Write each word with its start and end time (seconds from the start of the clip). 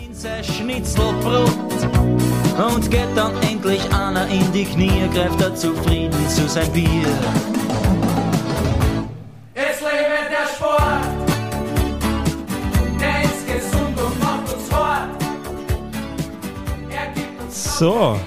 In 0.00 0.14
sein 0.14 0.42
Schnitzelbrot 0.42 1.50
und 2.56 2.90
geht 2.90 3.08
dann 3.14 3.36
endlich 3.42 3.82
einer 3.92 4.26
in 4.28 4.50
die 4.52 4.64
Knie, 4.64 5.08
greift 5.12 5.40
er 5.42 5.54
zufrieden 5.54 6.28
zu 6.28 6.48
sein 6.48 6.72
Bier. 6.72 7.06
Es 9.52 9.80
lebe 9.80 10.20
der 10.30 10.48
Sport, 10.54 11.04
der 12.98 13.24
ist 13.24 13.46
gesund 13.46 14.00
und 14.00 14.20
macht 14.20 14.54
uns 14.54 14.68
fort. 14.68 15.08
Er 16.90 17.12
gibt 17.14 17.42
uns 17.42 17.78
So, 17.78 18.18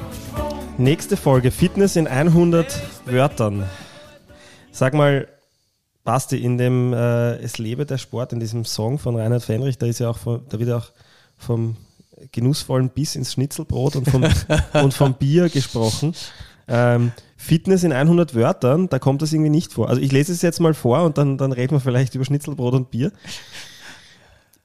nächste 0.77 1.17
Folge. 1.17 1.49
Fitness 1.49 1.95
in 1.95 2.07
100 2.07 2.79
Wörtern. 3.05 3.67
Sag 4.71 4.93
mal, 4.93 5.27
Basti, 6.03 6.37
in 6.37 6.57
dem 6.57 6.93
äh, 6.93 7.37
Es 7.37 7.57
lebe 7.57 7.85
der 7.85 7.97
Sport, 7.97 8.31
in 8.31 8.39
diesem 8.39 8.63
Song 8.63 8.99
von 8.99 9.15
Reinhard 9.15 9.43
Fenrich, 9.43 9.77
da 9.77 9.87
ist 9.87 9.99
ja 9.99 10.09
auch, 10.09 10.17
von, 10.17 10.45
da 10.49 10.59
wird 10.59 10.69
ja 10.69 10.77
auch 10.77 10.91
vom 11.37 11.75
genussvollen 12.31 12.89
Biss 12.89 13.15
ins 13.15 13.33
Schnitzelbrot 13.33 13.95
und 13.95 14.09
vom, 14.09 14.25
und 14.83 14.93
vom 14.93 15.13
Bier 15.13 15.49
gesprochen. 15.49 16.13
Ähm, 16.67 17.11
Fitness 17.37 17.83
in 17.83 17.93
100 17.93 18.35
Wörtern, 18.35 18.89
da 18.89 18.99
kommt 18.99 19.21
das 19.21 19.31
irgendwie 19.31 19.51
nicht 19.51 19.71
vor. 19.71 19.89
Also 19.89 20.01
ich 20.01 20.11
lese 20.11 20.33
es 20.33 20.41
jetzt 20.41 20.59
mal 20.59 20.73
vor 20.73 21.03
und 21.03 21.17
dann, 21.17 21.37
dann 21.37 21.51
reden 21.51 21.75
wir 21.75 21.79
vielleicht 21.79 22.15
über 22.15 22.25
Schnitzelbrot 22.25 22.73
und 22.73 22.91
Bier. 22.91 23.11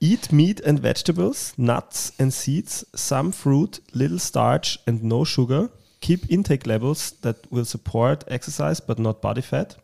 Eat 0.00 0.32
meat 0.32 0.64
and 0.64 0.82
vegetables, 0.82 1.52
nuts 1.56 2.12
and 2.18 2.32
seeds, 2.32 2.86
some 2.92 3.32
fruit, 3.32 3.80
little 3.92 4.18
starch 4.18 4.80
and 4.86 5.04
no 5.04 5.24
sugar. 5.24 5.70
Keep 6.00 6.28
intake 6.28 6.66
levels 6.66 7.20
that 7.20 7.36
will 7.50 7.64
support 7.64 8.28
exercise 8.28 8.82
but 8.84 8.98
not 8.98 9.20
body 9.20 9.42
fat. 9.42 9.76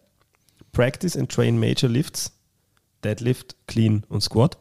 Practice 0.73 1.17
and 1.17 1.29
train 1.29 1.61
major 1.61 1.89
lifts, 1.89 2.33
deadlift, 3.05 3.55
clean 3.69 4.03
und 4.09 4.23
squat. 4.23 4.59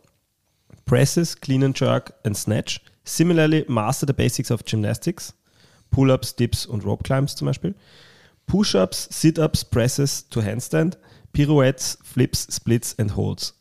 Presses, 0.87 1.35
clean 1.35 1.63
and 1.63 1.75
jerk 1.75 2.13
and 2.23 2.35
snatch. 2.35 2.81
Similarly, 3.03 3.65
master 3.67 4.05
the 4.05 4.13
basics 4.13 4.49
of 4.49 4.63
gymnastics. 4.65 5.33
Pull-ups, 5.91 6.31
dips 6.31 6.65
und 6.65 6.83
rope 6.83 7.03
climbs 7.03 7.35
zum 7.35 7.47
Beispiel. 7.47 7.73
Push-ups, 8.47 9.09
sit-ups, 9.11 9.65
presses 9.65 10.23
to 10.29 10.39
handstand. 10.39 10.95
Pirouettes, 11.33 11.97
flips, 12.03 12.47
splits 12.49 12.95
and 12.97 13.11
holds. 13.11 13.53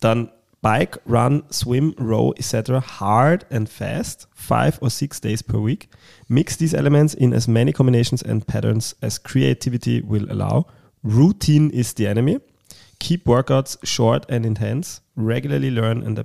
Dann 0.00 0.30
bike, 0.62 0.96
run, 1.06 1.42
swim, 1.50 1.92
row, 1.98 2.32
etc. 2.38 2.78
hard 2.78 3.44
and 3.50 3.68
fast, 3.68 4.28
five 4.32 4.78
or 4.80 4.90
six 4.90 5.18
days 5.18 5.42
per 5.42 5.58
week. 5.58 5.88
Mix 6.28 6.54
these 6.56 6.72
elements 6.72 7.14
in 7.14 7.32
as 7.32 7.48
many 7.48 7.72
combinations 7.72 8.22
and 8.22 8.46
patterns 8.46 8.94
as 9.02 9.18
creativity 9.18 10.02
will 10.02 10.30
allow. 10.30 10.66
Routine 11.02 11.70
is 11.70 11.94
the 11.94 12.06
enemy. 12.06 12.38
Keep 13.00 13.24
workouts 13.24 13.76
short 13.82 14.24
and 14.28 14.46
intense. 14.46 15.00
Regularly 15.16 15.70
learn 15.70 16.02
and 16.02 16.24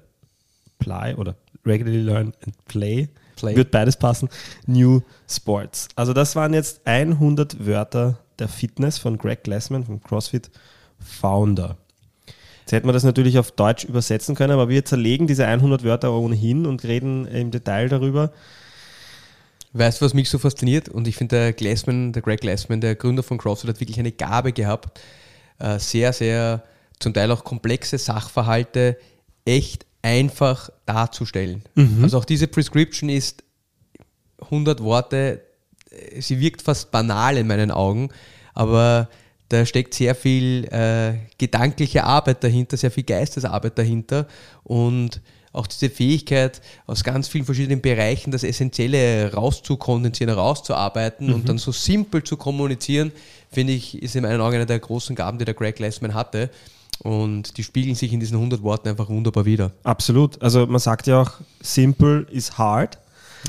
apply 0.79 1.15
oder 1.15 1.35
regularly 1.65 2.01
learn 2.01 2.33
and 2.45 2.65
play. 2.65 3.09
Play. 3.35 3.55
Wird 3.55 3.71
beides 3.71 3.97
passen. 3.97 4.29
New 4.65 5.01
Sports. 5.29 5.89
Also 5.95 6.13
das 6.13 6.35
waren 6.35 6.53
jetzt 6.53 6.81
100 6.85 7.65
Wörter 7.65 8.19
der 8.39 8.47
Fitness 8.47 8.97
von 8.97 9.17
Greg 9.17 9.43
Glassman, 9.43 9.83
vom 9.83 10.01
CrossFit 10.01 10.49
Founder. 10.99 11.77
Jetzt 12.61 12.71
hätten 12.71 12.87
wir 12.87 12.93
das 12.93 13.03
natürlich 13.03 13.37
auf 13.37 13.51
Deutsch 13.51 13.83
übersetzen 13.83 14.35
können, 14.35 14.53
aber 14.53 14.69
wir 14.69 14.85
zerlegen 14.85 15.27
diese 15.27 15.45
100 15.45 15.83
Wörter 15.83 16.13
ohnehin 16.13 16.65
und 16.65 16.83
reden 16.83 17.27
im 17.27 17.51
Detail 17.51 17.89
darüber. 17.89 18.31
Weißt 19.73 19.99
du, 19.99 20.05
was 20.05 20.13
mich 20.13 20.29
so 20.29 20.39
fasziniert? 20.39 20.89
Und 20.89 21.07
ich 21.07 21.15
finde, 21.17 21.35
der 21.35 21.53
Glassman, 21.53 22.13
der 22.13 22.21
Greg 22.21 22.41
Glassman, 22.41 22.81
der 22.81 22.95
Gründer 22.95 23.23
von 23.23 23.37
CrossFit, 23.37 23.69
hat 23.69 23.79
wirklich 23.81 23.99
eine 23.99 24.13
Gabe 24.13 24.53
gehabt, 24.53 24.99
äh, 25.59 25.77
sehr, 25.79 26.13
sehr 26.13 26.63
zum 26.99 27.13
Teil 27.13 27.29
auch 27.31 27.43
komplexe 27.43 27.97
Sachverhalte 27.97 28.97
echt 29.43 29.85
einfach 30.05 30.69
darzustellen. 30.85 31.63
Also 32.03 32.19
auch 32.19 32.25
diese 32.25 32.47
Prescription 32.47 33.09
ist 33.09 33.43
100 34.39 34.83
Worte, 34.83 35.41
äh, 35.89 36.21
sie 36.21 36.39
wirkt 36.39 36.61
fast 36.61 36.91
banal 36.91 37.37
in 37.37 37.47
meinen 37.47 37.71
Augen, 37.71 38.09
aber 38.53 39.09
da 39.49 39.65
steckt 39.65 39.95
sehr 39.95 40.13
viel 40.13 40.65
äh, 40.65 41.15
gedankliche 41.39 42.03
Arbeit 42.03 42.43
dahinter, 42.43 42.77
sehr 42.77 42.91
viel 42.91 43.03
Geistesarbeit 43.03 43.79
dahinter 43.79 44.27
und 44.63 45.21
auch 45.53 45.67
diese 45.67 45.89
Fähigkeit, 45.89 46.61
aus 46.85 47.03
ganz 47.03 47.27
vielen 47.27 47.45
verschiedenen 47.45 47.81
Bereichen 47.81 48.29
das 48.29 48.43
Essentielle 48.43 49.31
rauszukondensieren, 49.33 50.35
rauszuarbeiten 50.35 51.33
und 51.33 51.47
dann 51.47 51.57
so 51.57 51.71
simpel 51.71 52.23
zu 52.23 52.35
kommunizieren, 52.35 53.11
finde 53.51 53.73
ich, 53.73 54.01
ist 54.03 54.15
in 54.15 54.23
meinen 54.23 54.41
Augen 54.41 54.55
eine 54.55 54.65
der 54.65 54.79
großen 54.79 55.15
Gaben, 55.15 55.39
die 55.39 55.45
der 55.45 55.53
Greg 55.53 55.77
Glassman 55.77 56.13
hatte. 56.13 56.49
Und 56.99 57.57
die 57.57 57.63
spiegeln 57.63 57.95
sich 57.95 58.13
in 58.13 58.19
diesen 58.19 58.35
100 58.37 58.63
Worten 58.63 58.89
einfach 58.89 59.09
wunderbar 59.09 59.45
wieder. 59.45 59.71
Absolut. 59.83 60.41
Also 60.41 60.65
man 60.65 60.79
sagt 60.79 61.07
ja 61.07 61.21
auch, 61.21 61.31
simple 61.61 62.25
is 62.31 62.57
hard. 62.57 62.97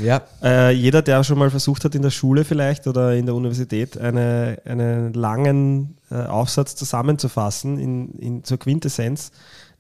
Ja, 0.03 0.23
Äh, 0.43 0.73
jeder, 0.73 1.01
der 1.01 1.25
schon 1.25 1.39
mal 1.39 1.51
versucht 1.51 1.85
hat 1.85 1.95
in 1.95 2.03
der 2.03 2.11
Schule 2.11 2.45
vielleicht 2.45 2.87
oder 2.87 3.15
in 3.15 3.25
der 3.25 3.35
Universität 3.35 3.97
eine, 3.97 4.59
einen 4.65 5.15
langen 5.15 5.97
äh, 6.11 6.17
Aufsatz 6.17 6.77
zusammenzufassen 6.77 7.79
in, 7.79 8.11
in, 8.19 8.45
zur 8.45 8.59
Quintessenz, 8.59 9.33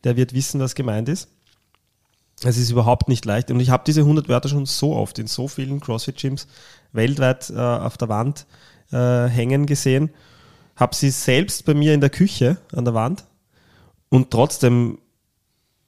der 0.04 0.16
wird 0.16 0.32
wissen, 0.32 0.60
was 0.60 0.74
gemeint 0.74 1.08
ist. 1.08 1.28
Es 2.44 2.58
ist 2.58 2.70
überhaupt 2.70 3.08
nicht 3.08 3.24
leicht. 3.24 3.50
Und 3.50 3.60
ich 3.60 3.70
habe 3.70 3.84
diese 3.86 4.02
100 4.02 4.28
Wörter 4.28 4.48
schon 4.48 4.66
so 4.66 4.94
oft 4.94 5.18
in 5.18 5.26
so 5.26 5.48
vielen 5.48 5.80
CrossFit-Gyms 5.80 6.46
weltweit 6.92 7.50
äh, 7.50 7.58
auf 7.58 7.96
der 7.96 8.08
Wand 8.08 8.46
äh, 8.92 9.26
hängen 9.26 9.66
gesehen. 9.66 10.10
Habe 10.76 10.94
sie 10.94 11.10
selbst 11.10 11.64
bei 11.64 11.74
mir 11.74 11.94
in 11.94 12.00
der 12.00 12.10
Küche 12.10 12.58
an 12.72 12.84
der 12.84 12.94
Wand. 12.94 13.24
Und 14.08 14.30
trotzdem 14.30 14.98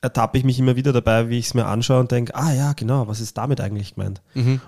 ertappe 0.01 0.39
ich 0.39 0.45
mich 0.45 0.59
immer 0.61 0.77
wieder 0.77 0.93
dabei, 0.93 1.29
wie 1.29 1.39
ich 1.39 1.47
es 1.47 1.55
mir 1.55 1.67
anschaue 1.67 1.99
und 1.99 2.13
denke, 2.13 2.33
ah 2.37 2.53
ja, 2.53 2.73
genau, 2.73 3.09
was 3.09 3.21
ist 3.21 3.37
damit 3.37 3.61
eigentlich 3.61 3.97
gemeint? 3.97 4.23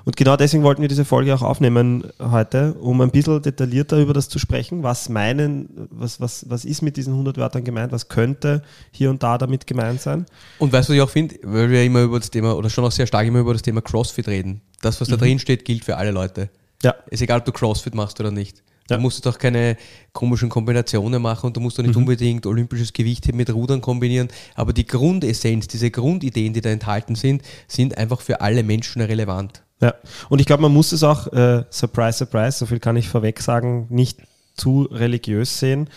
Und 0.04 0.16
genau 0.16 0.36
deswegen 0.36 0.64
wollten 0.64 0.82
wir 0.82 0.88
diese 0.88 1.04
Folge 1.04 1.32
auch 1.32 1.42
aufnehmen 1.42 2.04
heute, 2.18 2.74
um 2.74 3.00
ein 3.00 3.12
bisschen 3.12 3.40
detaillierter 3.40 3.98
über 3.98 4.12
das 4.12 4.28
zu 4.28 4.40
sprechen. 4.40 4.82
Was 4.82 5.08
meinen, 5.08 5.88
was, 5.90 6.20
was, 6.20 6.50
was 6.50 6.64
ist 6.64 6.82
mit 6.82 6.96
diesen 6.96 7.12
100 7.12 7.36
Wörtern 7.36 7.62
gemeint? 7.62 7.92
Was 7.92 8.08
könnte 8.08 8.62
hier 8.90 9.08
und 9.08 9.22
da 9.22 9.38
damit 9.38 9.68
gemeint 9.68 10.00
sein? 10.00 10.26
Und 10.58 10.72
weißt 10.72 10.88
du, 10.88 10.92
was 10.92 10.96
ich 10.96 11.02
auch 11.02 11.10
finde, 11.10 11.36
weil 11.44 11.70
wir 11.70 11.84
immer 11.84 12.02
über 12.02 12.18
das 12.18 12.30
Thema, 12.30 12.56
oder 12.56 12.68
schon 12.68 12.84
auch 12.84 12.92
sehr 12.92 13.06
stark 13.06 13.24
immer 13.24 13.38
über 13.38 13.52
das 13.52 13.62
Thema 13.62 13.82
CrossFit 13.82 14.26
reden. 14.26 14.62
Das, 14.82 15.00
was 15.00 15.06
da 15.06 15.16
drin 15.16 15.38
steht, 15.38 15.64
gilt 15.64 15.84
für 15.84 15.96
alle 15.96 16.10
Leute. 16.10 16.50
Ja, 16.82 16.94
Ist 17.08 17.22
egal, 17.22 17.38
ob 17.38 17.44
du 17.44 17.52
CrossFit 17.52 17.94
machst 17.94 18.18
oder 18.18 18.32
nicht. 18.32 18.64
Ja. 18.90 18.96
Du 18.96 19.02
musst 19.02 19.24
doch 19.24 19.38
keine 19.38 19.76
komischen 20.12 20.48
Kombinationen 20.48 21.22
machen 21.22 21.46
und 21.46 21.56
du 21.56 21.60
musst 21.60 21.78
doch 21.78 21.84
nicht 21.84 21.96
unbedingt 21.96 22.44
olympisches 22.44 22.92
Gewicht 22.92 23.32
mit 23.32 23.52
Rudern 23.52 23.80
kombinieren. 23.80 24.28
Aber 24.56 24.72
die 24.72 24.86
Grundessenz, 24.86 25.68
diese 25.68 25.90
Grundideen, 25.90 26.52
die 26.52 26.60
da 26.60 26.70
enthalten 26.70 27.14
sind, 27.14 27.42
sind 27.68 27.96
einfach 27.96 28.20
für 28.20 28.40
alle 28.40 28.62
Menschen 28.62 29.00
relevant. 29.00 29.62
Ja, 29.80 29.94
und 30.28 30.40
ich 30.40 30.46
glaube, 30.46 30.62
man 30.62 30.72
muss 30.74 30.92
es 30.92 31.02
auch, 31.02 31.28
äh, 31.32 31.64
surprise, 31.70 32.18
surprise, 32.18 32.58
so 32.58 32.66
viel 32.66 32.80
kann 32.80 32.96
ich 32.96 33.08
vorweg 33.08 33.40
sagen, 33.40 33.86
nicht 33.88 34.18
zu 34.54 34.82
religiös 34.90 35.58
sehen, 35.58 35.88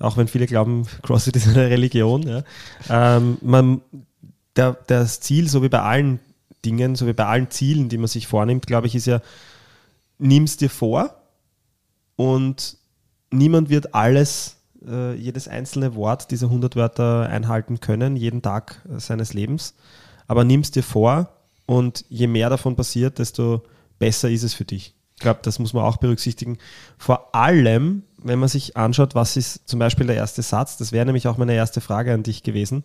auch 0.00 0.16
wenn 0.16 0.26
viele 0.26 0.46
glauben, 0.46 0.86
CrossFit 1.02 1.36
ist 1.36 1.48
eine 1.48 1.70
Religion. 1.70 2.22
Ja. 2.26 2.42
Ähm, 2.88 3.38
man, 3.42 3.82
der, 4.56 4.76
das 4.86 5.20
Ziel, 5.20 5.48
so 5.48 5.62
wie 5.62 5.68
bei 5.68 5.82
allen 5.82 6.18
Dingen, 6.64 6.96
so 6.96 7.06
wie 7.06 7.12
bei 7.12 7.26
allen 7.26 7.50
Zielen, 7.50 7.88
die 7.88 7.98
man 7.98 8.08
sich 8.08 8.26
vornimmt, 8.26 8.66
glaube 8.66 8.88
ich, 8.88 8.94
ist 8.96 9.06
ja, 9.06 9.20
nimm 10.18 10.44
es 10.44 10.56
dir 10.56 10.70
vor 10.70 11.17
und 12.18 12.76
niemand 13.30 13.70
wird 13.70 13.94
alles, 13.94 14.56
äh, 14.84 15.14
jedes 15.14 15.46
einzelne 15.46 15.94
Wort 15.94 16.32
dieser 16.32 16.48
100 16.48 16.74
Wörter 16.74 17.28
einhalten 17.28 17.78
können, 17.78 18.16
jeden 18.16 18.42
Tag 18.42 18.84
äh, 18.92 18.98
seines 18.98 19.34
Lebens. 19.34 19.74
Aber 20.26 20.42
nimm 20.42 20.62
es 20.62 20.72
dir 20.72 20.82
vor 20.82 21.28
und 21.66 22.04
je 22.08 22.26
mehr 22.26 22.50
davon 22.50 22.74
passiert, 22.74 23.20
desto 23.20 23.62
besser 24.00 24.28
ist 24.28 24.42
es 24.42 24.52
für 24.52 24.64
dich. 24.64 24.96
Ich 25.14 25.20
glaube, 25.20 25.38
das 25.44 25.60
muss 25.60 25.72
man 25.74 25.84
auch 25.84 25.98
berücksichtigen. 25.98 26.58
Vor 26.98 27.36
allem, 27.36 28.02
wenn 28.20 28.40
man 28.40 28.48
sich 28.48 28.76
anschaut, 28.76 29.14
was 29.14 29.36
ist 29.36 29.68
zum 29.68 29.78
Beispiel 29.78 30.08
der 30.08 30.16
erste 30.16 30.42
Satz, 30.42 30.76
das 30.76 30.90
wäre 30.90 31.06
nämlich 31.06 31.28
auch 31.28 31.36
meine 31.36 31.54
erste 31.54 31.80
Frage 31.80 32.12
an 32.12 32.24
dich 32.24 32.42
gewesen. 32.42 32.82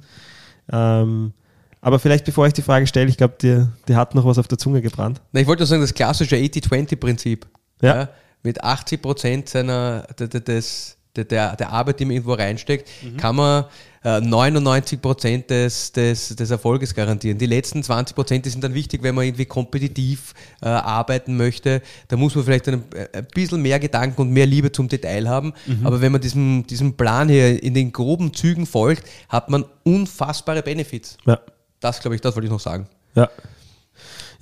Ähm, 0.72 1.34
aber 1.82 1.98
vielleicht 1.98 2.26
bevor 2.26 2.46
ich 2.46 2.54
die 2.54 2.62
Frage 2.62 2.86
stelle, 2.86 3.10
ich 3.10 3.18
glaube, 3.18 3.36
dir, 3.42 3.72
dir 3.88 3.96
hat 3.96 4.14
noch 4.14 4.26
was 4.26 4.38
auf 4.38 4.48
der 4.48 4.60
Zunge 4.60 4.84
gebrannt. 4.84 5.22
Na, 5.32 5.42
ich 5.42 5.48
wollte 5.48 5.62
nur 5.62 5.68
sagen, 5.68 5.82
das 5.82 5.96
klassische 5.96 6.36
80-20-Prinzip. 6.36 7.48
Ja. 7.82 8.10
Mit 8.44 8.64
80 8.64 9.02
Prozent 9.02 9.50
seiner, 9.50 10.04
des, 10.20 10.98
der, 11.16 11.56
der 11.56 11.72
Arbeit, 11.72 12.00
die 12.00 12.06
man 12.06 12.14
irgendwo 12.14 12.34
reinsteckt, 12.34 12.90
kann 13.18 13.36
man 13.38 13.66
äh, 14.04 14.20
99 14.20 15.02
Prozent 15.02 15.50
des, 15.50 15.92
des, 15.94 16.36
des 16.36 16.52
Erfolges 16.52 16.94
garantieren. 16.94 17.38
Die 17.38 17.46
letzten 17.46 17.84
20 17.84 18.16
Prozent, 18.16 18.46
sind 18.46 18.64
dann 18.64 18.74
wichtig, 18.74 19.02
wenn 19.02 19.16
man 19.16 19.26
irgendwie 19.26 19.46
kompetitiv 19.46 20.34
äh, 20.62 20.68
arbeiten 20.68 21.38
möchte. 21.38 21.82
Da 22.10 22.18
muss 22.18 22.36
man 22.36 22.44
vielleicht 22.44 22.68
ein, 22.68 22.84
ein 23.14 23.28
bisschen 23.34 23.62
mehr 23.62 23.80
Gedanken 23.80 24.22
und 24.22 24.32
mehr 24.32 24.46
Liebe 24.46 24.72
zum 24.72 24.90
Detail 24.90 25.30
haben. 25.30 25.54
Aber 25.84 26.02
wenn 26.02 26.12
man 26.12 26.20
diesem, 26.20 26.68
diesem 26.68 26.98
Plan 26.98 27.30
hier 27.30 27.64
in 27.64 27.74
den 27.74 27.94
groben 27.94 28.34
Zügen 28.34 28.66
folgt, 28.66 29.08
hat 29.30 29.50
man 29.50 29.66
unfassbare 29.84 30.62
Benefits. 30.62 31.18
Ja. 31.26 31.40
Das, 31.80 32.02
glaube 32.02 32.16
ich, 32.16 32.22
das 32.22 32.36
wollte 32.36 32.48
ich 32.48 32.52
noch 32.52 32.60
sagen. 32.60 32.88
Ja. 33.16 33.30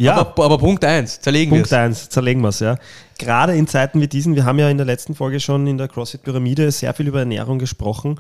Ja, 0.02 0.16
Aber, 0.16 0.44
aber 0.44 0.58
Punkt 0.58 0.84
eins 0.84 1.22
zerlegen 1.22 1.52
wir 1.52 1.60
Punkt 1.60 1.74
1, 1.74 2.10
zerlegen 2.10 2.42
wir 2.42 2.50
es, 2.50 2.60
ja. 2.60 2.78
Gerade 3.18 3.56
in 3.56 3.68
Zeiten 3.68 4.02
wie 4.02 4.08
diesen, 4.08 4.36
wir 4.36 4.46
haben 4.46 4.58
ja 4.58 4.70
in 4.70 4.78
der 4.78 4.86
letzten 4.86 5.14
Folge 5.14 5.40
schon 5.40 5.68
in 5.68 5.78
der 5.78 5.88
CrossFit-Pyramide 5.88 6.72
sehr 6.72 6.94
viel 6.94 7.08
über 7.08 7.20
Ernährung 7.20 7.60
gesprochen. 7.60 8.18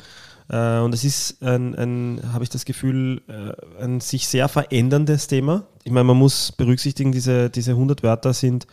Äh, 0.49 0.79
und 0.79 0.93
es 0.93 1.03
ist 1.03 1.41
ein, 1.41 1.73
ein 1.75 2.21
habe 2.33 2.43
ich 2.43 2.49
das 2.49 2.65
Gefühl, 2.65 3.21
äh, 3.27 3.83
ein 3.83 3.99
sich 3.99 4.27
sehr 4.27 4.47
veränderndes 4.47 5.27
Thema. 5.27 5.63
Ich 5.83 5.91
meine, 5.91 6.03
man 6.03 6.17
muss 6.17 6.51
berücksichtigen, 6.51 7.11
diese, 7.11 7.49
diese 7.49 7.71
100 7.71 8.03
Wörter 8.03 8.33
sind 8.33 8.67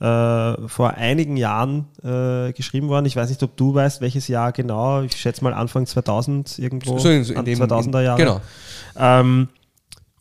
äh, 0.00 0.68
vor 0.68 0.94
einigen 0.94 1.36
Jahren 1.36 1.86
äh, 2.02 2.52
geschrieben 2.52 2.88
worden. 2.88 3.06
Ich 3.06 3.16
weiß 3.16 3.28
nicht, 3.28 3.42
ob 3.42 3.56
du 3.56 3.74
weißt, 3.74 4.00
welches 4.00 4.28
Jahr 4.28 4.52
genau. 4.52 5.02
Ich 5.02 5.16
schätze 5.16 5.42
mal 5.42 5.52
Anfang 5.54 5.86
2000 5.86 6.58
irgendwo. 6.58 6.98
So 6.98 7.08
in, 7.08 7.24
in 7.24 7.44
dem, 7.44 7.58
2000er 7.58 8.02
Jahre. 8.02 8.18
Genau. 8.18 8.40
Ähm, 8.98 9.48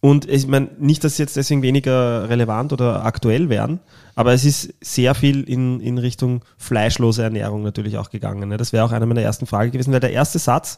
und 0.05 0.29
ich 0.29 0.45
meine, 0.45 0.69
nicht, 0.77 1.03
dass 1.03 1.17
sie 1.17 1.23
jetzt 1.23 1.35
deswegen 1.35 1.63
weniger 1.63 2.29
relevant 2.29 2.71
oder 2.71 3.03
aktuell 3.03 3.49
wären, 3.49 3.79
aber 4.13 4.33
es 4.33 4.45
ist 4.45 4.71
sehr 4.79 5.15
viel 5.15 5.41
in, 5.41 5.79
in 5.79 5.97
Richtung 5.97 6.45
fleischlose 6.59 7.23
Ernährung 7.23 7.63
natürlich 7.63 7.97
auch 7.97 8.11
gegangen. 8.11 8.49
Ne? 8.49 8.57
Das 8.57 8.71
wäre 8.71 8.85
auch 8.85 8.91
eine 8.91 9.07
meiner 9.07 9.23
ersten 9.23 9.47
Fragen 9.47 9.71
gewesen, 9.71 9.91
weil 9.91 9.99
der 9.99 10.11
erste 10.11 10.37
Satz, 10.37 10.77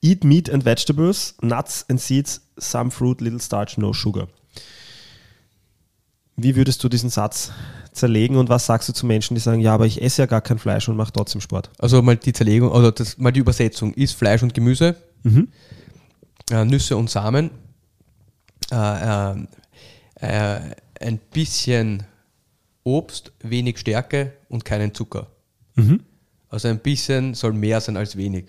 eat 0.00 0.24
meat 0.24 0.48
and 0.48 0.64
vegetables, 0.64 1.34
nuts 1.42 1.84
and 1.90 2.00
seeds, 2.00 2.48
some 2.56 2.90
fruit, 2.90 3.20
little 3.20 3.40
starch, 3.40 3.76
no 3.76 3.92
sugar. 3.92 4.26
Wie 6.36 6.56
würdest 6.56 6.82
du 6.82 6.88
diesen 6.88 7.10
Satz 7.10 7.52
zerlegen 7.92 8.38
und 8.38 8.48
was 8.48 8.64
sagst 8.64 8.88
du 8.88 8.94
zu 8.94 9.04
Menschen, 9.04 9.34
die 9.34 9.42
sagen, 9.42 9.60
ja, 9.60 9.74
aber 9.74 9.84
ich 9.84 10.00
esse 10.00 10.22
ja 10.22 10.26
gar 10.26 10.40
kein 10.40 10.58
Fleisch 10.58 10.88
und 10.88 10.96
mache 10.96 11.12
trotzdem 11.12 11.42
Sport? 11.42 11.68
Also 11.78 12.00
mal 12.00 12.16
die 12.16 12.32
Zerlegung, 12.32 12.70
oder 12.70 12.90
das, 12.90 13.18
mal 13.18 13.32
die 13.32 13.40
Übersetzung 13.40 13.92
ist 13.92 14.14
Fleisch 14.14 14.42
und 14.42 14.54
Gemüse, 14.54 14.96
äh, 16.50 16.64
Nüsse 16.64 16.96
und 16.96 17.10
Samen, 17.10 17.50
äh, 18.70 19.32
äh, 19.32 19.36
äh, 20.20 20.60
ein 21.00 21.18
bisschen 21.32 22.04
Obst, 22.84 23.32
wenig 23.42 23.78
Stärke 23.78 24.32
und 24.48 24.64
keinen 24.64 24.94
Zucker. 24.94 25.28
Also 26.48 26.68
ein 26.68 26.78
bisschen 26.78 27.34
soll 27.34 27.52
mehr 27.52 27.80
sein 27.80 27.96
als 27.96 28.16
wenig. 28.16 28.46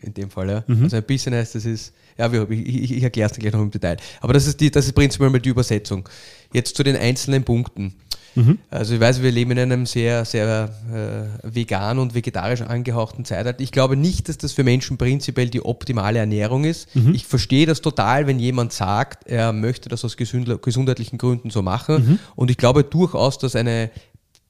In 0.00 0.14
dem 0.14 0.30
Fall, 0.30 0.48
ja. 0.50 0.64
Also 0.84 0.96
ein 0.96 1.02
bisschen 1.02 1.34
heißt, 1.34 1.54
das 1.54 1.64
ist, 1.64 1.92
ja, 2.16 2.32
ich, 2.32 2.50
ich, 2.50 2.92
ich 2.92 3.02
erkläre 3.02 3.30
es 3.30 3.36
gleich 3.36 3.52
noch 3.52 3.62
im 3.62 3.70
Detail. 3.70 3.96
Aber 4.20 4.32
das 4.32 4.46
ist, 4.46 4.60
die, 4.60 4.70
das 4.70 4.86
ist 4.86 4.92
prinzipiell 4.92 5.30
mal 5.30 5.40
die 5.40 5.48
Übersetzung. 5.48 6.08
Jetzt 6.52 6.76
zu 6.76 6.82
den 6.82 6.96
einzelnen 6.96 7.44
Punkten. 7.44 7.94
Also 8.70 8.94
ich 8.94 9.00
weiß, 9.00 9.22
wir 9.22 9.32
leben 9.32 9.52
in 9.52 9.58
einem 9.58 9.86
sehr, 9.86 10.24
sehr 10.24 10.70
äh, 10.92 11.54
vegan 11.54 11.98
und 11.98 12.14
vegetarisch 12.14 12.60
angehauchten 12.60 13.24
Zeitalter. 13.24 13.60
Ich 13.60 13.72
glaube 13.72 13.96
nicht, 13.96 14.28
dass 14.28 14.38
das 14.38 14.52
für 14.52 14.64
Menschen 14.64 14.98
prinzipiell 14.98 15.48
die 15.48 15.64
optimale 15.64 16.18
Ernährung 16.18 16.64
ist. 16.64 16.88
Ich 17.14 17.26
verstehe 17.26 17.66
das 17.66 17.80
total, 17.80 18.26
wenn 18.26 18.38
jemand 18.38 18.72
sagt, 18.72 19.26
er 19.26 19.52
möchte 19.52 19.88
das 19.88 20.04
aus 20.04 20.16
gesundheitlichen 20.16 21.18
Gründen 21.18 21.50
so 21.50 21.62
machen. 21.62 22.20
Und 22.34 22.50
ich 22.50 22.56
glaube 22.56 22.84
durchaus, 22.84 23.38
dass 23.38 23.56
eine 23.56 23.90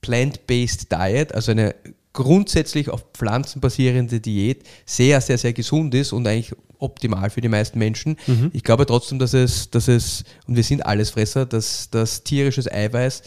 Plant-Based 0.00 0.90
Diet, 0.92 1.34
also 1.34 1.52
eine 1.52 1.74
grundsätzlich 2.12 2.88
auf 2.88 3.04
Pflanzen 3.12 3.60
basierende 3.60 4.20
Diät, 4.20 4.64
sehr, 4.84 5.20
sehr, 5.20 5.38
sehr 5.38 5.52
gesund 5.52 5.94
ist 5.94 6.12
und 6.12 6.26
eigentlich 6.26 6.54
optimal 6.78 7.30
für 7.30 7.40
die 7.40 7.48
meisten 7.48 7.78
Menschen. 7.78 8.16
Ich 8.52 8.62
glaube 8.64 8.86
trotzdem, 8.86 9.18
dass 9.18 9.34
es, 9.34 9.70
dass 9.70 9.88
es, 9.88 10.24
und 10.46 10.56
wir 10.56 10.62
sind 10.62 10.84
Allesfresser, 10.84 11.46
dass 11.46 11.88
das 11.90 12.24
tierisches 12.24 12.70
Eiweiß 12.70 13.22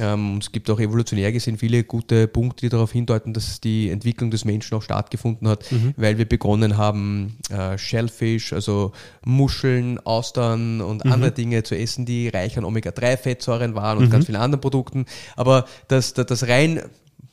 ähm, 0.00 0.38
es 0.40 0.52
gibt 0.52 0.68
auch 0.70 0.80
evolutionär 0.80 1.32
gesehen 1.32 1.58
viele 1.58 1.84
gute 1.84 2.28
Punkte, 2.28 2.62
die 2.62 2.68
darauf 2.68 2.92
hindeuten, 2.92 3.32
dass 3.32 3.60
die 3.60 3.90
Entwicklung 3.90 4.30
des 4.30 4.44
Menschen 4.44 4.76
auch 4.76 4.82
stattgefunden 4.82 5.48
hat, 5.48 5.64
weil 5.96 6.18
wir 6.18 6.24
begonnen 6.26 6.76
haben, 6.76 7.38
äh, 7.50 7.76
Shellfish, 7.78 8.52
also 8.52 8.92
Muscheln, 9.24 9.98
Austern 10.00 10.80
und 10.80 11.04
andere 11.12 11.32
Dinge 11.32 11.62
zu 11.62 11.76
essen, 11.76 12.06
die 12.06 12.28
reich 12.28 12.58
an 12.58 12.64
Omega-3-Fettsäuren 12.64 13.74
waren 13.74 13.98
und 13.98 14.10
ganz 14.10 14.26
vielen 14.26 14.40
anderen 14.40 14.60
Produkten. 14.60 15.06
Aber 15.36 15.66
das, 15.88 16.14
das, 16.14 16.26
das 16.26 16.48
rein 16.48 16.80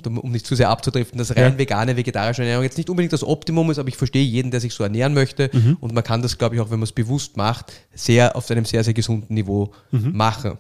um 0.06 0.32
nicht 0.32 0.46
zu 0.46 0.56
sehr 0.56 0.70
abzudriften, 0.70 1.18
dass 1.18 1.34
rein 1.36 1.54
Ja. 1.54 1.58
vegane, 1.58 1.96
vegetarische 1.96 2.42
Ernährung 2.42 2.64
jetzt 2.64 2.78
nicht 2.78 2.90
unbedingt 2.90 3.14
das 3.14 3.24
Optimum 3.24 3.72
ist, 3.72 3.80
aber 3.80 3.88
ich 3.88 3.96
verstehe 3.96 4.26
jeden, 4.26 4.52
der 4.52 4.60
sich 4.60 4.74
so 4.74 4.84
ernähren 4.84 5.14
möchte 5.14 5.50
und 5.80 5.94
man 5.94 6.04
kann 6.04 6.22
das, 6.22 6.38
glaube 6.38 6.56
ich, 6.56 6.62
auch 6.62 6.72
wenn 6.72 6.80
man 6.80 6.84
es 6.84 6.92
bewusst 6.92 7.38
macht, 7.38 7.72
sehr 7.94 8.36
auf 8.36 8.52
einem 8.52 8.66
sehr, 8.66 8.84
sehr 8.84 8.94
gesunden 8.94 9.34
Niveau 9.34 9.72
machen. 10.14 10.58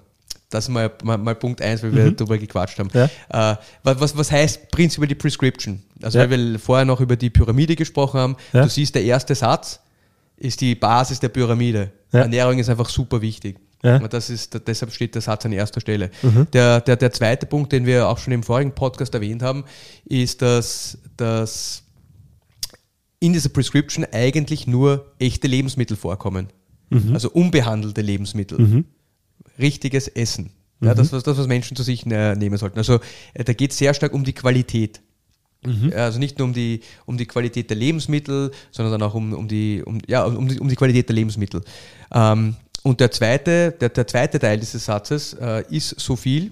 Das 0.53 0.65
ist 0.65 0.69
mal, 0.69 0.91
mal, 1.03 1.17
mal 1.17 1.35
Punkt 1.35 1.61
eins, 1.61 1.81
weil 1.81 1.93
wir 1.95 2.11
darüber 2.11 2.37
gequatscht 2.37 2.79
haben. 2.79 2.89
Ja. 2.93 3.53
Äh, 3.53 3.57
was, 3.83 4.15
was, 4.15 4.31
heißt 4.31 4.69
prinzipiell 4.71 5.07
die 5.07 5.15
Prescription? 5.15 5.81
Also 6.01 6.19
Ja. 6.19 6.29
weil 6.29 6.53
wir 6.53 6.59
vorher 6.59 6.85
noch 6.85 6.99
über 7.01 7.15
die 7.15 7.29
Pyramide 7.29 7.75
gesprochen 7.75 8.19
haben. 8.19 8.35
Ja. 8.51 8.63
Du 8.63 8.69
siehst, 8.69 8.93
der 8.95 9.03
erste 9.03 9.35
Satz 9.35 9.79
ist 10.37 10.61
die 10.61 10.75
Basis 10.75 11.19
der 11.19 11.29
Pyramide. 11.29 11.91
Ernährung 12.11 12.59
ist 12.59 12.69
einfach 12.69 12.89
super 12.89 13.21
wichtig. 13.21 13.57
Ja. 13.83 13.99
Das 13.99 14.29
ist, 14.29 14.59
deshalb 14.67 14.93
steht 14.93 15.15
der 15.15 15.21
Satz 15.21 15.45
an 15.45 15.51
erster 15.51 15.81
Stelle. 15.81 16.09
Der, 16.53 16.79
der, 16.79 16.95
der 16.95 17.11
zweite 17.11 17.45
Punkt, 17.45 17.71
den 17.71 17.85
wir 17.85 18.07
auch 18.07 18.17
schon 18.17 18.31
im 18.31 18.43
vorigen 18.43 18.73
Podcast 18.73 19.13
erwähnt 19.13 19.41
haben, 19.41 19.65
ist, 20.05 20.41
dass, 20.41 20.97
dass 21.17 21.83
in 23.19 23.33
dieser 23.33 23.49
Prescription 23.49 24.05
eigentlich 24.11 24.67
nur 24.67 25.13
echte 25.19 25.47
Lebensmittel 25.47 25.97
vorkommen. 25.97 26.47
Also 27.11 27.31
unbehandelte 27.31 28.01
Lebensmittel. 28.01 28.85
Richtiges 29.59 30.07
Essen. 30.07 30.51
Ja, 30.81 30.93
das, 30.93 31.13
was, 31.13 31.23
das, 31.23 31.37
was 31.37 31.47
Menschen 31.47 31.77
zu 31.77 31.83
sich 31.83 32.05
äh, 32.05 32.35
nehmen 32.35 32.57
sollten. 32.57 32.77
Also 32.77 32.99
äh, 33.33 33.43
da 33.43 33.53
geht 33.53 33.71
es 33.71 33.77
sehr 33.77 33.93
stark 33.93 34.13
um 34.13 34.23
die 34.23 34.33
Qualität. 34.33 35.01
Ja, 35.91 36.05
Also 36.05 36.19
nicht 36.19 36.39
nur 36.39 36.47
um 36.47 36.53
die, 36.53 36.81
um 37.05 37.17
die 37.17 37.25
Qualität 37.25 37.69
der 37.69 37.77
Lebensmittel, 37.77 38.51
sondern 38.71 38.99
dann 38.99 39.09
auch 39.09 39.13
um, 39.13 39.33
um, 39.33 39.47
die, 39.47 39.81
um, 39.83 39.99
ja, 40.07 40.25
um, 40.25 40.47
die, 40.47 40.59
um 40.59 40.67
die 40.67 40.75
Qualität 40.75 41.07
der 41.07 41.15
Lebensmittel. 41.15 41.61
Ähm, 42.13 42.55
und 42.83 42.99
der 42.99 43.11
zweite, 43.11 43.71
der, 43.71 43.89
der 43.89 44.07
zweite 44.07 44.39
Teil 44.39 44.59
dieses 44.59 44.85
Satzes 44.85 45.33
äh, 45.33 45.63
ist 45.69 45.97
so 45.99 46.17
viel, 46.17 46.51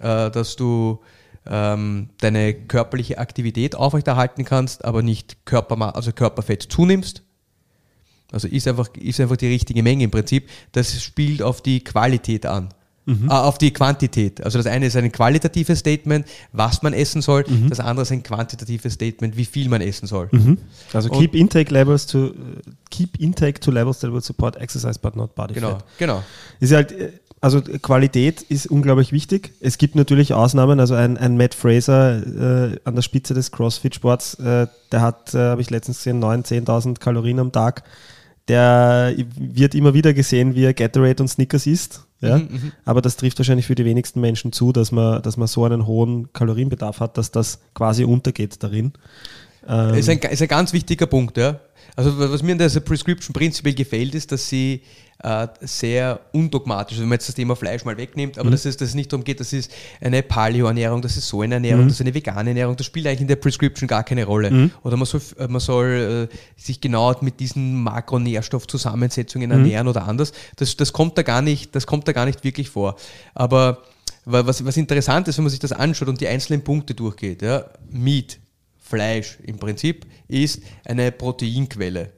äh, 0.00 0.30
dass 0.30 0.56
du 0.56 1.00
ähm, 1.46 2.10
deine 2.18 2.52
körperliche 2.52 3.18
Aktivität 3.18 3.74
aufrechterhalten 3.74 4.44
kannst, 4.44 4.84
aber 4.84 5.02
nicht 5.02 5.46
Körperma 5.46 5.90
also 5.90 6.12
Körperfett 6.12 6.62
zunimmst. 6.62 7.22
Also 8.32 8.48
ist 8.48 8.66
einfach, 8.68 8.88
ist 8.94 9.20
einfach 9.20 9.36
die 9.36 9.48
richtige 9.48 9.82
Menge 9.82 10.04
im 10.04 10.10
Prinzip. 10.10 10.48
Das 10.72 11.02
spielt 11.02 11.42
auf 11.42 11.60
die 11.62 11.82
Qualität 11.82 12.46
an. 12.46 12.68
Äh, 13.06 13.28
auf 13.28 13.58
die 13.58 13.72
Quantität. 13.72 14.40
Also 14.44 14.56
das 14.58 14.66
eine 14.68 14.86
ist 14.86 14.94
ein 14.94 15.10
qualitatives 15.10 15.80
Statement, 15.80 16.26
was 16.52 16.82
man 16.82 16.92
essen 16.92 17.22
soll. 17.22 17.44
Das 17.68 17.80
andere 17.80 18.02
ist 18.02 18.12
ein 18.12 18.22
quantitatives 18.22 18.92
Statement, 18.92 19.36
wie 19.36 19.46
viel 19.46 19.68
man 19.68 19.80
essen 19.80 20.06
soll. 20.06 20.28
Also 20.92 21.10
Und- 21.10 21.18
keep 21.18 21.34
intake 21.34 21.72
levels 21.74 22.06
to 22.06 22.26
äh, 22.28 22.32
keep 22.90 23.18
intake 23.18 23.58
to 23.58 23.72
levels 23.72 23.98
that 24.00 24.12
will 24.12 24.20
support 24.22 24.54
exercise 24.56 24.96
but 25.00 25.16
not 25.16 25.34
body 25.34 25.54
Genau, 25.54 25.70
fat. 25.70 25.84
genau. 25.98 26.22
Ist 26.60 26.72
halt, 26.72 26.92
äh, 26.92 27.10
also 27.40 27.60
Qualität 27.62 28.42
ist 28.42 28.66
unglaublich 28.68 29.10
wichtig. 29.10 29.54
Es 29.60 29.78
gibt 29.78 29.96
natürlich 29.96 30.32
Ausnahmen, 30.34 30.78
also 30.78 30.94
ein, 30.94 31.16
ein 31.16 31.36
Matt 31.36 31.54
Fraser 31.54 32.18
äh, 32.72 32.76
an 32.84 32.94
der 32.94 33.02
Spitze 33.02 33.34
des 33.34 33.50
CrossFit-Sports, 33.50 34.34
äh, 34.34 34.66
der 34.92 35.00
hat, 35.00 35.34
äh, 35.34 35.38
habe 35.38 35.62
ich 35.62 35.70
letztens 35.70 35.96
gesehen, 35.96 36.22
9.000, 36.22 36.66
10.000 36.66 37.00
Kalorien 37.00 37.40
am 37.40 37.50
Tag. 37.50 37.82
Der 38.48 39.14
wird 39.36 39.74
immer 39.74 39.94
wieder 39.94 40.12
gesehen, 40.12 40.54
wie 40.54 40.64
er 40.64 40.74
Gatorade 40.74 41.22
und 41.22 41.28
Snickers 41.28 41.66
isst. 41.66 42.06
Ja? 42.20 42.40
Aber 42.84 43.00
das 43.00 43.16
trifft 43.16 43.38
wahrscheinlich 43.38 43.66
für 43.66 43.74
die 43.74 43.84
wenigsten 43.84 44.20
Menschen 44.20 44.52
zu, 44.52 44.72
dass 44.72 44.92
man, 44.92 45.22
dass 45.22 45.36
man 45.36 45.48
so 45.48 45.64
einen 45.64 45.86
hohen 45.86 46.32
Kalorienbedarf 46.32 47.00
hat, 47.00 47.16
dass 47.16 47.30
das 47.30 47.60
quasi 47.74 48.04
untergeht 48.04 48.62
darin. 48.62 48.92
Ähm, 49.68 49.94
Ist 49.94 50.08
ein, 50.08 50.18
ist 50.18 50.42
ein 50.42 50.48
ganz 50.48 50.72
wichtiger 50.72 51.06
Punkt, 51.06 51.36
ja. 51.36 51.60
Also 51.96 52.18
was 52.18 52.42
mir 52.42 52.52
in 52.52 52.58
dieser 52.58 52.80
Prescription 52.80 53.32
prinzipiell 53.34 53.74
gefällt, 53.74 54.14
ist, 54.14 54.30
dass 54.32 54.48
sie 54.48 54.80
äh, 55.22 55.48
sehr 55.60 56.20
undogmatisch, 56.32 56.98
wenn 56.98 57.06
man 57.08 57.16
jetzt 57.16 57.28
das 57.28 57.34
Thema 57.34 57.54
Fleisch 57.56 57.84
mal 57.84 57.96
wegnimmt, 57.98 58.38
aber 58.38 58.50
dass, 58.50 58.64
es, 58.64 58.76
dass 58.78 58.90
es 58.90 58.94
nicht 58.94 59.12
darum 59.12 59.22
geht, 59.22 59.38
das 59.40 59.52
ist 59.52 59.70
eine 60.00 60.22
Paleo-Ernährung, 60.22 61.02
das 61.02 61.16
ist 61.18 61.28
so 61.28 61.42
eine 61.42 61.54
Ernährung, 61.56 61.82
das 61.88 61.96
ist 61.96 62.00
eine 62.00 62.14
vegane 62.14 62.50
Ernährung, 62.50 62.76
das 62.76 62.86
spielt 62.86 63.06
eigentlich 63.06 63.20
in 63.22 63.28
der 63.28 63.36
Prescription 63.36 63.86
gar 63.86 64.02
keine 64.04 64.24
Rolle. 64.24 64.70
Oder 64.82 64.96
man 64.96 65.04
soll, 65.04 65.20
äh, 65.38 65.46
man 65.48 65.60
soll 65.60 66.28
äh, 66.30 66.36
sich 66.56 66.80
genau 66.80 67.14
mit 67.20 67.38
diesen 67.40 67.82
Makronährstoffzusammensetzungen 67.82 69.50
ernähren 69.50 69.88
oder 69.88 70.06
anders. 70.06 70.32
Das, 70.56 70.76
das, 70.76 70.92
kommt 70.92 71.18
da 71.18 71.22
gar 71.22 71.42
nicht, 71.42 71.74
das 71.74 71.86
kommt 71.86 72.08
da 72.08 72.12
gar 72.12 72.24
nicht 72.24 72.44
wirklich 72.44 72.70
vor. 72.70 72.96
Aber 73.34 73.82
wa- 74.24 74.46
was, 74.46 74.64
was 74.64 74.76
interessant 74.76 75.28
ist, 75.28 75.36
wenn 75.38 75.44
man 75.44 75.50
sich 75.50 75.60
das 75.60 75.72
anschaut 75.72 76.08
und 76.08 76.20
die 76.20 76.28
einzelnen 76.28 76.62
Punkte 76.62 76.94
durchgeht, 76.94 77.42
ja, 77.42 77.64
Meat, 77.90 78.38
Fleisch 78.90 79.38
im 79.46 79.58
Prinzip 79.58 80.06
ist 80.28 80.62
eine 80.84 81.12
Proteinquelle. 81.12 82.10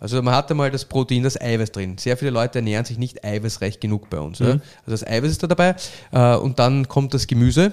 Also 0.00 0.22
man 0.22 0.34
hat 0.34 0.50
einmal 0.50 0.70
das 0.70 0.84
Protein, 0.84 1.22
das 1.22 1.40
Eiweiß 1.40 1.72
drin. 1.72 1.98
Sehr 1.98 2.16
viele 2.16 2.30
Leute 2.30 2.58
ernähren 2.58 2.84
sich 2.84 2.98
nicht 2.98 3.24
eiweißreich 3.24 3.80
genug 3.80 4.08
bei 4.10 4.20
uns. 4.20 4.38
Ja? 4.38 4.46
Also 4.86 4.90
das 4.92 5.06
Eiweiß 5.06 5.30
ist 5.30 5.42
da 5.42 5.46
dabei. 5.48 5.74
Äh, 6.12 6.36
und 6.36 6.58
dann 6.58 6.86
kommt 6.88 7.14
das 7.14 7.26
Gemüse. 7.26 7.72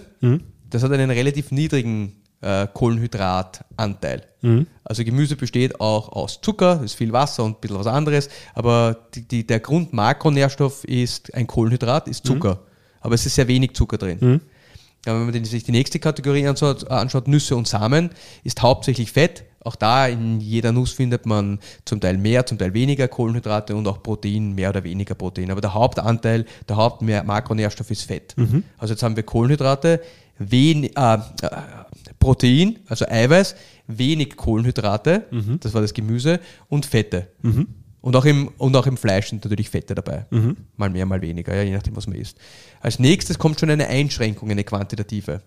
Das 0.69 0.83
hat 0.83 0.91
einen 0.91 1.11
relativ 1.11 1.51
niedrigen 1.51 2.13
äh, 2.41 2.67
Kohlenhydratanteil. 2.73 4.23
Also 4.83 5.03
Gemüse 5.03 5.35
besteht 5.35 5.79
auch 5.79 6.09
aus 6.09 6.39
Zucker, 6.41 6.81
ist 6.83 6.95
viel 6.95 7.11
Wasser 7.13 7.43
und 7.43 7.57
ein 7.57 7.61
bisschen 7.61 7.79
was 7.79 7.87
anderes, 7.87 8.29
aber 8.53 9.07
die, 9.15 9.27
die, 9.27 9.47
der 9.47 9.59
Grundmakronährstoff 9.59 10.83
ist 10.83 11.33
ein 11.33 11.47
Kohlenhydrat, 11.47 12.07
ist 12.07 12.25
Zucker. 12.25 12.59
Aber 13.01 13.15
es 13.15 13.25
ist 13.25 13.35
sehr 13.35 13.47
wenig 13.47 13.75
Zucker 13.75 13.97
drin. 13.97 14.41
Wenn 15.05 15.25
man 15.25 15.43
sich 15.43 15.63
die 15.63 15.71
nächste 15.71 15.99
Kategorie 15.99 16.47
anschaut, 16.47 16.89
anschaut, 16.89 17.27
Nüsse 17.27 17.55
und 17.55 17.67
Samen, 17.67 18.09
ist 18.43 18.61
hauptsächlich 18.61 19.11
Fett. 19.11 19.43
Auch 19.63 19.75
da 19.75 20.07
in 20.07 20.39
jeder 20.41 20.71
Nuss 20.71 20.91
findet 20.91 21.25
man 21.25 21.59
zum 21.85 21.99
Teil 21.99 22.17
mehr, 22.19 22.45
zum 22.45 22.59
Teil 22.59 22.73
weniger 22.75 23.07
Kohlenhydrate 23.07 23.75
und 23.75 23.87
auch 23.87 24.03
Protein, 24.03 24.53
mehr 24.53 24.69
oder 24.69 24.83
weniger 24.83 25.15
Protein. 25.15 25.49
Aber 25.49 25.61
der 25.61 25.73
Hauptanteil, 25.73 26.45
der 26.69 26.75
Hauptmakronährstoff 26.75 27.89
ist 27.89 28.03
Fett. 28.03 28.35
Also 28.77 28.93
jetzt 28.93 29.01
haben 29.01 29.15
wir 29.15 29.23
Kohlenhydrate, 29.23 30.01
wen, 30.37 30.83
äh, 30.83 30.89
äh, 31.15 31.19
Protein, 32.19 32.79
also 32.87 33.05
Eiweiß, 33.07 33.55
wenig 33.87 34.35
Kohlenhydrate, 34.35 35.25
das 35.59 35.73
war 35.73 35.81
das 35.81 35.93
Gemüse, 35.93 36.39
und 36.69 36.85
Fette. 36.85 37.27
Und, 38.05 38.15
auch 38.15 38.25
im, 38.25 38.49
und 38.59 38.75
auch 38.75 38.85
im 38.85 38.97
Fleisch 38.97 39.29
sind 39.29 39.43
natürlich 39.43 39.71
Fette 39.71 39.95
dabei. 39.95 40.27
Mal 40.77 40.91
mehr, 40.91 41.07
mal 41.07 41.23
weniger, 41.23 41.55
ja, 41.55 41.63
je 41.63 41.71
nachdem, 41.71 41.95
was 41.95 42.05
man 42.05 42.15
isst. 42.15 42.37
Als 42.79 42.99
nächstes 42.99 43.39
kommt 43.39 43.59
schon 43.59 43.71
eine 43.71 43.87
Einschränkung, 43.87 44.51
eine 44.51 44.63
quantitative. 44.63 45.41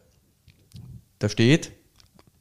Da 1.21 1.29
steht 1.29 1.71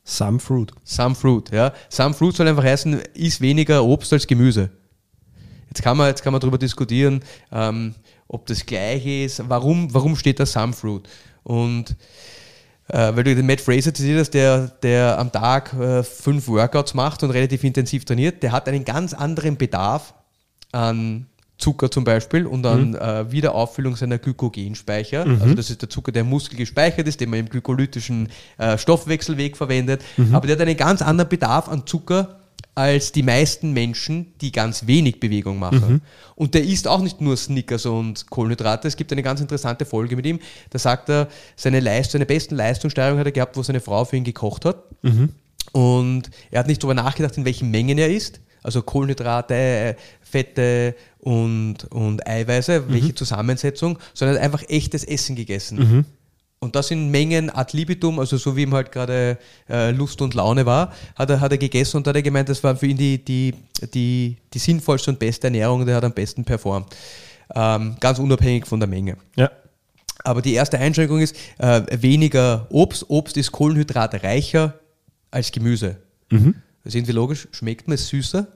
Some 0.04 0.40
Fruit. 0.40 0.72
Some 0.84 1.14
Fruit. 1.14 1.52
Ja. 1.52 1.72
Some 1.90 2.16
Fruit 2.16 2.36
soll 2.36 2.48
einfach 2.48 2.64
heißen, 2.64 3.00
isst 3.14 3.42
weniger 3.42 3.84
Obst 3.84 4.12
als 4.12 4.26
Gemüse. 4.26 4.72
Jetzt 5.70 5.84
kann 5.84 5.96
man, 5.96 6.08
jetzt 6.08 6.24
kann 6.24 6.34
man 6.34 6.40
darüber 6.42 6.58
diskutieren, 6.58 7.22
ähm, 7.52 7.94
ob 8.28 8.48
das 8.48 8.66
gleiche 8.66 9.26
ist. 9.26 9.48
Warum, 9.48 9.94
warum 9.94 10.16
steht 10.16 10.40
da 10.40 10.48
Some 10.48 10.74
Fruit? 10.74 11.08
Und 11.44 11.96
äh, 12.90 13.16
weil 13.16 13.24
du 13.24 13.36
den 13.36 13.46
Matt 13.46 13.62
Fraser 13.62 13.94
zitiert 13.94 14.20
hast, 14.20 14.32
der, 14.32 14.68
der 14.84 15.18
am 15.20 15.32
Tag 15.32 15.74
äh, 15.74 16.04
fünf 16.04 16.48
Workouts 16.48 16.94
macht 16.94 17.24
und 17.24 17.32
relativ 17.32 17.64
intensiv 17.64 18.06
trainiert, 18.06 18.44
der 18.44 18.52
hat 18.52 18.68
einen 18.68 18.86
ganz 18.86 19.14
anderen 19.14 19.58
Bedarf 19.58 20.14
an 20.72 21.28
Zucker 21.58 21.90
zum 21.90 22.04
Beispiel 22.04 22.46
und 22.46 22.66
an 22.66 22.94
äh, 22.94 23.32
Wiederauffüllung 23.32 23.96
seiner 23.96 24.20
Glykogenspeicher. 24.20 25.26
Also 25.42 25.56
das 25.56 25.72
ist 25.72 25.82
der 25.82 25.90
Zucker, 25.90 26.12
der 26.12 26.22
im 26.22 26.30
Muskel 26.30 26.56
gespeichert 26.56 27.08
ist, 27.08 27.20
den 27.20 27.32
man 27.32 27.40
im 27.40 27.50
glykolytischen 27.50 28.30
äh, 28.60 28.78
Stoffwechselweg 28.78 29.58
verwendet. 29.58 30.04
Aber 30.34 30.46
der 30.46 30.56
hat 30.56 30.62
einen 30.62 30.78
ganz 30.78 31.02
anderen 31.02 31.30
Bedarf 31.30 31.68
an 31.68 31.88
Zucker 31.88 32.40
als 32.76 33.12
die 33.12 33.24
meisten 33.24 33.74
Menschen, 33.74 34.34
die 34.40 34.52
ganz 34.52 34.86
wenig 34.86 35.20
Bewegung 35.20 35.58
machen. 35.58 36.02
Und 36.36 36.54
der 36.54 36.64
isst 36.64 36.88
auch 36.88 37.02
nicht 37.02 37.22
nur 37.22 37.36
Snickers 37.36 37.88
und 37.88 38.30
Kohlenhydrate. 38.30 38.88
Es 38.88 38.96
gibt 38.96 39.12
eine 39.12 39.24
ganz 39.24 39.42
interessante 39.42 39.84
Folge 39.86 40.16
mit 40.16 40.28
ihm. 40.28 40.40
Da 40.70 40.78
sagt 40.78 41.10
er, 41.10 41.28
seine, 41.56 41.80
Leist 41.80 42.12
seine 42.12 42.28
besten 42.28 42.56
Leistungssteigerungen 42.56 43.20
hat 43.20 43.26
er 43.28 43.32
gehabt, 43.32 43.58
wo 43.58 43.64
seine 43.64 43.80
Frau 43.80 44.06
für 44.06 44.18
ihn 44.18 44.24
gekocht 44.24 44.66
hat. 44.66 44.84
Und 45.72 46.30
er 46.52 46.60
hat 46.60 46.68
nicht 46.68 46.84
darüber 46.84 46.94
nachgedacht, 46.94 47.36
in 47.38 47.46
welchen 47.46 47.72
Mengen 47.72 47.98
er 47.98 48.10
isst. 48.10 48.42
Also 48.62 48.82
Kohlenhydrate, 48.82 49.96
Fette 50.22 50.96
und, 51.20 51.86
und 51.86 52.28
Eiweiße, 52.28 52.90
welche 52.90 53.16
Zusammensetzung, 53.16 53.98
sondern 54.14 54.38
er 54.38 54.44
hat 54.44 54.46
einfach 54.54 54.70
echtes 54.70 55.04
Essen 55.04 55.36
gegessen. 55.36 56.06
Und 56.60 56.76
das 56.76 56.90
in 56.90 57.10
Mengen 57.12 57.52
ad 57.52 57.78
libitum, 57.78 58.20
also 58.20 58.38
so 58.38 58.56
wie 58.56 58.64
ihm 58.64 58.74
halt 58.74 58.92
gerade 58.92 59.38
äh, 59.70 59.92
Lust 59.92 60.22
und 60.22 60.34
Laune 60.34 60.66
war, 60.66 60.92
hat 61.16 61.30
er, 61.30 61.40
hat 61.40 61.52
er 61.52 61.58
gegessen 61.60 61.98
und 61.98 62.08
hat 62.08 62.16
er 62.16 62.24
gemeint, 62.24 62.50
das 62.50 62.64
war 62.64 62.76
für 62.76 62.88
ihn 62.88 62.98
die, 62.98 63.24
die, 63.24 63.54
die, 63.94 64.38
die 64.52 64.60
sinnvollste 64.60 65.12
und 65.12 65.20
beste 65.20 65.48
Ernährung, 65.48 65.86
der 65.86 65.98
hat 65.98 66.04
am 66.04 66.14
besten 66.14 66.44
performt. 66.44 66.96
Ähm, 67.54 67.96
ganz 68.00 68.18
unabhängig 68.18 68.66
von 68.66 68.80
der 68.80 68.90
Menge. 68.90 69.18
Ja. 69.36 69.52
Aber 70.24 70.42
die 70.42 70.56
erste 70.56 70.80
Einschränkung 70.80 71.20
ist 71.20 71.36
äh, 71.60 71.84
weniger 72.02 72.66
Obst. 72.70 73.06
Obst 73.08 73.38
ist 73.38 73.52
kohlenhydratreicher 73.52 74.80
als 75.30 75.52
Gemüse. 75.52 75.98
Das 76.84 76.94
ist 76.94 76.96
irgendwie 76.96 77.14
logisch. 77.14 77.48
Schmeckt 77.52 77.88
man 77.88 77.96
es 77.96 78.08
süßer? 78.08 78.48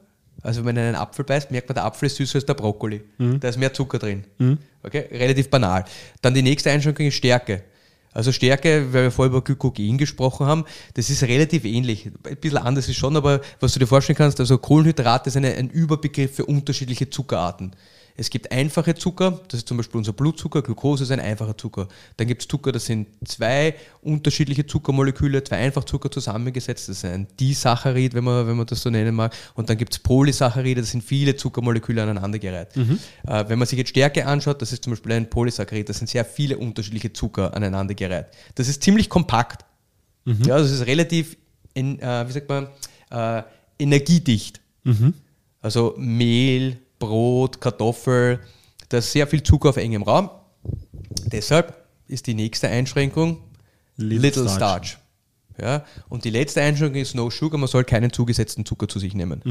Also 0.42 0.62
wenn 0.62 0.74
man 0.74 0.78
in 0.78 0.88
einen 0.88 0.96
Apfel 0.96 1.24
beißt, 1.24 1.52
merkt 1.52 1.70
man, 1.70 1.76
der 1.76 1.86
Apfel 1.86 2.08
ist 2.08 2.16
süßer 2.16 2.38
als 2.38 2.46
der 2.46 2.56
Brokkoli. 2.56 3.02
Da 3.40 3.48
ist 3.48 3.60
mehr 3.60 3.72
Zucker 3.74 4.00
drin. 4.00 4.24
Okay? 4.82 5.06
Relativ 5.12 5.50
banal. 5.50 5.86
Dann 6.22 6.34
die 6.34 6.42
nächste 6.42 6.72
Einschränkung 6.72 7.06
ist 7.06 7.14
Stärke. 7.14 7.64
Also 8.14 8.32
Stärke, 8.32 8.94
weil 8.94 9.04
wir 9.04 9.12
vorher 9.12 9.32
über 9.32 9.42
Glykogen 9.42 9.98
gesprochen 9.98 10.46
haben, 10.46 10.66
das 10.96 11.10
ist 11.10 11.24
relativ 11.24 11.64
ähnlich. 11.64 12.12
Ein 12.28 12.38
bisschen 12.38 12.58
anders 12.58 12.90
ist 12.90 12.98
schon, 12.98 13.16
aber 13.16 13.42
was 13.60 13.74
du 13.74 13.80
dir 13.80 13.88
vorstellen 13.88 14.18
kannst, 14.18 14.40
also 14.40 14.58
Kohlenhydrate 14.58 15.30
sind 15.30 15.46
ein 15.46 15.70
Überbegriff 15.70 16.36
für 16.36 16.46
unterschiedliche 16.46 17.10
Zuckerarten. 17.10 17.72
Es 18.18 18.30
gibt 18.30 18.52
einfache 18.52 18.96
Zucker, 18.96 19.40
das 19.48 19.60
ist 19.60 19.68
zum 19.68 19.78
Beispiel 19.78 19.98
unser 19.98 20.14
Blutzucker, 20.14 20.62
Glucose 20.62 21.04
ist 21.04 21.12
ein 21.12 21.20
einfacher 21.20 21.58
Zucker. 21.58 21.88
Dann 22.18 22.28
gibt 22.28 22.42
es 22.42 22.48
Zucker, 22.48 22.72
das 22.72 22.86
sind 22.86 23.08
zwei 23.26 23.76
unterschiedliche 24.02 24.66
Zuckermoleküle, 24.66 25.44
zwei 25.44 25.58
Einfachzucker 25.58 26.12
zusammengesetzt, 26.12 26.90
das 26.90 26.98
ist 26.98 27.06
ein 27.06 27.28
Disaccharid, 27.40 28.14
wenn 28.14 28.24
man, 28.24 28.48
wenn 28.48 28.58
man 28.58 28.66
das 28.66 28.82
so 28.82 28.90
nennen 28.90 29.16
mag. 29.16 29.34
Und 29.56 29.70
dann 29.70 29.78
gibt 29.78 29.94
es 29.94 30.00
Polysaccharide, 30.00 30.82
das 30.82 30.92
sind 30.92 31.04
viele 31.04 31.36
Zuckermoleküle 31.36 32.02
aneinandergereiht. 32.04 32.76
Äh, 33.28 33.46
wenn 33.48 33.60
man 33.60 33.68
sich 33.68 33.78
jetzt 33.78 33.90
Stärke 33.90 34.26
anschaut, 34.26 34.62
das 34.62 34.74
ist 34.74 34.84
zum 34.84 34.92
Beispiel 34.92 35.14
ein 35.14 35.30
Polysaccharid, 35.30 35.88
das 35.90 35.98
sind 35.98 36.08
sehr 36.10 36.26
viele 36.26 36.58
unterschiedliche 36.58 37.14
Zucker 37.14 37.56
aneinandergereiht. 37.56 38.28
Das 38.56 38.68
ist 38.68 38.84
ziemlich 38.84 39.10
kompakt. 39.10 39.66
Ja, 40.46 40.58
das 40.58 40.70
ist 40.72 40.86
relativ, 40.86 41.38
in, 41.74 42.00
äh, 42.00 42.28
wie 42.28 42.32
sagt 42.32 42.48
man, 42.48 42.68
äh, 43.10 43.44
energiedicht. 43.80 44.62
Also 45.62 45.96
Mehl, 45.98 46.78
Brot, 47.02 47.60
Kartoffel, 47.60 48.40
da 48.88 49.00
ist 49.00 49.12
sehr 49.12 49.28
viel 49.28 49.44
Zucker 49.44 49.70
auf 49.70 49.78
engem 49.78 50.04
Raum. 50.04 50.30
Deshalb 51.26 51.76
ist 52.08 52.28
die 52.28 52.34
nächste 52.34 52.70
Einschränkung 52.70 53.44
Little 53.98 54.20
Little, 54.20 54.44
Starch. 54.50 54.56
Starch. 54.56 54.98
Ja? 55.60 55.86
Und 56.08 56.24
die 56.24 56.30
letzte 56.30 56.62
Einschränkung 56.62 57.02
ist 57.02 57.16
No 57.16 57.30
Sugar, 57.30 57.60
man 57.60 57.68
soll 57.68 57.84
keinen 57.84 58.14
zugesetzten 58.14 58.66
Zucker 58.66 58.88
zu 58.88 59.00
sich 59.00 59.14
nehmen. 59.14 59.42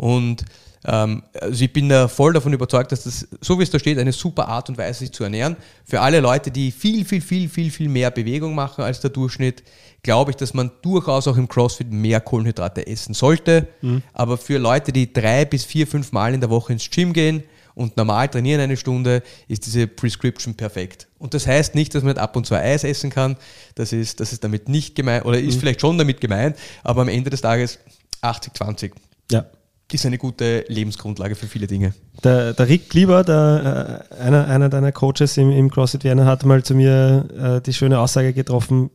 Und 0.00 0.46
ähm, 0.86 1.22
also 1.38 1.62
ich 1.62 1.72
bin 1.74 1.90
da 1.90 2.08
voll 2.08 2.32
davon 2.32 2.54
überzeugt, 2.54 2.90
dass 2.90 3.04
das, 3.04 3.28
so 3.42 3.58
wie 3.58 3.62
es 3.64 3.70
da 3.70 3.78
steht, 3.78 3.98
eine 3.98 4.12
super 4.12 4.48
Art 4.48 4.70
und 4.70 4.78
Weise, 4.78 5.00
sich 5.00 5.12
zu 5.12 5.24
ernähren. 5.24 5.56
Für 5.84 6.00
alle 6.00 6.20
Leute, 6.20 6.50
die 6.50 6.70
viel, 6.70 7.04
viel, 7.04 7.20
viel, 7.20 7.50
viel, 7.50 7.70
viel 7.70 7.88
mehr 7.90 8.10
Bewegung 8.10 8.54
machen 8.54 8.82
als 8.82 9.00
der 9.00 9.10
Durchschnitt, 9.10 9.62
glaube 10.02 10.30
ich, 10.30 10.38
dass 10.38 10.54
man 10.54 10.70
durchaus 10.80 11.28
auch 11.28 11.36
im 11.36 11.48
CrossFit 11.48 11.92
mehr 11.92 12.22
Kohlenhydrate 12.22 12.86
essen 12.86 13.12
sollte. 13.12 13.68
Aber 14.14 14.38
für 14.38 14.56
Leute, 14.56 14.90
die 14.90 15.12
drei 15.12 15.44
bis 15.44 15.66
vier, 15.66 15.86
fünf 15.86 16.12
Mal 16.12 16.32
in 16.32 16.40
der 16.40 16.48
Woche 16.48 16.72
ins 16.72 16.88
Gym 16.88 17.12
gehen 17.12 17.42
und 17.74 17.98
normal 17.98 18.28
trainieren 18.28 18.62
eine 18.62 18.78
Stunde, 18.78 19.22
ist 19.48 19.66
diese 19.66 19.86
Prescription 19.86 20.54
perfekt. 20.54 21.08
Und 21.18 21.34
das 21.34 21.46
heißt 21.46 21.74
nicht, 21.74 21.94
dass 21.94 22.02
man 22.02 22.14
nicht 22.14 22.22
ab 22.22 22.36
und 22.36 22.46
zu 22.46 22.54
Eis 22.54 22.84
essen 22.84 23.10
kann. 23.10 23.36
Das 23.74 23.92
ist, 23.92 24.18
das 24.20 24.32
ist 24.32 24.42
damit 24.42 24.70
nicht 24.70 24.94
gemeint, 24.94 25.26
oder 25.26 25.38
ist 25.38 25.60
vielleicht 25.60 25.82
schon 25.82 25.98
damit 25.98 26.22
gemeint, 26.22 26.56
aber 26.84 27.02
am 27.02 27.08
Ende 27.08 27.28
des 27.28 27.42
Tages 27.42 27.78
80-20 28.22 28.92
Ja. 29.30 29.44
Ist 29.94 30.06
eine 30.06 30.18
gute 30.18 30.64
Lebensgrundlage 30.68 31.34
für 31.34 31.46
viele 31.46 31.66
Dinge. 31.66 31.94
Der, 32.22 32.52
der 32.52 32.68
Rick 32.68 32.92
Lieber, 32.94 33.24
der, 33.24 34.06
äh, 34.10 34.22
einer, 34.22 34.46
einer 34.46 34.68
deiner 34.68 34.92
Coaches 34.92 35.36
im, 35.36 35.50
im 35.50 35.70
CrossFit 35.70 36.04
Vienna, 36.04 36.24
hat 36.24 36.44
mal 36.44 36.62
zu 36.62 36.74
mir 36.74 37.26
äh, 37.36 37.60
die 37.60 37.72
schöne 37.72 37.98
Aussage 37.98 38.32
getroffen, 38.32 38.90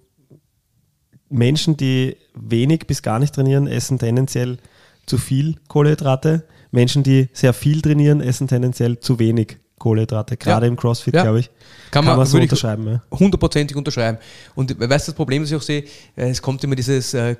Menschen, 1.29 1.75
die 1.77 2.17
wenig 2.35 2.87
bis 2.87 3.01
gar 3.01 3.19
nicht 3.19 3.35
trainieren, 3.35 3.67
essen 3.67 3.99
tendenziell 3.99 4.57
zu 5.05 5.17
viel 5.17 5.55
Kohlenhydrate. 5.67 6.43
Menschen, 6.71 7.03
die 7.03 7.29
sehr 7.33 7.53
viel 7.53 7.81
trainieren, 7.81 8.21
essen 8.21 8.47
tendenziell 8.47 8.99
zu 8.99 9.19
wenig 9.19 9.57
Kohlenhydrate. 9.79 10.37
Gerade 10.37 10.65
Ja. 10.65 10.71
im 10.71 10.77
CrossFit, 10.77 11.15
Ja. 11.15 11.23
glaube 11.23 11.39
ich. 11.39 11.49
Kann 11.91 12.05
man, 12.05 12.25
so 12.25 12.37
unterschreiben. 12.37 12.87
Ja. 12.87 13.01
hundertprozentig 13.19 13.75
unterschreiben. 13.75 14.17
Und 14.55 14.79
weißt 14.79 15.07
du, 15.07 15.11
das 15.11 15.15
Problem, 15.15 15.43
das 15.43 15.51
ich 15.51 15.57
auch 15.57 15.61
sehe, 15.61 15.83
äh, 16.15 16.29
es 16.29 16.41
kommt 16.41 16.63
immer 16.63 16.75
dieses, 16.75 17.13
äh, 17.13 17.35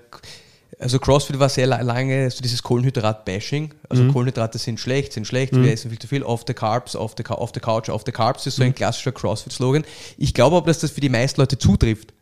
also 0.80 1.00
CrossFit 1.00 1.40
war 1.40 1.48
sehr 1.50 1.68
la- 1.68 1.82
lange 1.82 2.30
so 2.32 2.42
dieses 2.42 2.62
Kohlenhydrat-Bashing. 2.64 3.74
Also 3.90 4.04
Mhm. 4.04 4.12
Kohlenhydrate 4.14 4.58
sind 4.58 4.80
schlecht, 4.80 5.14
sind 5.14 5.26
schlecht, 5.26 5.56
wir 5.56 5.72
essen 5.72 5.90
viel 5.90 6.00
zu 6.00 6.08
viel, 6.08 6.24
off 6.24 6.44
the 6.48 6.54
carbs, 6.54 6.96
off 6.96 7.14
the, 7.18 7.24
off 7.30 7.52
the 7.54 7.60
couch, 7.62 7.90
off 7.90 8.04
the 8.06 8.12
carbs 8.12 8.46
ist 8.46 8.56
so 8.58 8.64
ein 8.64 8.70
Mhm. 8.70 8.76
klassischer 8.76 9.12
CrossFit-Slogan. 9.14 9.86
Ich 10.18 10.34
glaube 10.34 10.58
aber, 10.58 10.68
dass 10.68 10.80
das 10.80 10.92
für 10.92 11.02
die 11.02 11.10
meisten 11.10 11.40
Leute 11.40 11.58
zutrifft. 11.58 12.14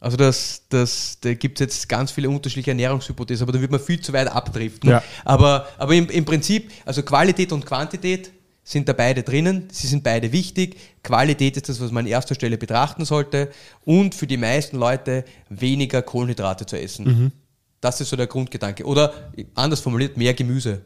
Also 0.00 0.16
das, 0.16 0.62
das, 0.68 1.18
da 1.20 1.34
gibt 1.34 1.58
es 1.60 1.64
jetzt 1.64 1.88
ganz 1.88 2.12
viele 2.12 2.30
unterschiedliche 2.30 2.70
Ernährungshypothesen, 2.70 3.42
aber 3.42 3.52
da 3.52 3.60
wird 3.60 3.72
man 3.72 3.80
viel 3.80 4.00
zu 4.00 4.12
weit 4.12 4.28
abdriften. 4.28 4.90
Ja. 4.90 5.02
Aber, 5.24 5.66
aber 5.76 5.94
im, 5.94 6.08
im 6.08 6.24
Prinzip, 6.24 6.70
also 6.84 7.02
Qualität 7.02 7.50
und 7.50 7.66
Quantität 7.66 8.30
sind 8.70 8.86
da 8.88 8.92
beide 8.92 9.22
drinnen, 9.22 9.68
sie 9.72 9.86
sind 9.86 10.04
beide 10.04 10.30
wichtig. 10.30 10.76
Qualität 11.02 11.56
ist 11.56 11.70
das, 11.70 11.80
was 11.80 11.90
man 11.90 12.04
an 12.04 12.10
erster 12.10 12.34
Stelle 12.34 12.58
betrachten 12.58 13.06
sollte 13.06 13.48
und 13.86 14.14
für 14.14 14.26
die 14.26 14.36
meisten 14.36 14.76
Leute 14.76 15.24
weniger 15.48 16.02
Kohlenhydrate 16.02 16.66
zu 16.66 16.78
essen. 16.78 17.04
Mhm. 17.06 17.32
Das 17.80 18.00
ist 18.02 18.10
so 18.10 18.16
der 18.16 18.26
Grundgedanke. 18.26 18.84
Oder 18.84 19.12
anders 19.54 19.80
formuliert, 19.80 20.18
mehr 20.18 20.34
Gemüse. 20.34 20.82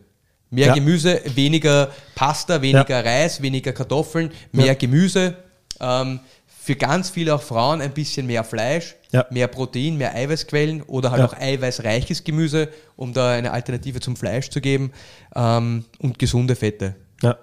Mehr 0.51 0.69
Ja. 0.69 0.75
Gemüse, 0.75 1.23
weniger 1.35 1.91
Pasta, 2.15 2.63
weniger 2.63 3.05
Reis, 3.05 3.43
weniger 3.43 3.73
Kartoffeln, 3.73 4.31
mehr 4.53 4.67
Ja. 4.67 4.75
Gemüse. 4.75 5.35
Ähm, 5.81 6.21
für 6.47 6.77
ganz 6.77 7.11
viele 7.11 7.35
auch 7.35 7.43
Frauen 7.43 7.81
ein 7.81 7.93
bisschen 7.93 8.27
mehr 8.29 8.45
Fleisch, 8.45 8.95
Ja. 9.11 9.27
mehr 9.31 9.49
Protein, 9.49 9.97
mehr 9.97 10.15
Eiweißquellen 10.15 10.83
oder 10.83 11.11
halt 11.11 11.21
Ja. 11.21 11.27
auch 11.27 11.33
eiweißreiches 11.37 12.23
Gemüse, 12.23 12.69
um 12.95 13.13
da 13.13 13.33
eine 13.33 13.51
Alternative 13.51 13.99
zum 13.99 14.15
Fleisch 14.15 14.51
zu 14.51 14.61
geben 14.61 14.93
ähm, 15.35 15.85
und 15.99 16.21
gesunde 16.21 16.55
Fette. 16.55 16.95
Ja. 17.23 17.39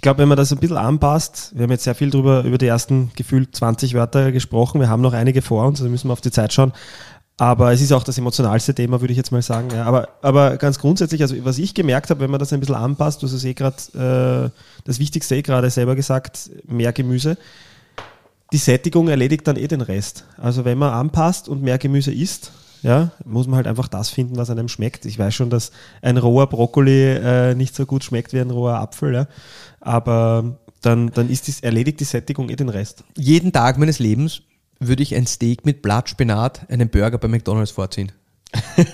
Ich 0.00 0.02
glaube, 0.02 0.20
wenn 0.20 0.28
man 0.28 0.38
das 0.38 0.50
ein 0.50 0.56
bisschen 0.56 0.78
anpasst, 0.78 1.52
wir 1.54 1.64
haben 1.64 1.70
jetzt 1.72 1.84
sehr 1.84 1.94
viel 1.94 2.08
drüber, 2.08 2.42
über 2.44 2.56
die 2.56 2.66
ersten 2.66 3.10
gefühlt 3.16 3.54
20 3.54 3.92
Wörter 3.92 4.32
gesprochen, 4.32 4.80
wir 4.80 4.88
haben 4.88 5.02
noch 5.02 5.12
einige 5.12 5.42
vor 5.42 5.66
uns, 5.66 5.78
also 5.78 5.90
müssen 5.90 6.08
wir 6.08 6.14
auf 6.14 6.22
die 6.22 6.30
Zeit 6.30 6.54
schauen. 6.54 6.72
Aber 7.36 7.70
es 7.70 7.82
ist 7.82 7.92
auch 7.92 8.02
das 8.02 8.16
emotionalste 8.16 8.74
Thema, 8.74 9.02
würde 9.02 9.12
ich 9.12 9.18
jetzt 9.18 9.30
mal 9.30 9.42
sagen. 9.42 9.68
Ja, 9.74 9.84
aber, 9.84 10.08
aber 10.22 10.56
ganz 10.56 10.78
grundsätzlich, 10.78 11.20
also 11.20 11.36
was 11.44 11.58
ich 11.58 11.74
gemerkt 11.74 12.08
habe, 12.08 12.20
wenn 12.20 12.30
man 12.30 12.40
das 12.40 12.50
ein 12.54 12.60
bisschen 12.60 12.76
anpasst, 12.76 13.20
du 13.20 13.26
hast 13.26 13.34
es 13.34 13.44
eh 13.44 13.52
gerade, 13.52 14.48
äh, 14.48 14.60
das 14.84 15.00
Wichtigste 15.00 15.36
eh 15.36 15.42
gerade 15.42 15.68
selber 15.68 15.94
gesagt, 15.94 16.48
mehr 16.66 16.94
Gemüse. 16.94 17.36
Die 18.54 18.56
Sättigung 18.56 19.08
erledigt 19.08 19.46
dann 19.46 19.56
eh 19.56 19.68
den 19.68 19.82
Rest. 19.82 20.24
Also 20.38 20.64
wenn 20.64 20.78
man 20.78 20.94
anpasst 20.94 21.46
und 21.46 21.62
mehr 21.62 21.76
Gemüse 21.76 22.10
isst, 22.10 22.52
ja, 22.82 23.12
muss 23.24 23.46
man 23.46 23.56
halt 23.56 23.66
einfach 23.66 23.88
das 23.88 24.10
finden, 24.10 24.36
was 24.36 24.50
einem 24.50 24.68
schmeckt. 24.68 25.04
Ich 25.04 25.18
weiß 25.18 25.34
schon, 25.34 25.50
dass 25.50 25.70
ein 26.02 26.16
roher 26.16 26.46
Brokkoli 26.46 27.12
äh, 27.12 27.54
nicht 27.54 27.74
so 27.74 27.86
gut 27.86 28.04
schmeckt 28.04 28.32
wie 28.32 28.40
ein 28.40 28.50
roher 28.50 28.78
Apfel, 28.78 29.14
ja. 29.14 29.26
aber 29.80 30.58
dann, 30.80 31.10
dann 31.10 31.28
ist 31.28 31.46
dies, 31.46 31.60
erledigt 31.60 32.00
die 32.00 32.04
Sättigung 32.04 32.48
eh 32.48 32.56
den 32.56 32.68
Rest. 32.68 33.04
Jeden 33.16 33.52
Tag 33.52 33.78
meines 33.78 33.98
Lebens 33.98 34.42
würde 34.78 35.02
ich 35.02 35.14
ein 35.14 35.26
Steak 35.26 35.66
mit 35.66 35.82
Blattspinat, 35.82 36.70
einen 36.70 36.88
Burger 36.88 37.18
bei 37.18 37.28
McDonalds 37.28 37.70
vorziehen. 37.70 38.12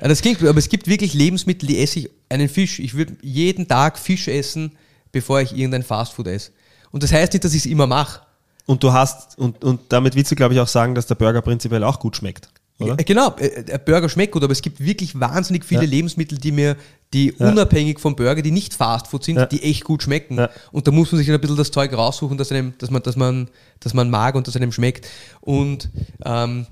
Das 0.00 0.20
klingt, 0.20 0.42
aber 0.42 0.58
es 0.58 0.68
gibt 0.68 0.88
wirklich 0.88 1.14
Lebensmittel, 1.14 1.66
die 1.66 1.78
esse 1.78 2.00
ich 2.00 2.10
einen 2.28 2.48
Fisch. 2.48 2.80
Ich 2.80 2.94
würde 2.94 3.16
jeden 3.22 3.68
Tag 3.68 3.98
Fisch 3.98 4.28
essen, 4.28 4.72
bevor 5.10 5.40
ich 5.40 5.56
irgendein 5.56 5.82
Fastfood 5.82 6.26
esse. 6.26 6.50
Und 6.90 7.02
das 7.02 7.12
heißt 7.12 7.32
nicht, 7.32 7.44
dass 7.44 7.54
ich 7.54 7.64
es 7.64 7.66
immer 7.66 7.86
mache. 7.86 8.20
Und 8.66 8.82
du 8.82 8.92
hast, 8.92 9.38
und, 9.38 9.64
und 9.64 9.80
damit 9.88 10.14
willst 10.14 10.30
du, 10.30 10.34
glaube 10.34 10.54
ich, 10.54 10.60
auch 10.60 10.68
sagen, 10.68 10.94
dass 10.94 11.06
der 11.06 11.14
Burger 11.14 11.40
prinzipiell 11.40 11.82
auch 11.84 11.98
gut 11.98 12.16
schmeckt. 12.16 12.48
Oder? 12.82 12.98
Äh, 12.98 13.04
Genau, 13.04 13.34
äh, 13.36 13.64
der 13.64 13.78
Burger 13.78 14.08
schmeckt 14.08 14.32
gut, 14.32 14.42
aber 14.44 14.52
es 14.52 14.62
gibt 14.62 14.80
wirklich 14.80 15.18
wahnsinnig 15.18 15.64
viele 15.64 15.82
Ja. 15.84 15.88
Lebensmittel, 15.88 16.38
die 16.38 16.52
mir, 16.52 16.76
die 17.12 17.34
Ja. 17.38 17.50
unabhängig 17.50 18.00
vom 18.00 18.14
Burger, 18.16 18.42
die 18.42 18.50
nicht 18.50 18.74
Fastfood 18.74 19.24
sind, 19.24 19.36
Ja. 19.36 19.46
die 19.46 19.62
echt 19.62 19.84
gut 19.84 20.02
schmecken. 20.02 20.46
Und 20.72 20.86
da 20.86 20.90
muss 20.90 21.10
man 21.12 21.18
sich 21.18 21.26
dann 21.26 21.34
ein 21.36 21.40
bisschen 21.40 21.56
das 21.56 21.70
Zeug 21.70 21.92
raussuchen, 21.92 22.38
das, 22.38 22.50
einem, 22.52 22.74
dass, 22.78 22.90
man, 22.90 23.02
dass, 23.02 23.16
man, 23.16 23.48
dass 23.80 23.94
man 23.94 24.10
mag 24.10 24.34
und 24.34 24.46
das 24.48 24.56
einem 24.56 24.72
schmeckt. 24.72 25.06
Und 25.40 25.90
ähm, 26.24 26.66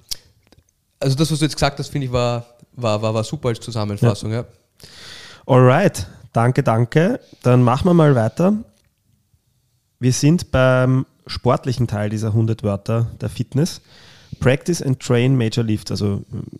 also 0.98 1.16
das, 1.16 1.30
was 1.30 1.38
du 1.38 1.44
jetzt 1.44 1.54
gesagt 1.56 1.78
hast, 1.78 1.88
finde 1.88 2.06
ich, 2.06 2.12
war, 2.12 2.46
war, 2.72 3.00
war, 3.02 3.14
war 3.14 3.24
super 3.24 3.48
als 3.50 3.60
Zusammenfassung. 3.60 4.32
Ja. 4.32 4.44
Alright, 5.46 6.06
danke, 6.32 6.62
danke. 6.62 7.20
Dann 7.42 7.62
machen 7.62 7.86
wir 7.86 7.94
mal 7.94 8.14
weiter. 8.14 8.54
Wir 9.98 10.12
sind 10.12 10.50
beim 10.50 11.06
sportlichen 11.26 11.86
Teil 11.86 12.08
dieser 12.10 12.28
100 12.28 12.62
Wörter 12.62 13.10
der 13.20 13.28
Fitness. 13.28 13.80
Practice 14.40 14.82
and 14.82 14.98
Train 15.00 15.36
Major 15.36 15.62
Lift. 15.62 15.90
Also 15.90 16.24
äh, 16.32 16.58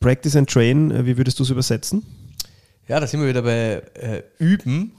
Practice 0.00 0.36
and 0.36 0.48
Train, 0.48 0.90
äh, 0.90 1.04
wie 1.04 1.16
würdest 1.16 1.38
du 1.38 1.42
es 1.42 1.50
übersetzen? 1.50 2.02
ja, 2.88 2.98
da 2.98 3.06
sind 3.06 3.20
wir 3.20 3.28
wieder 3.28 3.42
bei 3.42 3.82
äh, 3.94 4.22
Üben 4.38 4.92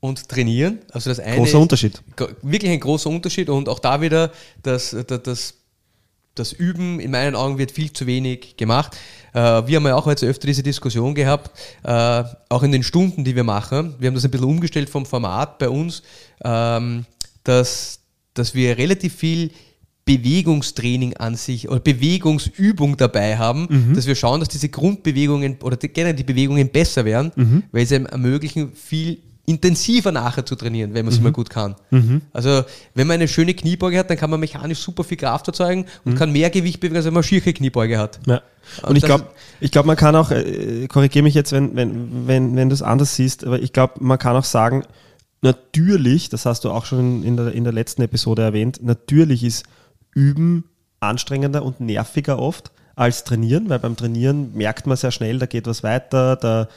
und 0.00 0.28
Trainieren. 0.28 0.78
Also 0.90 1.10
das 1.10 1.20
eine 1.20 1.36
Großer 1.36 1.58
Unterschied. 1.58 2.02
Wirklich 2.42 2.72
ein 2.72 2.80
großer 2.80 3.10
Unterschied 3.10 3.50
und 3.50 3.68
auch 3.68 3.78
da 3.78 4.00
wieder 4.00 4.32
das, 4.62 4.96
das, 5.06 5.22
das, 5.22 5.54
das 6.34 6.52
Üben 6.52 7.00
in 7.00 7.10
meinen 7.10 7.36
Augen 7.36 7.58
wird 7.58 7.70
viel 7.70 7.92
zu 7.92 8.06
wenig 8.06 8.56
gemacht. 8.56 8.96
Äh, 9.34 9.40
wir 9.66 9.76
haben 9.76 9.86
ja 9.86 9.94
auch 9.94 10.06
jetzt 10.06 10.24
öfter 10.24 10.46
diese 10.46 10.62
Diskussion 10.62 11.14
gehabt, 11.14 11.50
äh, 11.84 12.24
auch 12.48 12.62
in 12.62 12.72
den 12.72 12.82
Stunden, 12.82 13.24
die 13.24 13.36
wir 13.36 13.44
machen. 13.44 13.94
Wir 13.98 14.06
haben 14.06 14.14
das 14.14 14.24
ein 14.24 14.30
bisschen 14.30 14.46
umgestellt 14.46 14.88
vom 14.88 15.04
Format 15.04 15.58
bei 15.58 15.68
uns, 15.68 16.02
ähm, 16.42 17.04
dass, 17.44 18.00
dass 18.32 18.54
wir 18.54 18.78
relativ 18.78 19.14
viel 19.14 19.50
Bewegungstraining 20.16 21.16
an 21.18 21.36
sich 21.36 21.68
oder 21.68 21.80
Bewegungsübung 21.80 22.96
dabei 22.96 23.36
haben, 23.36 23.68
dass 23.94 24.06
wir 24.06 24.14
schauen, 24.14 24.40
dass 24.40 24.48
diese 24.48 24.68
Grundbewegungen 24.68 25.58
oder 25.62 25.76
die, 25.76 25.88
generell 25.88 26.16
die 26.16 26.24
Bewegungen 26.24 26.70
besser 26.70 27.04
werden, 27.04 27.32
weil 27.72 27.86
sie 27.86 27.96
einem 27.96 28.06
ermöglichen, 28.06 28.72
viel 28.72 29.18
intensiver 29.48 30.12
nachher 30.12 30.44
zu 30.44 30.56
trainieren, 30.56 30.92
wenn 30.92 31.06
man 31.06 31.14
es 31.14 31.20
mal 31.20 31.32
gut 31.32 31.48
kann. 31.48 31.74
Also 32.34 32.64
wenn 32.94 33.06
man 33.06 33.14
eine 33.14 33.28
schöne 33.28 33.54
Kniebeuge 33.54 33.98
hat, 33.98 34.10
dann 34.10 34.18
kann 34.18 34.28
man 34.28 34.40
mechanisch 34.40 34.78
super 34.78 35.04
viel 35.04 35.16
Kraft 35.16 35.48
erzeugen 35.48 35.86
und 36.04 36.16
kann 36.16 36.32
mehr 36.32 36.50
Gewicht 36.50 36.80
bewegen, 36.80 36.96
als 36.96 37.06
wenn 37.06 37.14
man 37.14 37.22
eine 37.22 37.28
schierche 37.28 37.54
Kniebeuge 37.54 37.98
hat. 37.98 38.20
Ja. 38.26 38.42
Und, 38.82 38.90
Und 38.90 38.96
ich 38.96 39.04
glaube, 39.04 39.24
ich 39.60 39.70
glaub, 39.70 39.86
man 39.86 39.96
kann 39.96 40.14
auch, 40.16 40.30
äh, 40.30 40.86
korrigiere 40.88 41.22
mich 41.22 41.34
jetzt, 41.34 41.52
wenn, 41.52 41.74
wenn, 41.76 42.26
wenn, 42.26 42.56
wenn 42.56 42.68
du 42.68 42.74
es 42.74 42.82
anders 42.82 43.16
siehst, 43.16 43.44
aber 43.46 43.58
ich 43.60 43.72
glaube, 43.72 43.94
man 44.00 44.18
kann 44.18 44.36
auch 44.36 44.44
sagen, 44.44 44.84
natürlich, 45.40 46.28
das 46.28 46.44
hast 46.44 46.64
du 46.64 46.70
auch 46.70 46.84
schon 46.84 47.22
in 47.22 47.38
der, 47.38 47.52
in 47.52 47.64
der 47.64 47.72
letzten 47.72 48.02
Episode 48.02 48.42
erwähnt, 48.42 48.80
natürlich 48.82 49.44
ist 49.44 49.64
Üben 50.14 50.64
anstrengender 51.00 51.62
und 51.62 51.80
nerviger 51.80 52.38
oft 52.38 52.70
als 52.96 53.24
Trainieren, 53.24 53.68
weil 53.68 53.78
beim 53.78 53.96
Trainieren 53.96 54.54
merkt 54.54 54.86
man 54.86 54.96
sehr 54.96 55.12
schnell, 55.12 55.38
da 55.38 55.46
geht 55.46 55.66
was 55.66 55.84
weiter, 55.84 56.34
da, 56.36 56.68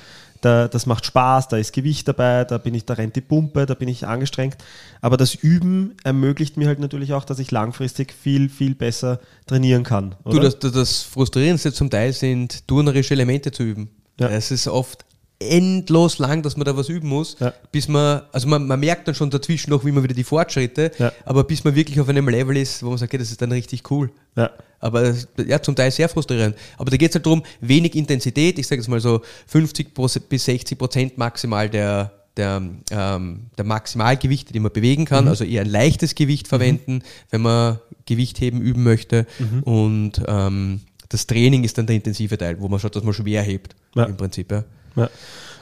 da, 0.42 0.68
das 0.68 0.86
macht 0.86 1.06
Spaß, 1.06 1.48
da 1.48 1.58
ist 1.58 1.74
Gewicht 1.74 2.08
dabei, 2.08 2.46
da 2.46 2.58
bin 2.58 2.76
ich, 2.76 2.86
da 2.86 2.94
rennt 2.94 3.16
die 3.16 3.22
Pumpe, 3.22 3.66
da 3.66 3.74
bin 3.74 3.88
ich 3.88 4.06
angestrengt. 4.06 4.58
Aber 5.02 5.18
das 5.18 5.34
Üben 5.34 5.96
ermöglicht 6.04 6.58
mir 6.58 6.68
halt 6.68 6.80
natürlich 6.80 7.14
auch, 7.14 7.26
dass 7.26 7.40
ich 7.40 7.50
langfristig 7.52 8.14
viel, 8.14 8.50
viel 8.50 8.76
besser 8.76 9.20
trainieren 9.48 9.84
kann. 9.84 10.16
Du, 10.26 10.32
Oder? 10.32 10.42
das, 10.42 10.60
das, 10.60 10.72
das 10.72 11.02
Frustrierendste 11.04 11.74
zum 11.74 11.90
Teil 11.90 12.14
sind 12.14 12.68
turnerische 12.68 13.14
Elemente 13.14 13.52
zu 13.52 13.64
üben. 13.64 13.90
Ja. 14.20 14.30
Es 14.30 14.52
ist 14.52 14.68
oft 14.68 15.06
endlos 15.42 16.20
lang, 16.20 16.42
dass 16.44 16.56
man 16.58 16.66
da 16.66 16.76
was 16.78 16.88
üben 16.90 17.10
muss, 17.10 17.36
Ja. 17.40 17.54
bis 17.72 17.88
man, 17.88 18.22
also 18.32 18.48
man, 18.48 18.68
man 18.68 18.80
merkt 18.80 19.08
dann 19.08 19.16
schon 19.16 19.30
dazwischen 19.30 19.70
noch, 19.72 19.84
wie 19.86 19.92
man 19.92 20.04
wieder 20.04 20.14
die 20.14 20.24
Fortschritte, 20.24 20.92
Ja. 20.98 21.12
aber 21.26 21.44
bis 21.44 21.64
man 21.64 21.76
wirklich 21.76 22.00
auf 22.00 22.08
einem 22.10 22.28
Level 22.30 22.56
ist, 22.58 22.84
wo 22.84 22.90
man 22.90 22.98
sagt, 22.98 23.12
okay, 23.12 23.18
das 23.18 23.32
ist 23.32 23.42
dann 23.42 23.52
richtig 23.52 23.90
cool. 23.92 24.12
Ja. 24.36 24.52
Aber 24.80 25.14
ja, 25.46 25.62
zum 25.62 25.76
Teil 25.76 25.92
sehr 25.92 26.10
frustrierend. 26.10 26.56
Aber 26.78 26.90
da 26.90 26.98
geht 26.98 27.10
es 27.12 27.16
halt 27.16 27.26
darum, 27.26 27.44
wenig 27.60 27.96
Intensität, 27.96 28.58
ich 28.58 28.68
sage 28.68 28.82
jetzt 28.82 28.88
mal 28.88 29.00
so 29.00 29.22
50 29.48 29.94
Pro- 29.94 30.08
bis 30.30 30.46
60 30.46 30.78
Prozent 30.78 31.18
maximal 31.18 31.70
der, 31.70 32.12
der, 32.38 32.62
ähm, 32.92 33.42
der 33.58 33.66
Maximalgewichte, 33.66 34.54
die 34.54 34.60
man 34.60 34.72
bewegen 34.72 35.06
kann, 35.06 35.28
also 35.28 35.44
eher 35.44 35.62
ein 35.62 35.70
leichtes 35.70 36.16
Gewicht 36.16 36.48
verwenden, 36.48 37.04
wenn 37.30 37.42
man 37.42 37.80
Gewichtheben 38.06 38.62
üben 38.62 38.84
möchte. 38.84 39.26
Und 39.64 40.14
ähm, 40.28 40.82
das 41.10 41.28
Training 41.28 41.64
ist 41.66 41.78
dann 41.78 41.86
der 41.88 41.96
intensive 41.98 42.38
Teil, 42.38 42.60
wo 42.60 42.68
man 42.70 42.80
schaut, 42.80 42.96
dass 42.96 43.04
man 43.04 43.14
schwer 43.14 43.44
hebt, 43.44 43.76
Ja. 43.96 44.06
im 44.06 44.16
Prinzip. 44.18 44.52
Ja. 44.52 44.64
Ja. 44.96 45.10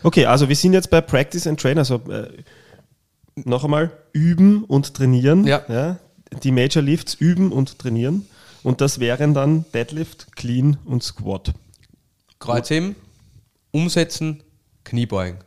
Okay, 0.03 0.25
also 0.25 0.47
wir 0.49 0.55
sind 0.55 0.73
jetzt 0.73 0.89
bei 0.89 1.01
Practice 1.01 1.45
and 1.47 1.59
Train, 1.59 1.77
also 1.77 1.95
äh, 2.09 2.29
noch 3.35 3.63
einmal 3.63 3.91
üben 4.13 4.63
und 4.63 4.93
trainieren. 4.93 5.45
Ja. 5.45 5.97
Die 6.43 6.51
Major 6.51 6.83
Lifts 6.83 7.15
üben 7.15 7.51
und 7.51 7.79
trainieren. 7.79 8.27
Und 8.63 8.81
das 8.81 8.99
wären 8.99 9.33
dann 9.33 9.65
Deadlift, 9.73 10.35
Clean 10.35 10.77
und 10.85 11.03
Squat. 11.03 11.53
Kreuzheben, 12.39 12.95
umsetzen, 13.71 14.43
Kniebeugen. 14.83 15.39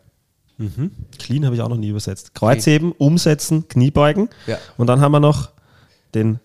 Clean 1.18 1.44
habe 1.44 1.56
ich 1.56 1.62
auch 1.62 1.68
noch 1.68 1.76
nie 1.76 1.88
übersetzt. 1.88 2.34
Kreuzheben, 2.34 2.92
umsetzen, 2.92 3.66
Kniebeugen. 3.68 4.28
Ja. 4.46 4.58
Und 4.76 4.86
dann 4.86 5.00
haben 5.00 5.12
wir 5.12 5.20
noch 5.20 5.50
den 6.14 6.38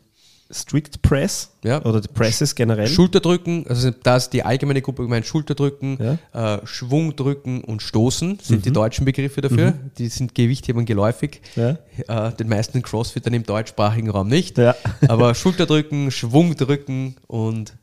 Strict 0.51 1.01
Press 1.01 1.51
Ja. 1.63 1.83
oder 1.83 1.99
die 2.01 2.07
Presses 2.07 2.55
generell. 2.55 2.87
Schulterdrücken, 2.87 3.65
also 3.67 3.91
da 3.91 4.15
ist 4.17 4.29
die 4.29 4.43
allgemeine 4.43 4.81
Gruppe 4.81 5.03
gemeint, 5.03 5.25
Schulterdrücken, 5.25 6.19
äh, 6.33 6.57
Schwungdrücken 6.65 7.61
und 7.63 7.81
Stoßen 7.81 8.39
sind 8.41 8.65
die 8.65 8.71
deutschen 8.71 9.03
Begriffe 9.05 9.41
dafür. 9.41 9.73
Die 9.97 10.07
sind 10.07 10.33
Gewichthebern 10.35 10.85
geläufig. 10.85 11.41
Ja. 11.55 11.77
Äh, 12.07 12.33
den 12.33 12.47
meisten 12.49 12.81
Crossfittern 12.81 13.33
im 13.33 13.43
deutschsprachigen 13.43 14.09
Raum 14.09 14.27
nicht. 14.29 14.57
Ja. 14.57 14.75
Aber 15.07 15.35
Schulterdrücken, 15.35 16.11
Schwungdrücken 16.11 17.15
und 17.27 17.73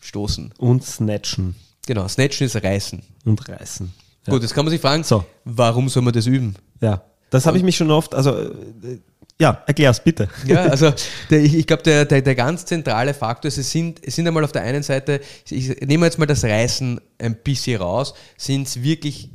Stoßen. 0.00 0.52
und 0.58 0.84
Snatchen 0.84 1.54
Genau, 1.86 2.06
Snatchen 2.08 2.46
ist 2.46 2.56
Reißen. 2.62 3.02
und 3.24 3.48
Reißen. 3.48 3.92
Ja. 4.26 4.32
Gut, 4.32 4.42
jetzt 4.42 4.54
kann 4.54 4.64
man 4.64 4.70
sich 4.72 4.80
fragen, 4.80 5.04
So. 5.04 5.24
warum 5.44 5.88
soll 5.88 6.02
man 6.02 6.12
das 6.12 6.26
üben? 6.26 6.54
Ja, 6.80 7.02
das 7.30 7.46
habe 7.46 7.56
ich 7.56 7.62
mich 7.62 7.76
schon 7.76 7.90
oft, 7.90 8.14
also 8.14 8.30
äh, 8.36 8.98
ja, 9.40 9.62
erklär's 9.66 10.02
bitte. 10.02 10.28
Ja, 10.46 10.62
also 10.70 10.92
der, 11.30 11.40
ich, 11.40 11.54
ich 11.54 11.66
glaube, 11.66 11.82
der, 11.84 12.04
der, 12.04 12.22
der 12.22 12.34
ganz 12.34 12.64
zentrale 12.64 13.14
Faktor 13.14 13.48
ist, 13.48 13.58
es 13.58 13.70
sind, 13.70 14.00
es 14.04 14.16
sind 14.16 14.26
einmal 14.26 14.44
auf 14.44 14.52
der 14.52 14.62
einen 14.62 14.82
Seite, 14.82 15.20
ich 15.48 15.80
nehme 15.80 16.06
jetzt 16.06 16.18
mal 16.18 16.26
das 16.26 16.44
Reißen 16.44 17.00
ein 17.18 17.36
bisschen 17.36 17.80
raus, 17.80 18.14
sind 18.36 18.66
es 18.66 18.82
wirklich 18.82 19.30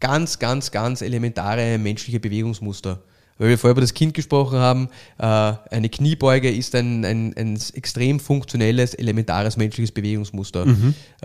ganz, 0.00 0.38
ganz, 0.38 0.70
ganz 0.70 1.00
elementare 1.00 1.78
menschliche 1.78 2.20
Bewegungsmuster. 2.20 3.02
Weil 3.38 3.50
wir 3.50 3.58
vorher 3.58 3.72
über 3.72 3.82
das 3.82 3.92
Kind 3.92 4.14
gesprochen 4.14 4.58
haben, 4.58 4.88
äh, 5.18 5.24
eine 5.70 5.90
Kniebeuge 5.90 6.50
ist 6.50 6.74
ein, 6.74 7.04
ein, 7.04 7.34
ein 7.36 7.58
extrem 7.74 8.18
funktionelles, 8.18 8.94
elementares 8.94 9.58
menschliches 9.58 9.92
Bewegungsmuster. 9.92 10.64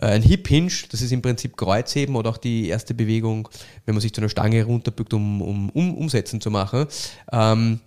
Äh, 0.02 0.06
ein 0.08 0.22
Hip 0.22 0.48
Hinge, 0.50 0.72
das 0.92 1.02
ist 1.02 1.14
im 1.14 1.22
Prinzip 1.22 1.56
Kreuzheben 1.56 2.18
oder 2.18 2.30
auch 2.30 2.38
die 2.38 2.68
erste 2.68 2.94
Bewegung, 2.94 3.48
wenn 3.86 3.96
man 3.96 4.02
sich 4.02 4.14
zu 4.14 4.20
einer 4.20 4.30
Stange 4.30 4.64
runterbückt, 4.66 5.14
um, 5.14 5.42
um, 5.42 5.70
um 5.70 5.96
Umsetzen 5.96 6.42
zu 6.42 6.52
machen. 6.52 6.86
Ähm, 7.32 7.80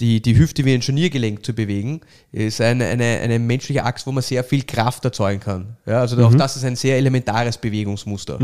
die, 0.00 0.20
die 0.22 0.36
Hüfte 0.38 0.64
wie 0.64 0.74
ein 0.74 0.82
Scharniergelenk 0.82 1.44
zu 1.44 1.52
bewegen, 1.52 2.00
ist 2.32 2.60
eine, 2.60 2.86
eine, 2.86 3.20
eine 3.20 3.38
menschliche 3.38 3.84
Achse, 3.84 4.06
wo 4.06 4.12
man 4.12 4.22
sehr 4.22 4.42
viel 4.42 4.62
Kraft 4.62 5.04
erzeugen 5.04 5.40
kann. 5.40 5.76
Ja, 5.86 6.00
also 6.00 6.16
auch 6.24 6.34
das 6.34 6.56
ist 6.56 6.64
ein 6.64 6.76
sehr 6.76 6.96
elementares 6.96 7.58
Bewegungsmuster. 7.58 8.38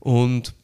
Und 0.00 0.54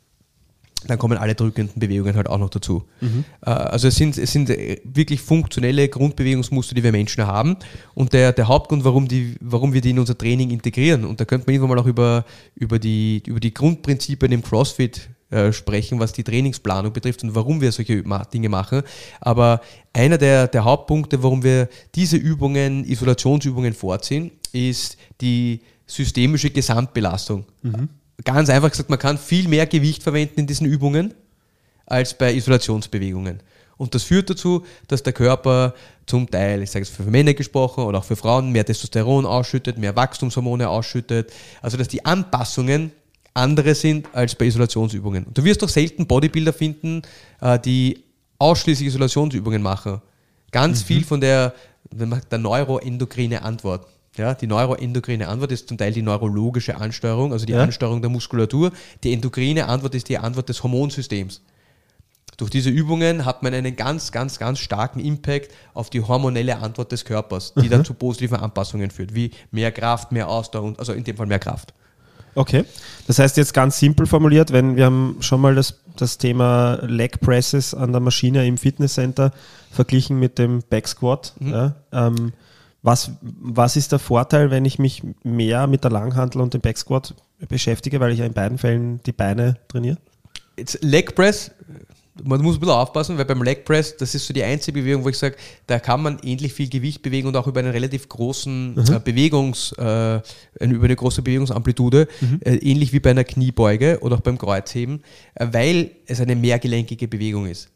dann 0.87 0.99
kommen 0.99 1.19
alle 1.19 1.35
drückenden 1.35 1.81
Bewegungen 1.81 2.15
halt 2.17 2.29
auch 2.29 2.39
noch 2.39 2.51
dazu. 2.51 2.85
Äh, 3.01 3.51
Also 3.51 3.89
es 3.89 3.97
sind, 3.97 4.19
es 4.19 4.31
sind 4.31 4.51
äh, 4.51 4.81
wirklich 4.85 5.21
funktionelle 5.21 5.89
Grundbewegungsmuster, 5.89 6.75
die 6.75 6.83
wir 6.83 6.93
Menschen 6.93 7.27
haben. 7.27 7.57
Und 7.95 8.13
der, 8.13 8.33
der 8.33 8.47
Hauptgrund, 8.47 8.85
warum, 8.85 9.09
die, 9.09 9.37
warum 9.41 9.73
wir 9.73 9.81
die 9.81 9.91
in 9.91 9.99
unser 9.99 10.17
Training 10.17 10.51
integrieren, 10.51 11.05
und 11.05 11.19
da 11.21 11.25
könnte 11.25 11.47
man 11.47 11.55
irgendwann 11.55 11.77
mal 11.77 11.83
auch 11.83 11.87
über, 11.87 12.25
über, 12.55 12.79
die, 12.79 13.23
über 13.27 13.41
die 13.41 13.53
Grundprinzipien 13.55 14.31
im 14.33 14.43
CrossFit 14.43 15.09
äh, 15.31 15.53
sprechen, 15.53 15.99
was 15.99 16.13
die 16.13 16.23
Trainingsplanung 16.23 16.93
betrifft 16.93 17.25
und 17.25 17.35
warum 17.35 17.61
wir 17.61 17.73
solche 17.73 18.05
Dinge 18.33 18.49
machen. 18.49 18.83
Aber 19.21 19.61
einer 19.93 20.19
der, 20.19 20.47
der 20.47 20.65
Hauptpunkte, 20.65 21.23
warum 21.23 21.43
wir 21.43 21.69
diese 21.95 22.17
Übungen, 22.17 22.85
Isolationsübungen 22.85 23.75
vorziehen, 23.75 24.31
ist 24.53 24.97
die 25.21 25.63
systemische 25.87 26.51
Gesamtbelastung. 26.51 27.45
Ganz 28.25 28.51
einfach 28.51 28.71
gesagt, 28.71 28.89
man 28.89 28.99
kann 28.99 29.19
viel 29.19 29.49
mehr 29.49 29.67
Gewicht 29.67 30.03
verwenden 30.03 30.41
in 30.41 30.47
diesen 30.47 30.67
Übungen 30.67 31.13
als 31.87 32.17
bei 32.17 32.33
Isolationsbewegungen. 32.33 33.43
Und 33.77 33.95
das 33.95 34.05
führt 34.05 34.31
dazu, 34.31 34.65
dass 34.89 35.03
der 35.03 35.13
Körper 35.13 35.75
zum 36.07 36.31
Teil, 36.31 36.63
ich 36.63 36.71
sage 36.71 36.85
es 36.85 36.89
für 36.89 37.03
Männer 37.03 37.35
gesprochen 37.35 37.85
oder 37.85 37.99
auch 37.99 38.05
für 38.05 38.17
Frauen, 38.17 38.53
mehr 38.53 38.65
Testosteron 38.65 39.27
ausschüttet, 39.27 39.77
mehr 39.77 39.95
Wachstumshormone 39.97 40.69
ausschüttet. 40.69 41.33
Also 41.61 41.77
dass 41.77 41.89
die 41.89 42.05
Anpassungen 42.05 42.93
andere 43.37 43.75
sind 43.75 44.09
als 44.13 44.35
bei 44.35 44.47
Isolationsübungen. 44.47 45.25
Und 45.25 45.37
du 45.37 45.45
wirst 45.45 45.63
doch 45.63 45.69
selten 45.69 46.07
Bodybuilder 46.07 46.53
finden, 46.53 47.03
äh, 47.41 47.59
die 47.59 48.03
ausschließlich 48.39 48.89
Isolationsübungen 48.89 49.63
machen. 49.63 50.01
Ganz 50.53 50.83
viel 50.83 51.05
von 51.05 51.21
der, 51.21 51.55
der 51.91 52.39
neuroendokrine 52.39 53.43
Antwort. 53.43 53.87
Ja, 54.17 54.33
die 54.35 54.47
neuroendokrine 54.47 55.29
Antwort 55.29 55.53
ist 55.53 55.69
zum 55.69 55.77
Teil 55.77 55.93
die 55.93 56.03
neurologische 56.03 56.77
Ansteuerung, 56.77 57.33
also 57.33 57.45
die 57.45 57.53
Ja. 57.53 57.63
Ansteuerung 57.63 58.01
der 58.01 58.11
Muskulatur. 58.11 58.73
Die 59.05 59.13
endokrine 59.13 59.67
Antwort 59.69 59.95
ist 59.95 60.09
die 60.09 60.17
Antwort 60.19 60.49
des 60.49 60.63
Hormonsystems. 60.63 61.43
Durch 62.39 62.51
diese 62.51 62.71
Übungen 62.71 63.25
hat 63.25 63.43
man 63.43 63.55
einen 63.55 63.77
ganz, 63.77 64.13
ganz, 64.13 64.39
ganz 64.39 64.59
starken 64.59 65.01
Impact 65.01 65.53
auf 65.75 65.89
die 65.91 66.03
hormonelle 66.03 66.59
Antwort 66.59 66.93
des 66.93 67.05
Körpers, 67.05 67.55
die 67.55 67.69
dann 67.69 67.85
zu 67.85 67.95
positiven 67.95 68.39
Anpassungen 68.39 68.91
führt, 68.91 69.15
wie 69.15 69.31
mehr 69.51 69.73
Kraft, 69.73 70.13
mehr 70.13 70.29
Ausdauer 70.29 70.65
und 70.65 70.79
also 70.79 70.93
in 70.93 71.05
dem 71.05 71.17
Fall 71.17 71.27
mehr 71.27 71.39
Kraft. 71.39 71.73
Okay. 72.37 72.65
Das 73.07 73.19
heißt 73.19 73.37
jetzt 73.39 73.55
ganz 73.55 73.79
simpel 73.79 74.07
formuliert, 74.07 74.53
wenn 74.53 74.77
wir 74.77 74.85
haben 74.85 75.17
schon 75.21 75.41
mal 75.41 75.55
das, 75.55 75.81
das 75.97 76.19
Thema 76.19 76.79
Leg 76.83 77.21
Presses 77.21 77.75
an 77.75 77.93
der 77.93 78.01
Maschine 78.01 78.47
im 78.47 78.59
Fitnesscenter 78.59 79.33
verglichen 79.71 80.19
mit 80.19 80.39
dem 80.39 80.63
Back 80.69 80.87
Squat. 80.87 81.35
Ja, 81.41 81.75
ähm, 81.93 82.33
was, 82.83 83.13
was 83.21 83.77
ist 83.77 83.91
der 83.91 83.99
Vorteil, 83.99 84.51
wenn 84.51 84.65
ich 84.65 84.79
mich 84.79 85.03
mehr 85.25 85.67
mit 85.67 85.83
der 85.83 85.91
Langhantel 85.91 86.41
und 86.41 86.55
dem 86.55 86.61
Back 86.61 86.79
Squat 86.79 87.15
beschäftige, 87.49 88.01
weil 88.01 88.13
ich 88.13 88.21
ja 88.21 88.27
in 88.27 88.35
beiden 88.35 88.59
Fällen 88.59 89.01
die 89.05 89.13
Beine 89.13 89.57
trainiere? 89.69 89.97
Jetzt 90.59 90.79
Leg 90.83 91.15
Press, 91.15 91.51
man 92.25 92.41
muss 92.43 92.57
ein 92.57 92.61
bisschen 92.61 92.75
aufpassen, 92.75 93.19
weil 93.19 93.25
beim 93.25 93.43
Leg 93.43 93.65
Press, 93.65 93.97
das 93.97 94.15
ist 94.15 94.27
so 94.27 94.35
die 94.35 94.43
einzige 94.43 94.81
Bewegung, 94.81 95.05
wo 95.05 95.09
ich 95.09 95.19
sage, 95.19 95.37
da 95.67 95.79
kann 95.79 96.03
man 96.03 96.19
ähnlich 96.23 96.53
viel 96.53 96.69
Gewicht 96.69 97.03
bewegen 97.03 97.29
und 97.29 97.37
auch 97.37 97.47
über 97.47 97.61
einen 97.61 97.71
relativ 97.71 98.09
großen 98.09 98.77
äh, 98.79 99.01
Bewegungs, 99.01 99.73
äh, 99.73 100.21
über 100.61 100.85
eine 100.85 100.97
große 100.97 101.23
Bewegungsamplitude, 101.23 102.09
äh, 102.41 102.55
ähnlich 102.57 102.93
wie 102.93 103.01
bei 103.01 103.11
einer 103.11 103.25
Kniebeuge 103.25 103.99
oder 104.01 104.17
auch 104.17 104.21
beim 104.21 104.39
Kreuzheben, 104.39 105.03
äh, 105.35 105.49
weil 105.51 105.91
es 106.07 106.21
eine 106.21 106.37
mehrgelenkige 106.37 107.09
Bewegung 107.09 107.47
ist. 107.47 107.69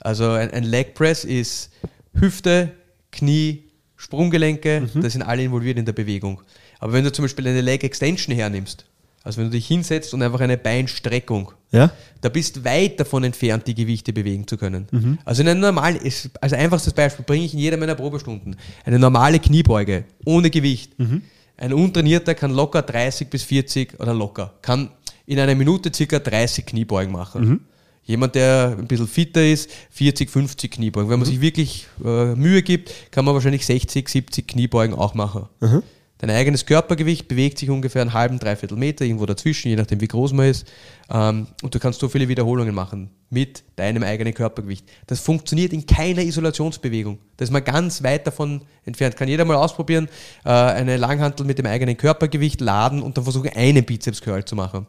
Also 0.00 0.30
ein, 0.30 0.50
ein 0.50 0.64
Leg 0.64 0.94
Press 0.94 1.24
ist 1.24 1.70
Hüfte, 2.14 2.72
Knie, 3.10 3.64
Sprunggelenke, 3.96 4.88
das 4.94 5.12
sind 5.12 5.22
alle 5.22 5.44
involviert 5.44 5.78
in 5.78 5.84
der 5.84 5.92
Bewegung. 5.92 6.42
Aber 6.80 6.92
wenn 6.92 7.04
du 7.04 7.12
zum 7.12 7.24
Beispiel 7.24 7.46
eine 7.46 7.60
Leg 7.60 7.84
Extension 7.84 8.34
hernimmst, 8.34 8.86
also 9.24 9.38
wenn 9.38 9.46
du 9.46 9.50
dich 9.52 9.66
hinsetzt 9.66 10.12
und 10.14 10.22
einfach 10.22 10.40
eine 10.40 10.56
Beinstreckung, 10.58 11.52
Ja? 11.70 11.90
da 12.20 12.28
bist 12.28 12.64
weit 12.64 12.98
davon 13.00 13.24
entfernt, 13.24 13.66
die 13.66 13.74
Gewichte 13.74 14.12
bewegen 14.12 14.46
zu 14.46 14.56
können. 14.56 14.86
Also 15.24 15.42
eine 15.42 15.54
normale, 15.54 15.98
ist- 15.98 16.30
also 16.40 16.56
einfachstes 16.56 16.92
Beispiel 16.92 17.24
bringe 17.24 17.44
ich 17.44 17.52
in 17.54 17.60
jeder 17.60 17.76
meiner 17.76 17.94
Probestunden. 17.94 18.56
Eine 18.84 18.98
normale 18.98 19.38
Kniebeuge 19.38 20.04
ohne 20.24 20.50
Gewicht. 20.50 20.92
Ein 21.56 21.72
Untrainierter 21.72 22.34
kann 22.34 22.50
locker 22.52 22.82
30 22.82 23.28
bis 23.30 23.42
40 23.44 24.00
oder 24.00 24.14
locker, 24.14 24.54
kann 24.62 24.90
in 25.26 25.38
einer 25.38 25.54
Minute 25.54 25.92
circa 25.94 26.18
30 26.18 26.66
Kniebeugen 26.66 27.12
machen. 27.12 27.66
Jemand, 28.04 28.34
der 28.34 28.74
ein 28.76 28.88
bisschen 28.88 29.06
fitter 29.06 29.46
ist, 29.46 29.70
40, 29.90 30.28
50 30.28 30.72
Kniebeugen. 30.72 31.08
Wenn 31.08 31.20
man 31.20 31.28
sich 31.28 31.40
wirklich 31.40 31.86
äh, 32.04 32.34
Mühe 32.34 32.62
gibt, 32.62 32.92
kann 33.12 33.24
man 33.24 33.32
wahrscheinlich 33.34 33.64
60, 33.64 34.08
70 34.08 34.48
Kniebeugen 34.48 34.96
auch 34.96 35.14
machen. 35.14 35.46
Dein 36.22 36.30
eigenes 36.30 36.64
Körpergewicht 36.66 37.26
bewegt 37.26 37.58
sich 37.58 37.68
ungefähr 37.68 38.00
einen 38.00 38.12
halben, 38.12 38.38
dreiviertel 38.38 38.78
Meter, 38.78 39.04
irgendwo 39.04 39.26
dazwischen, 39.26 39.70
je 39.70 39.74
nachdem 39.74 40.00
wie 40.00 40.06
groß 40.06 40.32
man 40.34 40.46
ist. 40.46 40.70
Ähm, 41.10 41.48
und 41.62 41.74
du 41.74 41.80
kannst 41.80 41.98
so 41.98 42.08
viele 42.08 42.28
Wiederholungen 42.28 42.72
machen 42.72 43.10
mit 43.28 43.64
deinem 43.74 44.04
eigenen 44.04 44.32
Körpergewicht. 44.32 44.88
Das 45.08 45.18
funktioniert 45.18 45.72
in 45.72 45.84
keiner 45.84 46.22
Isolationsbewegung. 46.22 47.18
Da 47.36 47.42
ist 47.42 47.50
man 47.50 47.64
ganz 47.64 48.04
weit 48.04 48.24
davon 48.24 48.62
entfernt. 48.84 49.16
Kann 49.16 49.26
jeder 49.26 49.44
mal 49.44 49.56
ausprobieren, 49.56 50.08
äh, 50.44 50.50
eine 50.50 50.96
Langhantel 50.96 51.44
mit 51.44 51.58
dem 51.58 51.66
eigenen 51.66 51.96
Körpergewicht 51.96 52.60
laden 52.60 53.02
und 53.02 53.16
dann 53.16 53.24
versuchen, 53.24 53.50
einen 53.56 53.84
Bizeps-Curl 53.84 54.44
zu 54.44 54.54
machen. 54.54 54.86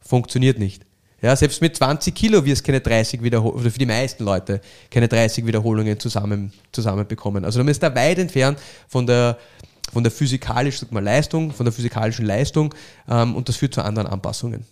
Funktioniert 0.00 0.60
nicht. 0.60 0.86
Ja, 1.20 1.34
selbst 1.34 1.62
mit 1.62 1.74
20 1.74 2.14
Kilo 2.14 2.44
wirst 2.44 2.60
du 2.60 2.66
keine 2.66 2.80
30 2.80 3.24
Wiederholungen, 3.24 3.60
oder 3.60 3.70
für 3.72 3.78
die 3.80 3.86
meisten 3.86 4.22
Leute 4.22 4.60
keine 4.88 5.08
30 5.08 5.46
Wiederholungen 5.46 5.98
zusammen, 5.98 6.52
bekommen. 7.08 7.44
Also 7.44 7.58
man 7.58 7.68
ist 7.68 7.82
da 7.82 7.92
weit 7.92 8.18
entfernt 8.18 8.60
von 8.86 9.04
der, 9.04 9.36
von 9.92 10.02
der 10.02 10.12
physikalischen 10.12 10.86
sag 10.86 10.92
mal, 10.92 11.02
Leistung, 11.02 11.52
von 11.52 11.64
der 11.64 11.72
physikalischen 11.72 12.26
Leistung 12.26 12.74
ähm, 13.08 13.34
und 13.34 13.48
das 13.48 13.56
führt 13.56 13.74
zu 13.74 13.82
anderen 13.82 14.08
Anpassungen. 14.08 14.64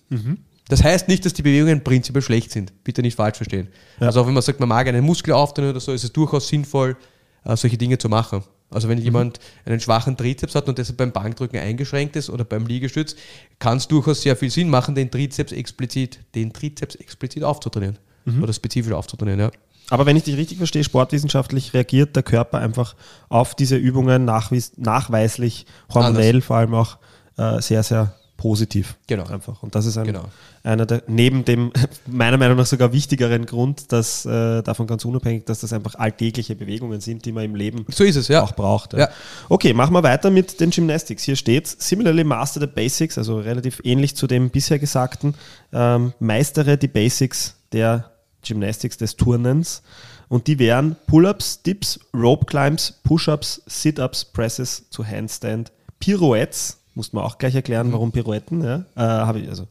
Das 0.68 0.82
heißt 0.82 1.08
nicht, 1.08 1.24
dass 1.26 1.34
die 1.34 1.42
Bewegungen 1.42 1.84
prinzipiell 1.84 2.22
schlecht 2.22 2.50
sind. 2.50 2.72
Bitte 2.84 3.02
nicht 3.02 3.16
falsch 3.16 3.36
verstehen. 3.36 3.68
Also 4.00 4.22
auch 4.22 4.26
wenn 4.26 4.34
man 4.34 4.42
sagt, 4.42 4.60
man 4.60 4.68
mag 4.68 4.86
einen 4.88 5.04
Muskel 5.04 5.34
auftrainieren 5.34 5.74
oder 5.76 5.80
so, 5.80 5.92
ist 5.92 6.04
es 6.04 6.12
durchaus 6.12 6.48
sinnvoll, 6.48 6.96
äh, 7.44 7.56
solche 7.56 7.76
Dinge 7.76 7.98
zu 7.98 8.08
machen. 8.08 8.42
Also 8.70 8.88
wenn 8.88 8.98
jemand 8.98 9.38
einen 9.66 9.78
schwachen 9.78 10.16
Trizeps 10.16 10.54
hat 10.54 10.68
und 10.68 10.78
deshalb 10.78 10.96
beim 10.96 11.12
Bankdrücken 11.12 11.60
eingeschränkt 11.60 12.16
ist 12.16 12.28
oder 12.28 12.44
beim 12.44 12.66
Liegestütz, 12.66 13.14
kann 13.58 13.76
es 13.76 13.86
durchaus 13.86 14.22
sehr 14.22 14.36
viel 14.36 14.50
Sinn 14.50 14.68
machen, 14.68 14.94
den 14.94 15.10
Trizeps 15.10 15.52
explizit, 15.52 16.18
den 16.34 16.52
Trizeps 16.52 16.96
explizit 16.96 17.44
aufzutrainieren. 17.44 17.98
Oder 18.42 18.52
spezifisch 18.52 18.92
aufzutrainieren, 18.92 19.40
ja. 19.40 19.50
Aber 19.90 20.06
wenn 20.06 20.16
ich 20.16 20.22
dich 20.24 20.36
richtig 20.36 20.58
verstehe, 20.58 20.84
sportwissenschaftlich 20.84 21.74
reagiert 21.74 22.16
der 22.16 22.22
Körper 22.22 22.58
einfach 22.58 22.94
auf 23.28 23.54
diese 23.54 23.76
Übungen 23.76 24.24
nachweislich, 24.24 25.66
hormonell 25.92 26.40
vor 26.40 26.56
allem 26.56 26.74
auch 26.74 26.98
äh, 27.36 27.60
sehr, 27.60 27.82
sehr 27.82 28.14
positiv. 28.36 28.96
Genau. 29.06 29.24
Einfach. 29.24 29.62
Und 29.62 29.74
das 29.74 29.86
ist 29.86 29.96
ein, 29.96 30.06
Genau. 30.06 30.24
einer 30.64 30.86
der, 30.86 31.02
neben 31.06 31.44
dem 31.44 31.72
meiner 32.06 32.36
Meinung 32.36 32.56
nach 32.56 32.66
sogar 32.66 32.92
wichtigeren 32.92 33.46
Grund, 33.46 33.92
dass 33.92 34.26
äh, 34.26 34.62
davon 34.62 34.86
ganz 34.86 35.04
unabhängig, 35.04 35.44
dass 35.44 35.60
das 35.60 35.72
einfach 35.72 35.94
alltägliche 35.94 36.54
Bewegungen 36.54 37.00
sind, 37.00 37.24
die 37.24 37.32
man 37.32 37.44
im 37.44 37.54
Leben 37.54 37.86
So 37.90 38.04
ist 38.04 38.16
es, 38.16 38.28
ja. 38.28 38.42
auch 38.42 38.52
braucht. 38.52 38.92
Ja. 38.94 39.08
Okay, 39.48 39.72
machen 39.72 39.94
wir 39.94 40.02
weiter 40.02 40.30
mit 40.30 40.60
den 40.60 40.70
Gymnastics. 40.70 41.22
Hier 41.22 41.36
steht, 41.36 41.66
similarly 41.66 42.24
master 42.24 42.60
the 42.60 42.66
basics, 42.66 43.16
also 43.18 43.38
relativ 43.38 43.80
ähnlich 43.84 44.16
zu 44.16 44.26
dem 44.26 44.50
bisher 44.50 44.78
Gesagten, 44.78 45.34
ähm, 45.72 46.12
meistere 46.18 46.76
die 46.76 46.88
Basics 46.88 47.56
der 47.72 48.10
Gymnastics, 48.44 48.96
des 48.96 49.16
Turnens. 49.16 49.82
Und 50.28 50.46
die 50.46 50.58
wären 50.58 50.96
Pull-ups, 51.06 51.62
Dips, 51.62 52.00
Rope 52.14 52.46
Climbs, 52.46 52.94
Push-ups, 53.04 53.62
Sit-ups, 53.66 54.24
Presses 54.24 54.88
zu 54.90 55.06
Handstand, 55.06 55.70
Pirouettes, 56.00 56.78
muss 56.94 57.12
man 57.12 57.24
auch 57.24 57.38
gleich 57.38 57.54
erklären, 57.54 57.92
warum 57.92 58.12
Pirouetten, 58.12 58.62
ja, 58.62 58.84
äh, 58.96 59.00
habe 59.00 59.40
ich 59.40 59.48
also. 59.48 59.66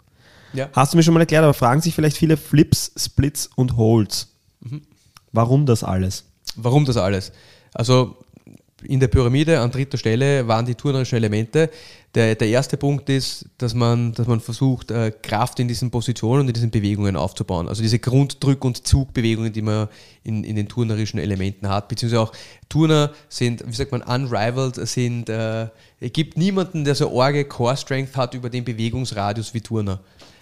ja. 0.53 0.69
Hast 0.73 0.93
du 0.93 0.97
mir 0.97 1.03
schon 1.03 1.13
mal 1.13 1.21
erklärt, 1.21 1.43
aber 1.43 1.53
fragen 1.53 1.81
sich 1.81 1.95
vielleicht 1.95 2.17
viele 2.17 2.38
Flips, 2.38 2.91
Splits 2.97 3.49
und 3.55 3.77
Holds. 3.77 4.29
Warum 5.31 5.65
das 5.65 5.83
alles? 5.83 6.25
Warum 6.55 6.86
das 6.86 6.97
alles? 6.97 7.31
Also 7.73 8.17
in 8.85 8.99
der 8.99 9.07
Pyramide 9.07 9.59
an 9.59 9.71
dritter 9.71 9.97
Stelle 9.97 10.47
waren 10.47 10.65
die 10.65 10.75
turnerischen 10.75 11.17
Elemente. 11.17 11.69
Der, 12.15 12.35
der 12.35 12.47
erste 12.47 12.77
Punkt 12.77 13.09
ist, 13.09 13.45
dass 13.57 13.73
man, 13.73 14.13
dass 14.13 14.27
man 14.27 14.39
versucht, 14.39 14.91
äh, 14.91 15.11
Kraft 15.11 15.59
in 15.59 15.67
diesen 15.67 15.89
Positionen 15.89 16.41
und 16.41 16.47
in 16.47 16.53
diesen 16.53 16.69
Bewegungen 16.69 17.15
aufzubauen. 17.15 17.67
Also 17.67 17.81
diese 17.81 17.97
Grunddrück- 17.97 18.61
und 18.61 18.85
Zugbewegungen, 18.85 19.51
die 19.51 19.63
man 19.63 19.87
in, 20.23 20.43
in 20.43 20.55
den 20.55 20.67
turnerischen 20.67 21.19
Elementen 21.19 21.67
hat. 21.69 21.87
Beziehungsweise 21.87 22.21
auch 22.21 22.31
Turner 22.69 23.11
sind, 23.29 23.63
wie 23.65 23.73
sagt 23.73 23.91
man, 23.91 24.01
unrivaled, 24.01 24.75
sind, 24.87 25.29
äh, 25.29 25.67
es 25.99 26.13
gibt 26.13 26.37
niemanden, 26.37 26.83
der 26.83 26.95
so 26.95 27.11
orge 27.11 27.45
Core 27.45 27.77
Strength 27.77 28.15
hat 28.15 28.35
über 28.35 28.49
den 28.49 28.63
Bewegungsradius 28.63 29.53
wie 29.53 29.61
Turner. 29.61 29.99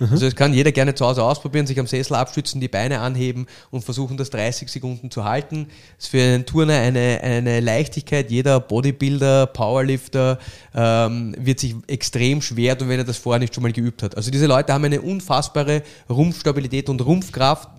Also 0.09 0.25
das 0.25 0.35
kann 0.35 0.53
jeder 0.53 0.71
gerne 0.71 0.95
zu 0.95 1.05
Hause 1.05 1.23
ausprobieren, 1.23 1.67
sich 1.67 1.79
am 1.79 1.85
Sessel 1.85 2.15
abstützen, 2.15 2.59
die 2.59 2.67
Beine 2.67 2.99
anheben 2.99 3.45
und 3.69 3.83
versuchen, 3.83 4.17
das 4.17 4.31
30 4.31 4.69
Sekunden 4.69 5.11
zu 5.11 5.25
halten. 5.25 5.67
Das 5.97 6.05
ist 6.05 6.11
für 6.11 6.21
einen 6.21 6.45
Turner 6.45 6.79
eine, 6.79 7.19
eine 7.21 7.59
Leichtigkeit. 7.59 8.31
Jeder 8.31 8.59
Bodybuilder, 8.59 9.47
Powerlifter 9.47 10.39
ähm, 10.73 11.35
wird 11.37 11.59
sich 11.59 11.75
extrem 11.87 12.41
schwer 12.41 12.77
tun, 12.77 12.89
wenn 12.89 12.99
er 12.99 13.05
das 13.05 13.17
vorher 13.17 13.39
nicht 13.39 13.53
schon 13.53 13.61
mal 13.63 13.71
geübt 13.71 14.01
hat. 14.01 14.17
Also 14.17 14.31
diese 14.31 14.47
Leute 14.47 14.73
haben 14.73 14.85
eine 14.85 15.01
unfassbare 15.01 15.83
Rumpfstabilität 16.09 16.89
und 16.89 17.05
Rumpfkraft. 17.05 17.69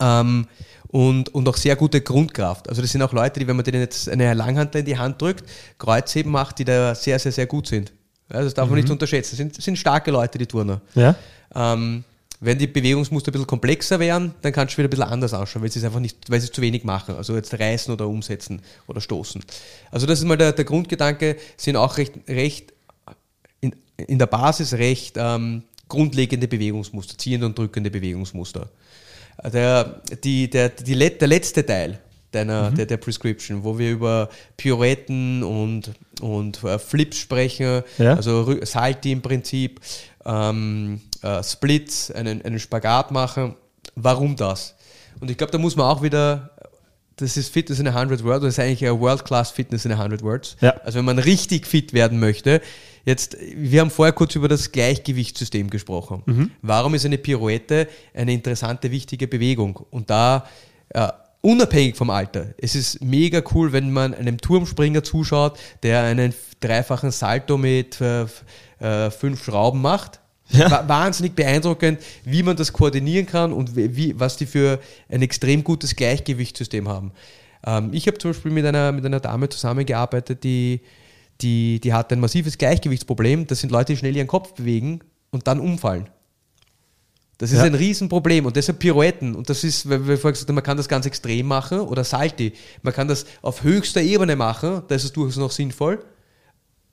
Ähm, 0.00 0.46
und, 0.90 1.34
und 1.34 1.46
auch 1.46 1.56
sehr 1.56 1.76
gute 1.76 2.00
Grundkraft. 2.00 2.68
Also 2.68 2.80
das 2.80 2.90
sind 2.90 3.02
auch 3.02 3.12
Leute, 3.12 3.40
die, 3.40 3.46
wenn 3.46 3.56
man 3.56 3.64
denen 3.64 3.80
jetzt 3.80 4.08
eine 4.08 4.32
Langhantel 4.32 4.80
in 4.80 4.86
die 4.86 4.96
Hand 4.96 5.20
drückt, 5.20 5.44
Kreuzheben 5.78 6.32
macht, 6.32 6.58
die 6.58 6.64
da 6.64 6.94
sehr, 6.94 7.18
sehr, 7.18 7.30
sehr 7.30 7.46
gut 7.46 7.66
sind. 7.66 7.92
Ja, 8.32 8.42
das 8.42 8.54
darf 8.54 8.68
man 8.68 8.78
nicht 8.78 8.90
unterschätzen. 8.90 9.30
Das 9.32 9.38
sind, 9.38 9.56
das 9.56 9.64
sind 9.64 9.78
starke 9.78 10.10
Leute, 10.10 10.38
die 10.38 10.46
Turner. 10.46 10.80
Ja? 10.94 11.14
Ähm, 11.54 12.04
wenn 12.40 12.58
die 12.58 12.66
Bewegungsmuster 12.66 13.30
ein 13.30 13.32
bisschen 13.32 13.46
komplexer 13.46 13.98
wären, 13.98 14.34
dann 14.42 14.52
kann 14.52 14.66
es 14.66 14.72
schon 14.72 14.84
wieder 14.84 14.88
ein 14.88 14.90
bisschen 14.90 15.12
anders 15.12 15.34
ausschauen, 15.34 15.62
weil 15.62 15.72
sie 15.72 15.80
es 15.80 15.84
einfach 15.84 15.98
nicht, 15.98 16.30
weil 16.30 16.40
sie 16.40 16.46
es 16.46 16.52
zu 16.52 16.62
wenig 16.62 16.84
machen. 16.84 17.16
Also 17.16 17.34
jetzt 17.34 17.58
reißen 17.58 17.92
oder 17.92 18.06
umsetzen 18.06 18.62
oder 18.86 19.00
stoßen. 19.00 19.42
Also 19.90 20.06
das 20.06 20.20
ist 20.20 20.24
mal 20.24 20.36
der, 20.36 20.52
der 20.52 20.64
Grundgedanke, 20.64 21.36
sind 21.56 21.76
auch 21.76 21.96
recht, 21.96 22.12
recht 22.28 22.72
in, 23.60 23.74
in 23.96 24.18
der 24.18 24.26
Basis 24.26 24.74
recht 24.74 25.16
ähm, 25.16 25.64
grundlegende 25.88 26.46
Bewegungsmuster, 26.46 27.18
ziehende 27.18 27.46
und 27.46 27.58
drückende 27.58 27.90
Bewegungsmuster. 27.90 28.68
Der, 29.52 30.00
die, 30.22 30.50
der, 30.50 30.68
die, 30.68 30.94
der 30.94 31.28
letzte 31.28 31.64
Teil 31.64 31.98
deiner, 32.30 32.70
der, 32.70 32.86
der 32.86 32.96
Prescription, 32.98 33.64
wo 33.64 33.78
wir 33.78 33.90
über 33.90 34.28
Pirouetten 34.56 35.42
und, 35.42 35.92
und 36.20 36.62
äh, 36.64 36.78
Flips 36.78 37.16
sprechen, 37.18 37.82
Ja. 37.98 38.14
also 38.14 38.56
Salti 38.64 39.12
im 39.12 39.22
Prinzip, 39.22 39.80
ähm, 40.26 41.00
äh, 41.22 41.42
Splits, 41.42 42.10
einen, 42.10 42.42
einen 42.42 42.58
Spagat 42.58 43.10
machen. 43.10 43.54
Warum 43.94 44.36
das? 44.36 44.74
Und 45.20 45.30
ich 45.30 45.36
glaube, 45.38 45.50
da 45.52 45.58
muss 45.58 45.74
man 45.74 45.86
auch 45.86 46.02
wieder, 46.02 46.50
das 47.16 47.36
ist 47.36 47.52
Fitness 47.52 47.80
in 47.80 47.88
a 47.88 47.90
100 47.94 48.22
Words, 48.22 48.42
das 48.44 48.54
ist 48.54 48.60
eigentlich 48.60 48.86
ein 48.86 49.00
World-Class 49.00 49.50
Fitness 49.50 49.84
in 49.84 49.92
a 49.92 49.96
100 49.96 50.22
Words. 50.22 50.56
Ja. 50.60 50.74
Also 50.84 50.98
wenn 50.98 51.06
man 51.06 51.18
richtig 51.18 51.66
fit 51.66 51.92
werden 51.94 52.20
möchte, 52.20 52.60
jetzt, 53.04 53.36
wir 53.56 53.80
haben 53.80 53.90
vorher 53.90 54.12
kurz 54.12 54.34
über 54.36 54.48
das 54.48 54.70
Gleichgewichtssystem 54.70 55.70
gesprochen. 55.70 56.52
Warum 56.62 56.94
ist 56.94 57.06
eine 57.06 57.18
Pirouette 57.18 57.88
eine 58.14 58.32
interessante, 58.34 58.90
wichtige 58.90 59.26
Bewegung? 59.26 59.80
Und 59.90 60.10
da 60.10 60.46
äh, 60.90 61.08
unabhängig 61.40 61.96
vom 61.96 62.10
Alter. 62.10 62.54
Es 62.58 62.74
ist 62.74 63.02
mega 63.02 63.42
cool, 63.54 63.72
wenn 63.72 63.92
man 63.92 64.14
einem 64.14 64.38
Turmspringer 64.38 65.04
zuschaut, 65.04 65.58
der 65.82 66.02
einen 66.02 66.34
dreifachen 66.60 67.10
Salto 67.10 67.56
mit 67.56 68.00
äh, 68.00 68.26
äh, 68.80 69.10
fünf 69.10 69.44
Schrauben 69.44 69.80
macht. 69.80 70.20
Ja. 70.50 70.70
Wa- 70.70 70.88
Wahnsinnig 70.88 71.34
beeindruckend, 71.34 72.00
wie 72.24 72.42
man 72.42 72.56
das 72.56 72.72
koordinieren 72.72 73.26
kann 73.26 73.52
und 73.52 73.76
wie, 73.76 74.18
was 74.18 74.36
die 74.38 74.46
für 74.46 74.80
ein 75.08 75.22
extrem 75.22 75.62
gutes 75.62 75.94
Gleichgewichtssystem 75.94 76.88
haben. 76.88 77.12
Ähm, 77.66 77.90
ich 77.92 78.06
habe 78.06 78.18
zum 78.18 78.30
Beispiel 78.30 78.52
mit 78.52 78.64
einer, 78.64 78.92
mit 78.92 79.04
einer 79.04 79.20
Dame 79.20 79.48
zusammengearbeitet, 79.48 80.42
die, 80.44 80.80
die, 81.42 81.80
die 81.80 81.92
hat 81.92 82.12
ein 82.12 82.20
massives 82.20 82.56
Gleichgewichtsproblem. 82.56 83.46
Das 83.46 83.60
sind 83.60 83.70
Leute, 83.70 83.92
die 83.92 83.98
schnell 83.98 84.16
ihren 84.16 84.26
Kopf 84.26 84.54
bewegen 84.54 85.00
und 85.30 85.46
dann 85.46 85.60
umfallen. 85.60 86.08
Das 87.38 87.52
ist 87.52 87.58
Ja. 87.58 87.64
ein 87.64 87.74
Riesenproblem 87.74 88.46
und 88.46 88.56
deshalb 88.56 88.80
Pirouetten. 88.80 89.34
Und 89.36 89.48
das 89.48 89.62
ist, 89.64 89.88
weil 89.88 90.06
wir 90.06 90.18
vorhin 90.18 90.34
gesagt 90.34 90.48
haben, 90.48 90.56
man 90.56 90.64
kann 90.64 90.76
das 90.76 90.88
ganz 90.88 91.06
extrem 91.06 91.46
machen 91.46 91.80
oder 91.80 92.02
Salti. 92.04 92.52
Man 92.82 92.92
kann 92.92 93.06
das 93.08 93.26
auf 93.42 93.62
höchster 93.62 94.02
Ebene 94.02 94.34
machen, 94.36 94.82
da 94.88 94.94
ist 94.94 95.04
es 95.04 95.12
durchaus 95.12 95.36
noch 95.36 95.52
sinnvoll. 95.52 96.04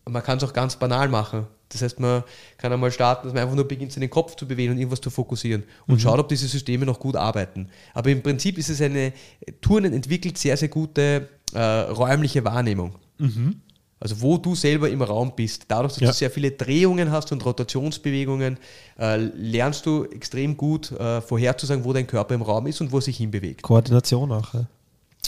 Und 0.05 0.13
man 0.13 0.21
kann 0.21 0.37
es 0.37 0.43
auch 0.43 0.53
ganz 0.53 0.75
banal 0.75 1.09
machen. 1.09 1.47
Das 1.69 1.81
heißt, 1.81 1.99
man 1.99 2.23
kann 2.59 2.71
einmal 2.71 2.91
starten, 2.91 3.25
dass 3.25 3.33
man 3.33 3.41
einfach 3.41 3.55
nur 3.55 3.67
beginnt, 3.67 3.91
seinen 3.91 4.11
Kopf 4.11 4.35
zu 4.35 4.47
bewegen 4.47 4.71
und 4.73 4.77
irgendwas 4.77 5.01
zu 5.01 5.09
fokussieren 5.09 5.63
und 5.87 5.99
schaut, 5.99 6.19
ob 6.19 6.29
diese 6.29 6.47
Systeme 6.47 6.85
noch 6.85 6.99
gut 6.99 7.15
arbeiten. 7.15 7.69
Aber 7.95 8.11
im 8.11 8.21
Prinzip 8.21 8.59
ist 8.59 8.69
es 8.69 8.79
eine, 8.81 9.13
Turnen 9.61 9.93
entwickelt 9.93 10.37
sehr, 10.37 10.55
sehr 10.57 10.69
gute 10.69 11.27
äh, 11.53 11.59
räumliche 11.59 12.45
Wahrnehmung. 12.45 12.93
Also 13.99 14.21
wo 14.21 14.37
du 14.37 14.55
selber 14.55 14.89
im 14.89 15.01
Raum 15.01 15.31
bist. 15.35 15.63
Dadurch, 15.69 15.93
dass 15.93 16.01
Ja. 16.01 16.07
du 16.09 16.13
sehr 16.13 16.29
viele 16.29 16.51
Drehungen 16.51 17.11
hast 17.11 17.31
und 17.31 17.43
Rotationsbewegungen, 17.45 18.57
äh, 18.99 19.15
lernst 19.17 19.85
du 19.85 20.03
extrem 20.05 20.57
gut 20.57 20.91
äh, 20.91 21.21
vorherzusagen, 21.21 21.83
wo 21.85 21.93
dein 21.93 22.05
Körper 22.05 22.35
im 22.35 22.41
Raum 22.41 22.67
ist 22.67 22.81
und 22.81 22.91
wo 22.91 22.97
er 22.97 23.01
sich 23.01 23.17
hinbewegt. 23.17 23.61
Koordination 23.61 24.31
auch. 24.31 24.53
Ja. 24.53 24.65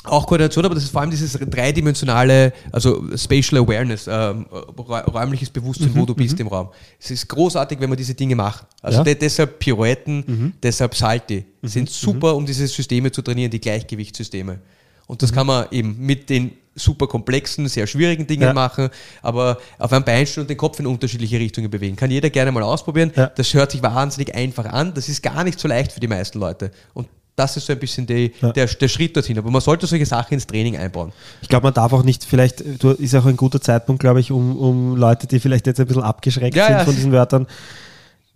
Auch 0.03 0.27
Koordination, 0.27 0.63
aber 0.65 0.75
das 0.75 0.83
ist 0.83 0.91
vor 0.91 1.01
allem 1.01 1.09
dieses 1.11 1.33
dreidimensionale, 1.33 2.53
also 2.71 3.03
Spatial 3.17 3.61
Awareness, 3.61 4.07
ähm, 4.07 4.45
räu- 4.51 5.03
räumliches 5.11 5.49
Bewusstsein, 5.49 5.91
wo 5.95 6.05
du 6.05 6.13
bist 6.13 6.39
im 6.39 6.47
Raum. 6.47 6.69
Es 6.99 7.11
ist 7.11 7.27
großartig, 7.27 7.79
wenn 7.79 7.89
man 7.89 7.97
diese 7.97 8.13
Dinge 8.13 8.35
macht. 8.35 8.65
Also 8.81 8.99
Ja. 8.99 9.03
de 9.03 9.15
deshalb 9.15 9.59
Pirouetten, 9.59 10.53
deshalb 10.61 10.93
Salti 10.95 11.45
sind 11.63 11.89
super, 11.89 12.35
um 12.35 12.45
diese 12.45 12.67
Systeme 12.67 13.11
zu 13.11 13.21
trainieren, 13.21 13.49
die 13.51 13.59
Gleichgewichtssysteme. 13.59 14.59
Und 15.07 15.21
das 15.23 15.31
kann 15.31 15.47
man 15.47 15.67
eben 15.71 15.97
mit 15.99 16.29
den 16.29 16.51
super 16.77 17.07
komplexen, 17.07 17.67
sehr 17.67 17.87
schwierigen 17.87 18.25
Dingen 18.27 18.43
Ja. 18.43 18.53
machen, 18.53 18.89
aber 19.21 19.57
auf 19.77 19.91
einem 19.91 20.05
Bein 20.05 20.25
stehen 20.25 20.41
und 20.41 20.49
den 20.49 20.57
Kopf 20.57 20.79
in 20.79 20.87
unterschiedliche 20.87 21.39
Richtungen 21.39 21.69
bewegen. 21.69 21.95
Kann 21.95 22.11
jeder 22.11 22.29
gerne 22.29 22.51
mal 22.51 22.63
ausprobieren. 22.63 23.11
Ja. 23.15 23.27
Das 23.27 23.53
hört 23.53 23.71
sich 23.71 23.83
wahnsinnig 23.83 24.33
einfach 24.35 24.65
an. 24.65 24.93
Das 24.93 25.09
ist 25.09 25.21
gar 25.21 25.43
nicht 25.43 25.59
so 25.59 25.67
leicht 25.67 25.91
für 25.91 25.99
die 25.99 26.07
meisten 26.07 26.39
Leute. 26.39 26.71
Und 26.93 27.07
das 27.35 27.55
ist 27.55 27.67
so 27.67 27.73
ein 27.73 27.79
bisschen 27.79 28.07
die, 28.07 28.31
Ja. 28.41 28.51
der, 28.51 28.65
der 28.65 28.87
Schritt 28.87 29.15
dorthin. 29.15 29.37
Aber 29.37 29.51
man 29.51 29.61
sollte 29.61 29.85
solche 29.85 30.05
Sachen 30.07 30.33
ins 30.33 30.47
Training 30.47 30.75
einbauen. 30.77 31.11
Ich 31.41 31.49
glaube, 31.49 31.65
man 31.65 31.73
darf 31.73 31.93
auch 31.93 32.01
nicht, 32.03 32.23
vielleicht, 32.23 32.61
ist 32.61 33.13
auch 33.15 33.25
ein 33.27 33.37
guter 33.37 33.61
Zeitpunkt, 33.61 33.99
glaube 33.99 34.19
ich, 34.19 34.31
um, 34.31 34.57
um 34.57 34.95
Leute, 34.95 35.27
die 35.27 35.39
vielleicht 35.39 35.67
jetzt 35.67 35.79
ein 35.79 35.85
bisschen 35.87 36.01
abgeschreckt 36.03 36.55
sind 36.55 36.81
von 36.81 36.95
diesen 36.95 37.11
Wörtern. 37.11 37.45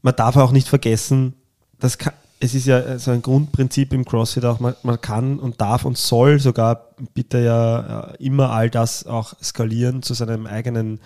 Man 0.03 0.15
darf 0.15 0.35
auch 0.37 0.51
nicht 0.51 0.67
vergessen, 0.67 1.33
das 1.79 1.97
kann, 1.97 2.13
es 2.41 2.55
ist 2.55 2.65
ja 2.65 2.97
so 2.97 3.11
ein 3.11 3.21
Grundprinzip 3.21 3.93
im 3.93 4.03
CrossFit 4.03 4.45
auch, 4.45 4.59
man, 4.59 4.73
man 4.81 4.99
kann 4.99 5.39
und 5.39 5.61
darf 5.61 5.85
und 5.85 5.97
soll 5.97 6.39
sogar 6.39 6.87
bitte 7.13 7.39
ja 7.39 8.09
äh, 8.09 8.25
immer 8.25 8.49
all 8.49 8.69
das 8.69 9.05
auch 9.05 9.33
skalieren 9.41 10.01
zu 10.01 10.15
seinem 10.15 10.47
eigenen, 10.47 10.99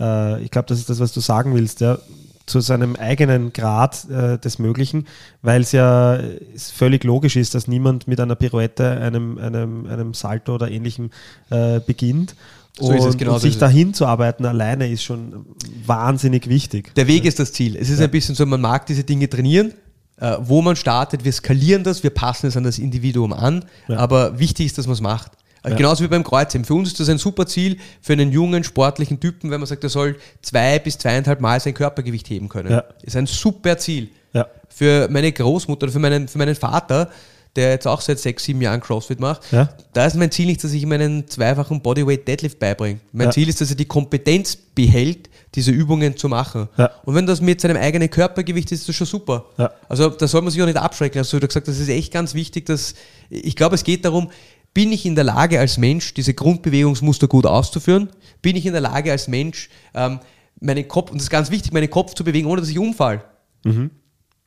äh, 0.00 0.42
ich 0.42 0.50
glaube, 0.50 0.66
das 0.66 0.78
ist 0.78 0.88
das, 0.88 0.98
was 0.98 1.12
du 1.12 1.20
sagen 1.20 1.54
willst, 1.54 1.82
ja, 1.82 1.98
zu 2.46 2.60
seinem 2.60 2.96
eigenen 2.96 3.52
Grad 3.52 4.08
äh, 4.10 4.38
des 4.38 4.58
Möglichen, 4.58 5.06
weil 5.42 5.60
es 5.60 5.72
ja 5.72 6.16
äh, 6.16 6.40
völlig 6.56 7.04
logisch 7.04 7.36
ist, 7.36 7.54
dass 7.54 7.68
niemand 7.68 8.08
mit 8.08 8.18
einer 8.18 8.34
Pirouette, 8.34 8.90
einem, 8.90 9.36
einem, 9.36 9.86
einem 9.86 10.14
Salto 10.14 10.54
oder 10.54 10.70
ähnlichem 10.70 11.10
äh, 11.50 11.80
beginnt. 11.80 12.34
So 12.80 12.92
ist 12.92 13.00
es, 13.00 13.12
und, 13.12 13.18
genau 13.18 13.34
und 13.34 13.40
so 13.40 13.46
sich 13.46 13.54
es. 13.54 13.60
dahin 13.60 13.92
zu 13.92 14.06
arbeiten 14.06 14.46
alleine 14.46 14.88
ist 14.88 15.02
schon 15.02 15.44
wahnsinnig 15.84 16.48
wichtig. 16.48 16.94
Der 16.94 17.08
Weg 17.08 17.26
ist 17.26 17.38
das 17.38 17.52
Ziel. 17.52 17.76
Es 17.76 17.90
ist 17.90 18.00
ein 18.00 18.10
bisschen 18.10 18.34
so, 18.34 18.46
man 18.46 18.60
mag 18.60 18.86
diese 18.86 19.04
Dinge 19.04 19.28
trainieren, 19.28 19.74
äh, 20.20 20.36
wo 20.40 20.62
man 20.62 20.76
startet, 20.76 21.24
wir 21.24 21.32
skalieren 21.32 21.84
das, 21.84 22.02
wir 22.02 22.10
passen 22.10 22.46
es 22.46 22.56
an 22.56 22.64
das 22.64 22.78
Individuum 22.78 23.32
an, 23.32 23.64
Ja. 23.88 23.98
aber 23.98 24.38
wichtig 24.38 24.66
ist, 24.66 24.78
dass 24.78 24.86
man 24.86 24.94
es 24.94 25.00
macht. 25.00 25.32
Äh, 25.62 25.70
Ja. 25.70 25.76
Genauso 25.76 26.04
wie 26.04 26.08
beim 26.08 26.22
Kreuzheben. 26.24 26.64
Für 26.64 26.74
uns 26.74 26.88
ist 26.88 27.00
das 27.00 27.08
ein 27.08 27.18
super 27.18 27.46
Ziel 27.46 27.78
für 28.00 28.12
einen 28.12 28.30
jungen, 28.32 28.62
sportlichen 28.64 29.18
Typen, 29.20 29.50
wenn 29.50 29.60
man 29.60 29.66
sagt, 29.66 29.82
er 29.84 29.90
soll 29.90 30.16
zwei 30.42 30.78
bis 30.78 30.98
zweieinhalb 30.98 31.40
Mal 31.40 31.58
sein 31.60 31.74
Körpergewicht 31.74 32.28
heben 32.30 32.48
können. 32.48 32.70
Ja. 32.70 32.84
Ist 33.02 33.16
ein 33.16 33.26
super 33.26 33.76
Ziel. 33.78 34.08
Ja. 34.32 34.46
Für 34.68 35.08
meine 35.10 35.32
Großmutter 35.32 35.84
oder 35.84 35.92
für 35.92 35.98
meinen, 35.98 36.28
für 36.28 36.38
meinen 36.38 36.54
Vater, 36.54 37.10
der 37.58 37.70
jetzt 37.72 37.86
auch 37.86 38.00
seit 38.00 38.18
sechs, 38.18 38.44
sieben 38.44 38.62
Jahren 38.62 38.80
CrossFit 38.80 39.20
macht, 39.20 39.42
Ja. 39.52 39.68
da 39.92 40.06
ist 40.06 40.16
mein 40.16 40.30
Ziel 40.30 40.46
nicht, 40.46 40.64
dass 40.64 40.72
ich 40.72 40.82
ihm 40.82 40.92
einen 40.92 41.28
zweifachen 41.28 41.82
Bodyweight 41.82 42.26
Deadlift 42.26 42.58
beibringe. 42.58 43.00
Mein 43.12 43.26
Ja. 43.26 43.32
Ziel 43.32 43.48
ist, 43.48 43.60
dass 43.60 43.68
er 43.70 43.76
die 43.76 43.84
Kompetenz 43.84 44.56
behält, 44.56 45.28
diese 45.54 45.70
Übungen 45.70 46.16
zu 46.16 46.28
machen. 46.28 46.68
Ja. 46.76 46.90
Und 47.04 47.14
wenn 47.14 47.26
das 47.26 47.40
mit 47.40 47.60
seinem 47.60 47.76
eigenen 47.76 48.08
Körpergewicht 48.08 48.70
ist, 48.72 48.80
ist 48.80 48.88
das 48.88 48.96
schon 48.96 49.06
super. 49.06 49.46
Also 49.88 50.08
da 50.10 50.26
soll 50.28 50.42
man 50.42 50.50
sich 50.50 50.62
auch 50.62 50.66
nicht 50.66 50.76
abschrecken. 50.78 51.18
Also 51.18 51.38
du 51.38 51.44
hast 51.44 51.48
gesagt, 51.48 51.68
das 51.68 51.78
ist 51.78 51.88
echt 51.88 52.12
ganz 52.12 52.34
wichtig, 52.34 52.66
dass 52.66 52.94
ich 53.30 53.56
glaube, 53.56 53.74
es 53.74 53.84
geht 53.84 54.04
darum, 54.04 54.30
bin 54.74 54.92
ich 54.92 55.04
in 55.06 55.14
der 55.14 55.24
Lage 55.24 55.58
als 55.58 55.76
Mensch, 55.78 56.14
diese 56.14 56.34
Grundbewegungsmuster 56.34 57.26
gut 57.26 57.46
auszuführen? 57.46 58.10
Bin 58.42 58.54
ich 58.54 58.64
in 58.66 58.72
der 58.72 58.82
Lage 58.82 59.10
als 59.10 59.26
Mensch, 59.26 59.70
ähm, 59.94 60.20
meinen 60.60 60.86
Kopf, 60.86 61.10
und 61.10 61.16
das 61.16 61.24
ist 61.24 61.30
ganz 61.30 61.50
wichtig, 61.50 61.72
meinen 61.72 61.90
Kopf 61.90 62.14
zu 62.14 62.22
bewegen, 62.22 62.46
ohne 62.46 62.60
dass 62.60 62.70
ich 62.70 62.78
umfall? 62.78 63.24
Mhm. 63.64 63.90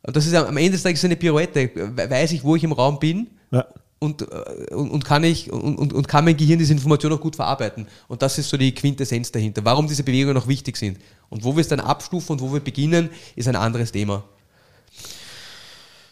Und 0.04 0.16
das 0.16 0.26
ist 0.26 0.34
am 0.34 0.58
Ende 0.58 0.72
des 0.72 0.84
Tages 0.84 1.04
eine 1.06 1.16
Pirouette. 1.16 1.70
We- 1.76 2.10
Weiß 2.10 2.32
ich, 2.32 2.44
wo 2.44 2.56
ich 2.56 2.64
im 2.64 2.72
Raum 2.72 2.98
bin 3.00 3.28
Ja. 3.52 3.66
und, 4.00 4.24
äh, 4.24 4.74
und, 4.74 4.90
und, 4.90 5.06
kann 5.06 5.24
ich, 5.24 5.52
und, 5.52 5.76
und, 5.78 5.94
und 5.94 6.08
kann 6.08 6.26
mein 6.26 6.36
Gehirn 6.38 6.58
diese 6.60 6.74
Information 6.74 7.14
auch 7.14 7.22
gut 7.22 7.36
verarbeiten. 7.36 7.86
Und 8.08 8.22
das 8.22 8.38
ist 8.38 8.50
so 8.50 8.58
die 8.58 8.74
Quintessenz 8.74 9.32
dahinter, 9.32 9.64
warum 9.64 9.88
diese 9.88 10.04
Bewegungen 10.04 10.36
noch 10.36 10.48
wichtig 10.48 10.78
sind. 10.78 10.98
Und 11.30 11.44
wo 11.44 11.56
wir 11.56 11.62
es 11.62 11.68
dann 11.68 11.80
abstufen 11.80 12.34
und 12.34 12.42
wo 12.42 12.52
wir 12.52 12.60
beginnen, 12.62 13.10
ist 13.36 13.48
ein 13.48 13.56
anderes 13.56 13.92
Thema. 13.92 14.24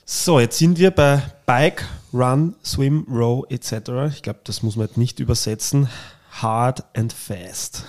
So, 0.06 0.39
jetzt 0.39 0.58
sind 0.58 0.80
wir 0.80 0.91
bei 0.91 1.21
Bike, 1.45 1.86
Run, 2.13 2.56
Swim, 2.65 3.06
Row 3.10 3.45
etc. 3.49 4.12
Ich 4.15 4.21
glaube, 4.23 4.39
das 4.43 4.63
muss 4.63 4.75
man 4.75 4.88
jetzt 4.88 4.97
nicht 4.97 5.19
übersetzen. 5.19 5.88
Hard 6.32 6.84
and 6.95 7.13
fast. 7.13 7.84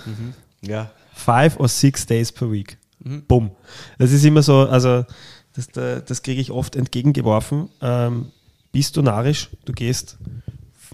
Ja. 0.61 0.91
Five 1.15 1.59
or 1.59 1.69
six 1.69 2.05
days 2.07 2.31
per 2.33 2.51
week. 2.51 2.77
Mhm. 3.03 3.25
Bumm. 3.27 3.51
Das 3.99 4.13
ist 4.13 4.25
immer 4.25 4.43
so, 4.43 4.61
also 4.69 5.05
das, 5.61 5.69
da- 5.73 6.01
das 6.01 6.23
kriege 6.23 6.41
ich 6.41 6.51
oft 6.51 6.77
entgegengeworfen. 6.77 7.69
Ähm, 7.83 8.27
bist 8.73 8.97
du 8.97 9.03
narrisch? 9.03 9.51
Du 9.65 9.73
gehst, 9.73 10.19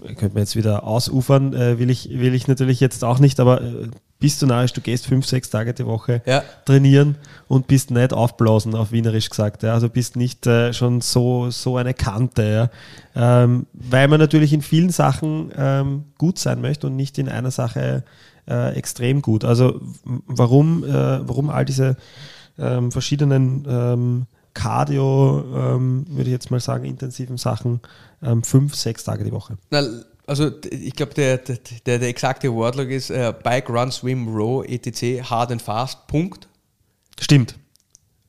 könnte 0.03 0.29
man 0.29 0.37
jetzt 0.39 0.55
wieder 0.55 0.83
ausufern, 0.83 1.53
äh, 1.53 1.79
will, 1.79 1.89
ich, 1.89 2.09
will 2.09 2.33
ich 2.33 2.47
natürlich 2.47 2.79
jetzt 2.79 3.03
auch 3.03 3.19
nicht, 3.19 3.39
aber 3.39 3.61
äh, 3.61 3.87
bist 4.19 4.41
du 4.41 4.47
narrisch? 4.47 4.73
Du 4.73 4.81
gehst 4.81 5.05
fünf, 5.05 5.27
sechs 5.27 5.51
Tage 5.51 5.73
die 5.75 5.85
Woche 5.85 6.23
Ja. 6.25 6.43
trainieren 6.65 7.17
und 7.47 7.67
bist 7.67 7.91
nicht 7.91 8.13
aufblasen, 8.13 8.73
auf 8.73 8.91
Wienerisch 8.91 9.29
gesagt. 9.29 9.61
Ja? 9.61 9.73
Also 9.73 9.89
bist 9.89 10.15
nicht 10.15 10.47
äh, 10.47 10.73
schon 10.73 11.01
so, 11.01 11.51
so 11.51 11.77
eine 11.77 11.93
Kante. 11.93 12.71
Ja? 13.15 13.43
Ähm, 13.43 13.67
weil 13.73 14.07
man 14.07 14.19
natürlich 14.19 14.53
in 14.53 14.63
vielen 14.63 14.89
Sachen 14.89 15.51
ähm, 15.55 16.05
gut 16.17 16.39
sein 16.39 16.61
möchte 16.61 16.87
und 16.87 16.95
nicht 16.95 17.19
in 17.19 17.29
einer 17.29 17.51
Sache 17.51 18.03
äh, 18.49 18.73
extrem 18.75 19.21
gut. 19.21 19.43
Also 19.45 19.81
warum, 20.25 20.83
äh, 20.83 21.27
warum 21.27 21.51
all 21.51 21.65
diese 21.65 21.95
ähm, 22.57 22.91
verschiedenen 22.91 23.67
ähm, 23.69 24.25
Cardio, 24.57 25.45
ähm, 25.55 26.05
würde 26.09 26.23
ich 26.23 26.33
jetzt 26.33 26.49
mal 26.49 26.59
sagen, 26.59 26.83
intensiven 26.83 27.37
Sachen 27.37 27.79
ähm, 28.23 28.41
fünf, 28.43 28.73
sechs 28.73 29.03
Tage 29.03 29.23
die 29.23 29.31
Woche. 29.31 29.57
Na, 29.69 29.83
also 30.25 30.51
ich 30.71 30.93
glaube, 30.95 31.13
der, 31.13 31.37
der, 31.37 31.59
der, 31.85 31.99
der 31.99 32.09
exakte 32.09 32.51
Wortlaut 32.51 32.87
ist 32.87 33.11
äh, 33.11 33.33
Bike, 33.43 33.69
Run, 33.69 33.91
Swim, 33.91 34.27
Row, 34.27 34.65
etc., 34.65 35.29
hard 35.29 35.51
and 35.51 35.61
fast, 35.61 36.07
Punkt. 36.07 36.47
Stimmt. 37.19 37.55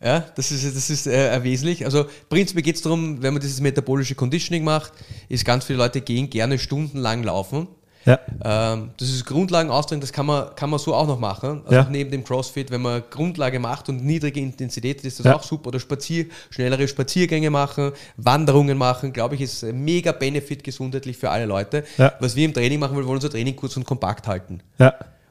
Ja, 0.02 0.20
das 0.36 0.52
ist, 0.52 0.64
das 0.76 0.90
ist 0.90 1.06
äh, 1.06 1.42
wesentlich. 1.42 1.86
Also 1.86 2.04
prinzipiell 2.28 2.62
geht 2.62 2.76
es 2.76 2.82
darum, 2.82 3.22
wenn 3.22 3.32
man 3.32 3.40
dieses 3.40 3.60
metabolische 3.60 4.14
Conditioning 4.14 4.64
macht, 4.64 4.92
ist 5.30 5.46
ganz 5.46 5.64
viele 5.64 5.78
Leute 5.78 6.02
gehen 6.02 6.28
gerne 6.28 6.58
stundenlang 6.58 7.24
laufen. 7.24 7.68
Ja. 8.08 8.72
Ähm, 8.72 8.90
das 8.96 9.08
ist 9.10 9.26
Grundlagenausdrücken, 9.26 10.00
das 10.00 10.12
kann 10.12 10.24
man, 10.26 10.54
kann 10.54 10.70
man 10.70 10.78
so 10.78 10.94
auch 10.94 11.06
noch 11.06 11.18
machen. 11.18 11.60
Also 11.64 11.74
Ja. 11.74 11.88
neben 11.90 12.10
dem 12.10 12.24
CrossFit, 12.24 12.70
wenn 12.70 12.80
man 12.80 13.02
Grundlage 13.10 13.58
macht 13.58 13.88
und 13.90 14.02
niedrige 14.04 14.40
Intensität, 14.40 15.04
ist 15.04 15.18
das 15.18 15.26
Ja. 15.26 15.36
auch 15.36 15.42
super. 15.42 15.68
Oder 15.68 15.78
Spazier, 15.80 16.26
schnellere 16.50 16.88
Spaziergänge 16.88 17.50
machen, 17.50 17.92
Wanderungen 18.16 18.78
machen, 18.78 19.12
glaube 19.12 19.34
ich, 19.34 19.42
ist 19.42 19.62
ein 19.62 19.84
mega 19.84 20.12
Benefit 20.12 20.64
gesundheitlich 20.64 21.16
für 21.18 21.28
alle 21.30 21.44
Leute. 21.46 21.84
Was 22.20 22.34
wir 22.34 22.44
im 22.46 22.54
Training 22.54 22.78
machen, 22.80 22.96
wir 22.96 23.04
wollen 23.04 23.16
unser 23.16 23.30
Training 23.30 23.54
kurz 23.56 23.76
und 23.76 23.84
kompakt 23.84 24.26
halten. 24.26 24.60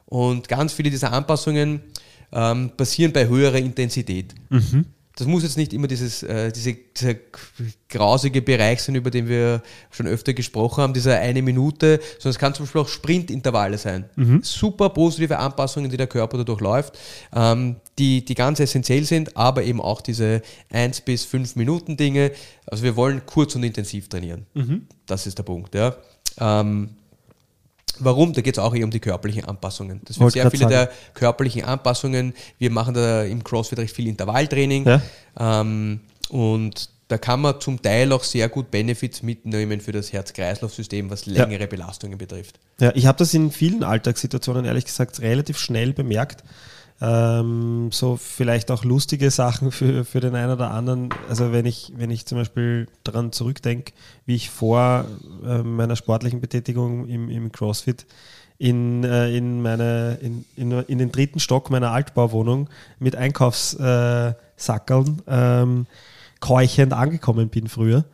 Und 0.06 0.48
ganz 0.48 0.72
viele 0.72 0.90
dieser 0.90 1.12
Anpassungen 1.12 1.80
ähm, 2.32 2.70
passieren 2.76 3.12
bei 3.12 3.26
höherer 3.26 3.56
Intensität. 3.56 4.34
Das 5.18 5.26
muss 5.26 5.42
jetzt 5.42 5.56
nicht 5.56 5.72
immer 5.72 5.88
dieses, 5.88 6.22
äh, 6.22 6.52
diese, 6.52 6.74
dieser 6.74 7.16
grausige 7.88 8.40
Bereich 8.40 8.80
sein, 8.80 8.94
über 8.94 9.10
den 9.10 9.28
wir 9.28 9.62
schon 9.90 10.06
öfter 10.06 10.32
gesprochen 10.32 10.80
haben, 10.80 10.94
dieser 10.94 11.18
eine 11.18 11.42
Minute, 11.42 11.98
sondern 12.20 12.30
es 12.30 12.38
kann 12.38 12.54
zum 12.54 12.66
Beispiel 12.66 12.80
auch 12.82 12.88
Sprintintervalle 12.88 13.78
sein. 13.78 14.04
Super 14.44 14.90
positive 14.90 15.36
Anpassungen, 15.36 15.90
die 15.90 15.96
der 15.96 16.06
Körper 16.06 16.38
dadurch 16.38 16.60
läuft, 16.60 16.96
ähm, 17.34 17.76
die, 17.98 18.24
die 18.24 18.34
ganz 18.36 18.60
essentiell 18.60 19.02
sind, 19.02 19.36
aber 19.36 19.64
eben 19.64 19.80
auch 19.80 20.02
diese 20.02 20.40
1 20.70 21.00
bis 21.00 21.24
5 21.24 21.56
Minuten 21.56 21.96
Dinge. 21.96 22.30
Also 22.66 22.84
wir 22.84 22.94
wollen 22.94 23.22
kurz 23.26 23.56
und 23.56 23.64
intensiv 23.64 24.08
trainieren. 24.08 24.46
Das 25.06 25.26
ist 25.26 25.36
der 25.36 25.42
Punkt. 25.42 25.74
Ja. 25.74 25.96
Ähm, 26.38 26.90
Warum? 28.00 28.32
Da 28.32 28.40
geht 28.40 28.56
es 28.56 28.58
auch 28.62 28.74
eher 28.74 28.84
um 28.84 28.90
die 28.90 29.00
körperlichen 29.00 29.44
Anpassungen. 29.44 30.00
Das 30.04 30.16
sind 30.16 30.30
sehr 30.30 30.50
viele 30.50 30.64
sagen. 30.64 30.70
der 30.70 30.90
körperlichen 31.14 31.64
Anpassungen. 31.64 32.34
Wir 32.58 32.70
machen 32.70 32.94
da 32.94 33.24
im 33.24 33.44
CrossFit 33.44 33.78
recht 33.78 33.94
viel 33.94 34.08
Intervalltraining. 34.08 34.86
Ja. 34.86 35.02
Ähm, 35.38 36.00
und 36.30 36.90
da 37.08 37.16
kann 37.16 37.40
man 37.40 37.60
zum 37.60 37.80
Teil 37.80 38.12
auch 38.12 38.22
sehr 38.22 38.48
gut 38.50 38.70
Benefits 38.70 39.22
mitnehmen 39.22 39.80
für 39.80 39.92
das 39.92 40.12
Herz-Kreislauf-System, 40.12 41.08
was 41.10 41.24
längere 41.24 41.66
Belastungen 41.66 42.18
betrifft. 42.18 42.60
Ja, 42.80 42.92
ich 42.94 43.06
habe 43.06 43.18
das 43.18 43.32
in 43.32 43.50
vielen 43.50 43.82
Alltagssituationen 43.82 44.66
ehrlich 44.66 44.84
gesagt 44.84 45.20
relativ 45.20 45.58
schnell 45.58 45.94
bemerkt. 45.94 46.44
Ähm, 47.00 47.90
so 47.92 48.16
vielleicht 48.16 48.72
auch 48.72 48.84
lustige 48.84 49.30
Sachen 49.30 49.70
für, 49.70 50.04
für 50.04 50.18
den 50.18 50.34
einen 50.34 50.52
oder 50.52 50.72
anderen. 50.72 51.10
Also 51.28 51.52
wenn 51.52 51.64
ich, 51.64 51.92
wenn 51.96 52.10
ich 52.10 52.26
zum 52.26 52.38
Beispiel 52.38 52.88
daran 53.04 53.30
zurückdenke, 53.30 53.92
wie 54.26 54.34
ich 54.34 54.50
vor 54.50 55.04
äh, 55.46 55.58
meiner 55.58 55.94
sportlichen 55.94 56.40
Betätigung 56.40 57.08
im, 57.08 57.30
im 57.30 57.52
CrossFit 57.52 58.04
in, 58.58 59.04
äh, 59.04 59.36
in, 59.36 59.62
meine, 59.62 60.18
in, 60.20 60.44
in, 60.56 60.72
in 60.72 60.98
den 60.98 61.12
dritten 61.12 61.38
Stock 61.38 61.70
meiner 61.70 61.92
Altbauwohnung 61.92 62.68
mit 62.98 63.14
Einkaufssackeln 63.14 65.22
äh, 65.28 65.62
ähm, 65.62 65.86
keuchend 66.40 66.92
angekommen 66.92 67.48
bin 67.48 67.68
früher. 67.68 68.04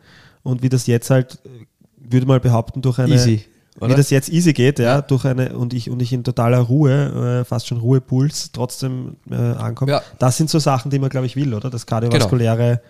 Und 0.43 0.61
wie 0.61 0.69
das 0.69 0.85
jetzt 0.85 1.09
halt, 1.09 1.39
äh, 1.45 1.65
würde 1.97 2.27
mal 2.27 2.39
behaupten, 2.39 2.83
durch 2.83 2.99
eine 2.99 3.15
Easy, 3.15 3.45
wie 3.79 3.85
oder? 3.85 3.95
das 3.95 4.09
jetzt 4.09 4.29
easy 4.29 4.53
geht, 4.53 4.79
ja, 4.79 5.01
durch 5.01 5.25
eine 5.25 5.55
und 5.57 5.73
ich 5.73 5.89
und 5.89 6.01
ich 6.01 6.13
in 6.13 6.23
totaler 6.23 6.59
Ruhe, 6.59 7.41
äh, 7.41 7.45
fast 7.45 7.67
schon 7.67 7.77
Ruhepuls 7.79 8.51
trotzdem 8.53 9.17
äh, 9.29 9.35
ankomme. 9.35 9.91
Ja. 9.91 10.01
Das 10.19 10.37
sind 10.37 10.49
so 10.49 10.59
Sachen, 10.59 10.91
die 10.91 10.99
man, 10.99 11.09
glaube 11.09 11.25
ich, 11.27 11.35
will, 11.35 11.53
oder? 11.53 11.69
Das 11.69 11.85
kardiovaskuläre. 11.85 12.81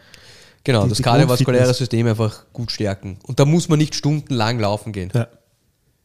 Genau, 0.63 0.83
Die- 0.83 0.89
das 0.89 1.01
kardiovaskuläre. 1.01 1.73
System 1.73 2.07
einfach 2.07 2.45
gut 2.53 2.71
stärken. 2.71 3.17
Und 3.27 3.39
da 3.39 3.45
muss 3.45 3.69
man 3.69 3.77
nicht 3.79 3.95
stundenlang 3.95 4.59
laufen 4.59 4.93
gehen. 4.93 5.11
Ja. 5.13 5.27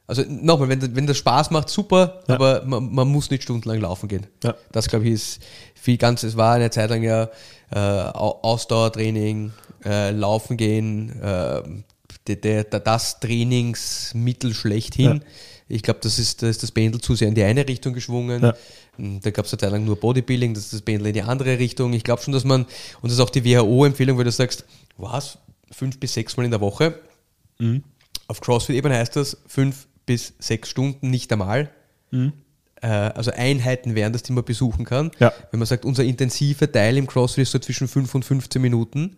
Also 0.07 0.23
nochmal, 0.29 0.69
wenn, 0.69 0.97
wenn 0.97 1.07
das 1.07 1.19
Spaß 1.19 1.51
macht, 1.53 1.69
super, 1.69 2.23
Ja. 2.27 2.35
aber 2.35 2.63
man, 2.65 2.93
man 2.93 3.07
muss 3.09 3.31
nicht 3.31 3.45
stundenlang 3.45 3.81
laufen 3.81 4.09
gehen. 4.09 4.27
Ja. 4.43 4.55
Das 4.73 4.89
glaube 4.89 5.05
ich 5.07 5.13
ist 5.13 5.43
viel 5.75 5.99
ganz, 5.99 6.25
es 6.25 6.37
war 6.37 6.55
eine 6.55 6.71
Zeit 6.71 6.91
lang 6.91 7.03
ja 7.03 7.29
äh, 7.71 7.79
Au- 7.79 8.41
Ausdauertraining, 8.43 9.53
äh, 9.85 10.11
Laufen 10.11 10.57
gehen, 10.57 11.11
äh, 11.23 11.63
der, 12.27 12.37
der, 12.37 12.65
das 12.65 13.21
Trainingsmittel 13.21 14.55
schlechthin. 14.55 15.17
Ja. 15.17 15.21
Ich 15.69 15.83
glaube, 15.83 16.01
das 16.03 16.19
ist, 16.19 16.43
da 16.43 16.49
ist 16.49 16.63
das 16.63 16.73
Pendel 16.73 17.01
zu 17.01 17.15
sehr 17.15 17.29
in 17.29 17.35
die 17.35 17.45
eine 17.45 17.67
Richtung 17.67 17.93
geschwungen. 17.93 18.43
Ja. 18.43 18.55
Da 18.99 19.31
gab 19.31 19.47
es 19.47 19.53
eine 19.53 19.59
Zeit 19.61 19.71
lang 19.71 19.85
nur 19.85 19.97
Bodybuilding, 19.97 20.53
das 20.53 20.65
ist 20.65 20.73
das 20.73 20.83
Pendel 20.83 21.09
in 21.09 21.15
die 21.15 21.23
andere 21.23 21.59
Richtung. 21.59 21.93
Ich 21.93 22.05
glaube 22.05 22.23
schon, 22.23 22.33
dass 22.33 22.45
man, 22.45 22.63
und 22.63 23.05
das 23.05 23.13
ist 23.13 23.21
auch 23.21 23.31
die 23.31 23.45
WHO-Empfehlung, 23.45 24.19
weil 24.19 24.25
du 24.25 24.33
sagst, 24.33 24.65
was, 24.97 25.39
fünf 25.71 25.99
bis 25.99 26.15
sechs 26.15 26.37
Mal 26.37 26.45
in 26.45 26.51
der 26.51 26.61
Woche. 26.61 26.99
Mhm. 27.59 27.85
Auf 28.27 28.41
CrossFit 28.41 28.77
eben 28.77 28.93
heißt 28.93 29.17
das 29.17 29.39
fünf 29.47 29.87
bis 30.07 30.35
sechs 30.39 30.69
Stunden, 30.69 31.11
nicht 31.11 31.33
einmal. 31.33 31.71
Äh, 32.83 32.87
also 32.87 33.31
Einheiten 33.31 33.95
wären 33.95 34.13
das, 34.13 34.23
die 34.23 34.33
man 34.33 34.45
besuchen 34.45 34.85
kann. 34.85 35.11
Ja. 35.19 35.33
Wenn 35.51 35.61
man 35.61 35.67
sagt, 35.67 35.85
unser 35.85 36.05
intensiver 36.05 36.71
Teil 36.71 36.97
im 36.97 37.07
CrossFit 37.07 37.43
ist 37.43 37.53
so 37.53 37.59
zwischen 37.59 37.89
5 37.89 38.15
und 38.15 38.25
15 38.25 38.61
Minuten, 38.61 39.17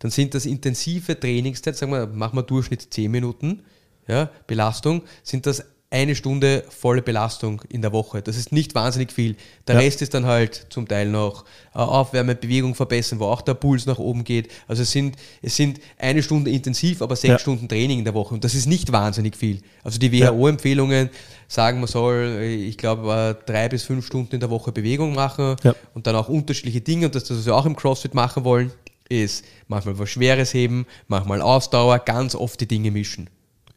dann 0.00 0.10
sind 0.10 0.34
das 0.34 0.44
intensive 0.46 1.18
Trainingszeit, 1.18 1.76
sagen 1.76 1.92
wir, 1.92 2.06
machen 2.08 2.36
wir 2.36 2.42
Durchschnitt 2.42 2.88
10 2.92 3.10
Minuten, 3.10 3.62
ja, 4.08 4.28
Belastung, 4.48 5.02
sind 5.22 5.46
das 5.46 5.64
eine 5.92 6.14
Stunde 6.14 6.62
volle 6.68 7.02
Belastung 7.02 7.62
in 7.68 7.82
der 7.82 7.92
Woche. 7.92 8.22
Das 8.22 8.36
ist 8.36 8.52
nicht 8.52 8.76
wahnsinnig 8.76 9.10
viel. 9.10 9.34
Der 9.66 9.74
Ja. 9.74 9.80
Rest 9.80 10.00
ist 10.02 10.14
dann 10.14 10.24
halt 10.24 10.66
zum 10.70 10.86
Teil 10.86 11.08
noch 11.08 11.44
äh, 11.74 11.78
Aufwärme, 11.78 12.36
Bewegung 12.36 12.76
verbessern, 12.76 13.18
wo 13.18 13.24
auch 13.24 13.42
der 13.42 13.54
Puls 13.54 13.86
nach 13.86 13.98
oben 13.98 14.22
geht. 14.22 14.52
Also 14.68 14.82
es 14.84 14.92
sind, 14.92 15.16
es 15.42 15.56
sind 15.56 15.80
eine 15.98 16.22
Stunde 16.22 16.52
intensiv, 16.52 17.02
aber 17.02 17.16
sechs 17.16 17.32
Ja. 17.32 17.38
Stunden 17.40 17.68
Training 17.68 17.98
in 17.98 18.04
der 18.04 18.14
Woche. 18.14 18.32
Und 18.34 18.44
das 18.44 18.54
ist 18.54 18.66
nicht 18.66 18.92
wahnsinnig 18.92 19.36
viel. 19.36 19.62
Also 19.82 19.98
die. 19.98 20.12
WHO-Empfehlungen 20.12 21.10
sagen, 21.48 21.80
man 21.80 21.88
soll, 21.88 22.36
äh, 22.40 22.54
ich 22.54 22.78
glaube, 22.78 23.36
äh, 23.40 23.44
drei 23.50 23.68
bis 23.68 23.82
fünf 23.82 24.06
Stunden 24.06 24.32
in 24.36 24.40
der 24.40 24.50
Woche 24.50 24.70
Bewegung 24.70 25.12
machen 25.16 25.56
Ja. 25.64 25.74
und 25.94 26.06
dann 26.06 26.14
auch 26.14 26.28
unterschiedliche 26.28 26.80
Dinge. 26.82 27.06
Und 27.06 27.16
das, 27.16 27.24
das 27.24 27.44
wir 27.46 27.56
auch 27.56 27.66
im 27.66 27.74
CrossFit 27.74 28.14
machen 28.14 28.44
wollen, 28.44 28.70
ist 29.10 29.44
manchmal 29.68 29.98
was 29.98 30.08
Schweres 30.08 30.54
heben, 30.54 30.86
manchmal 31.08 31.42
Ausdauer, 31.42 31.98
ganz 31.98 32.34
oft 32.34 32.60
die 32.60 32.66
Dinge 32.68 32.90
mischen. 32.90 33.28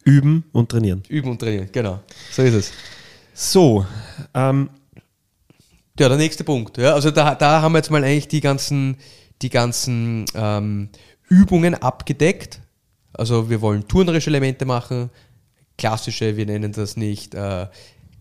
Üben 0.06 0.46
und 0.54 0.70
trainieren. 0.70 1.04
Üben 1.10 1.32
und 1.32 1.40
trainieren, 1.40 1.70
genau. 1.72 2.00
So 2.32 2.42
ist 2.44 2.54
es. 2.54 2.72
So, 3.34 3.86
ähm, 4.34 4.70
Ja, 6.00 6.08
der 6.10 6.18
nächste 6.18 6.44
Punkt. 6.44 6.78
Ja, 6.78 6.94
also 6.94 7.12
da, 7.12 7.36
da 7.36 7.62
haben 7.62 7.74
wir 7.74 7.80
jetzt 7.80 7.92
mal 7.92 8.04
eigentlich 8.04 8.28
die 8.28 8.42
ganzen, 8.42 8.98
die 9.42 9.50
ganzen 9.50 10.26
ähm, 10.34 10.90
Übungen 11.30 11.76
abgedeckt. 11.76 12.62
Also 13.14 13.50
wir 13.50 13.62
wollen 13.62 13.88
turnerische 13.88 14.30
Elemente 14.30 14.66
machen, 14.66 15.12
klassische, 15.78 16.36
wir 16.36 16.46
nennen 16.46 16.72
das 16.72 16.98
nicht 16.98 17.36
äh, 17.36 17.68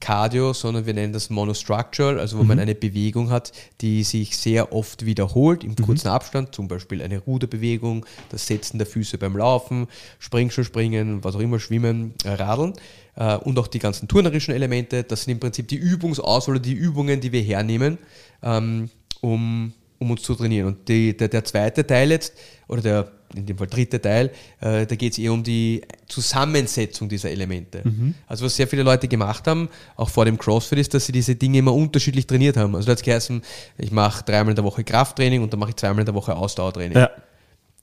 Cardio, 0.03 0.53
sondern 0.53 0.85
wir 0.85 0.95
nennen 0.95 1.13
das 1.13 1.31
Monostructural, 1.31 2.19
also 2.19 2.37
wo 2.37 2.43
man 2.43 2.59
eine 2.59 2.75
Bewegung 2.75 3.31
hat, 3.31 3.53
die 3.81 4.03
sich 4.03 4.37
sehr 4.37 4.73
oft 4.73 5.07
wiederholt 5.07 5.63
im 5.63 5.77
kurzen 5.77 6.09
Abstand, 6.09 6.55
zum 6.55 6.67
Beispiel 6.67 7.01
eine 7.03 7.19
Ruderbewegung, 7.19 8.05
das 8.29 8.49
Setzen 8.49 8.79
der 8.79 8.87
Füße 8.89 9.17
beim 9.17 9.37
Laufen, 9.37 9.87
Springschuh 10.19 10.65
springen, 10.65 11.23
was 11.23 11.37
auch 11.37 11.41
immer, 11.41 11.61
Schwimmen, 11.61 12.15
äh, 12.25 12.31
Radeln 12.31 12.73
äh, 13.15 13.37
und 13.37 13.57
auch 13.61 13.69
die 13.69 13.79
ganzen 13.79 14.09
turnerischen 14.09 14.53
Elemente. 14.53 15.05
Das 15.05 15.23
sind 15.23 15.33
im 15.35 15.41
Prinzip 15.41 15.69
die 15.69 15.77
Übungsauswahl 15.77 16.59
die 16.59 16.75
Übungen, 16.75 17.21
die 17.21 17.31
wir 17.31 17.43
hernehmen, 17.43 17.97
ähm, 18.43 18.91
um, 19.21 19.73
um 20.03 20.11
uns 20.11 20.23
zu 20.23 20.35
trainieren. 20.35 20.67
Und 20.69 20.89
die, 20.89 21.17
der, 21.17 21.29
der 21.29 21.45
zweite 21.45 21.87
Teil 21.87 22.11
jetzt, 22.11 22.35
oder 22.69 22.83
der 22.83 23.09
in 23.35 23.47
dem 23.47 23.57
Fall 23.57 23.67
dritte 23.67 23.99
Teil, 24.01 24.31
äh, 24.61 24.85
da 24.87 24.95
geht 24.95 25.13
es 25.13 25.19
eher 25.19 25.33
um 25.33 25.43
die 25.43 25.81
Zusammensetzung 26.07 27.09
dieser 27.09 27.31
Elemente. 27.31 27.83
Also 28.27 28.45
was 28.45 28.55
sehr 28.57 28.67
viele 28.69 28.83
Leute 28.83 29.09
gemacht 29.09 29.47
haben, 29.47 29.71
auch 29.97 30.11
vor 30.11 30.27
dem 30.27 30.37
CrossFit, 30.39 30.79
ist, 30.79 30.93
dass 30.93 31.07
sie 31.07 31.13
diese 31.13 31.35
Dinge 31.35 31.59
immer 31.59 31.73
unterschiedlich 31.75 32.27
trainiert 32.27 32.59
haben. 32.59 32.75
Also 32.77 32.87
da 32.87 32.93
hat 32.93 32.99
es 32.99 33.05
geheißen, 33.05 33.41
ich 33.79 33.91
mache 33.91 34.23
dreimal 34.25 34.51
in 34.51 34.57
der 34.57 34.65
Woche 34.65 34.85
Krafttraining 34.85 35.43
und 35.43 35.51
dann 35.53 35.61
mache 35.61 35.71
ich 35.71 35.77
zweimal 35.77 36.01
in 36.01 36.07
der 36.07 36.15
Woche 36.15 36.37
Ausdauertraining. 36.37 36.97
ja, 36.99 37.11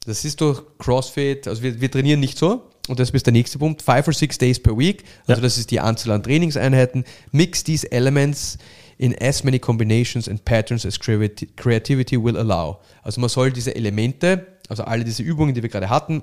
Das 0.05 0.23
ist 0.23 0.39
durch 0.39 0.62
CrossFit, 0.77 1.47
also 1.47 1.63
wir, 1.63 1.82
wir 1.82 1.89
trainieren 1.89 2.19
nicht 2.19 2.38
so. 2.38 2.63
Und 2.88 2.99
das 2.99 3.12
ist 3.12 3.25
der 3.25 3.34
nächste 3.34 3.60
Punkt. 3.60 3.82
Five 3.84 4.08
or 4.08 4.13
six 4.13 4.38
days 4.39 4.60
per 4.60 4.75
week. 4.77 5.03
Also 5.27 5.39
Ja. 5.39 5.43
das 5.43 5.58
ist 5.60 5.69
die 5.69 5.79
Anzahl 5.79 6.12
an 6.13 6.23
Trainingseinheiten. 6.23 7.05
Mix 7.32 7.63
these 7.63 7.91
elements 7.91 8.58
in 8.99 9.15
as 9.19 9.43
many 9.43 9.57
combinations 9.57 10.27
and 10.27 10.43
patterns 10.43 10.85
as 10.85 10.99
creati- 10.99 11.47
creativity 11.55 12.17
will 12.21 12.38
allow. 12.38 12.79
Also 13.01 13.21
man 13.21 13.29
soll 13.29 13.51
diese 13.51 13.73
Elemente, 13.73 14.45
also 14.67 14.83
alle 14.83 15.03
diese 15.05 15.23
Übungen, 15.23 15.55
die 15.55 15.63
wir 15.63 15.69
gerade 15.69 15.89
hatten, 15.89 16.21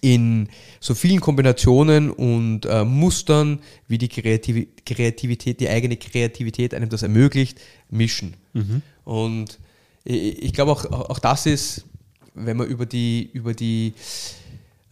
in 0.00 0.48
so 0.80 0.94
vielen 0.94 1.20
Kombinationen 1.20 2.10
und 2.10 2.64
äh, 2.64 2.82
Mustern, 2.82 3.60
wie 3.88 3.98
die 3.98 4.08
Kreativ 4.08 4.68
Kreativität, 4.86 5.60
die 5.60 5.68
eigene 5.68 5.98
Kreativität 5.98 6.72
einem 6.72 6.88
das 6.88 7.02
ermöglicht, 7.02 7.60
mischen. 7.90 8.36
Und 9.04 9.58
ich, 10.04 10.42
ich 10.42 10.52
glaube 10.54 10.72
auch, 10.72 10.86
auch 10.86 11.18
das 11.18 11.44
ist, 11.44 11.84
wenn 12.34 12.56
man 12.56 12.68
über 12.68 12.86
die, 12.86 13.28
über 13.34 13.52
die 13.52 13.92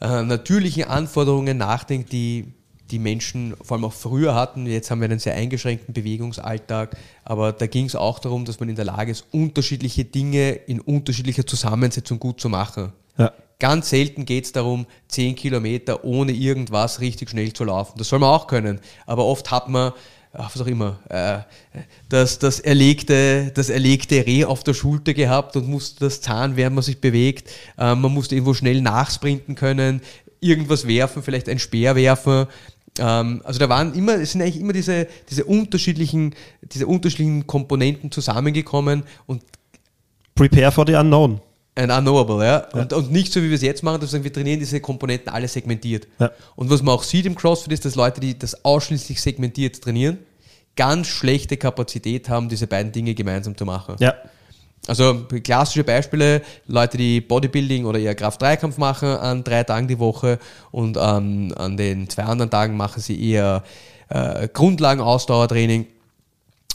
äh, 0.02 0.22
natürlichen 0.22 0.84
Anforderungen 0.84 1.56
nachdenkt, 1.56 2.12
die 2.12 2.52
die 2.90 2.98
Menschen 2.98 3.54
vor 3.62 3.76
allem 3.76 3.84
auch 3.84 3.92
früher 3.92 4.34
hatten. 4.34 4.66
Jetzt 4.66 4.90
haben 4.90 5.00
wir 5.00 5.06
einen 5.06 5.18
sehr 5.18 5.34
eingeschränkten 5.34 5.94
Bewegungsalltag, 5.94 6.96
aber 7.24 7.52
da 7.52 7.66
ging 7.66 7.86
es 7.86 7.96
auch 7.96 8.18
darum, 8.18 8.44
dass 8.44 8.60
man 8.60 8.68
in 8.68 8.76
der 8.76 8.84
Lage 8.84 9.10
ist, 9.12 9.24
unterschiedliche 9.30 10.04
Dinge 10.04 10.50
in 10.52 10.80
unterschiedlicher 10.80 11.46
Zusammensetzung 11.46 12.18
gut 12.18 12.40
zu 12.40 12.48
machen. 12.48 12.92
ja, 13.18 13.32
Ganz 13.60 13.90
selten 13.90 14.24
geht 14.24 14.46
es 14.46 14.52
darum, 14.52 14.86
10 15.08 15.36
Kilometer 15.36 16.02
ohne 16.04 16.32
irgendwas 16.32 17.00
richtig 17.00 17.28
schnell 17.28 17.52
zu 17.52 17.64
laufen. 17.64 17.98
Das 17.98 18.08
soll 18.08 18.18
man 18.18 18.30
auch 18.30 18.46
können. 18.46 18.80
Aber 19.04 19.26
oft 19.26 19.50
hat 19.50 19.68
man, 19.68 19.92
ach, 20.32 20.50
was 20.54 20.62
auch 20.62 20.66
immer, 20.66 20.98
äh, 21.10 21.40
das, 22.08 22.38
das, 22.38 22.58
erlegte, 22.58 23.52
das 23.54 23.68
erlegte 23.68 24.26
Reh 24.26 24.46
auf 24.46 24.64
der 24.64 24.72
Schulter 24.72 25.12
gehabt 25.12 25.56
und 25.56 25.68
musste 25.68 26.00
das 26.00 26.22
Zahn, 26.22 26.56
während 26.56 26.74
man 26.74 26.82
sich 26.82 27.02
bewegt. 27.02 27.50
Äh, 27.76 27.94
man 27.94 28.14
musste 28.14 28.34
irgendwo 28.34 28.54
schnell 28.54 28.80
nachsprinten 28.80 29.56
können, 29.56 30.00
irgendwas 30.40 30.86
werfen, 30.86 31.22
vielleicht 31.22 31.50
ein 31.50 31.58
Speer 31.58 31.96
werfen. 31.96 32.46
Ähm, 32.98 33.40
also 33.44 33.58
da 33.58 33.68
waren 33.68 33.94
immer, 33.94 34.14
es 34.14 34.32
sind 34.32 34.42
eigentlich 34.42 34.60
immer 34.60 34.72
diese, 34.72 35.06
diese 35.28 35.44
unterschiedlichen, 35.44 36.34
diese 36.62 36.86
unterschiedlichen 36.86 37.46
Komponenten 37.46 38.10
zusammengekommen 38.10 39.04
und 39.26 39.42
prepare 40.34 40.72
for 40.72 40.86
the 40.86 40.94
unknown. 40.94 41.40
ein 41.74 41.90
Unknowable, 41.90 42.44
ja. 42.44 42.66
Und, 42.72 42.92
und 42.92 43.12
nicht 43.12 43.32
so, 43.32 43.42
wie 43.42 43.48
wir 43.48 43.54
es 43.54 43.62
jetzt 43.62 43.82
machen, 43.82 44.00
dass 44.00 44.10
wir 44.10 44.18
sagen, 44.18 44.24
wir 44.24 44.32
trainieren 44.32 44.58
diese 44.58 44.80
Komponenten 44.80 45.32
alle 45.32 45.48
segmentiert. 45.48 46.08
Ja. 46.18 46.30
Und 46.56 46.70
was 46.70 46.82
man 46.82 46.94
auch 46.94 47.02
sieht 47.02 47.26
im 47.26 47.34
CrossFit 47.34 47.72
ist, 47.72 47.84
dass 47.84 47.94
Leute, 47.94 48.20
die 48.20 48.38
das 48.38 48.64
ausschließlich 48.64 49.20
segmentiert 49.20 49.80
trainieren, 49.80 50.18
ganz 50.76 51.06
schlechte 51.06 51.56
Kapazität 51.56 52.28
haben, 52.28 52.48
diese 52.48 52.66
beiden 52.66 52.92
Dinge 52.92 53.14
gemeinsam 53.14 53.56
zu 53.56 53.64
machen. 53.64 53.96
Ja, 53.98 54.14
Also 54.86 55.26
klassische 55.44 55.84
Beispiele, 55.84 56.42
Leute, 56.66 56.96
die 56.96 57.20
Bodybuilding 57.20 57.84
oder 57.84 57.98
eher 57.98 58.14
Kraft-3-Kampf 58.14 58.78
machen 58.78 59.08
an 59.08 59.44
drei 59.44 59.62
Tagen 59.62 59.88
die 59.88 59.98
Woche 59.98 60.38
und 60.70 60.96
ähm, 60.96 61.52
an 61.56 61.76
den 61.76 62.08
zwei 62.08 62.24
anderen 62.24 62.50
Tagen 62.50 62.76
machen 62.76 63.00
sie 63.00 63.22
eher 63.30 63.62
äh, 64.08 64.48
Grundlagen-Ausdauertraining. 64.48 65.86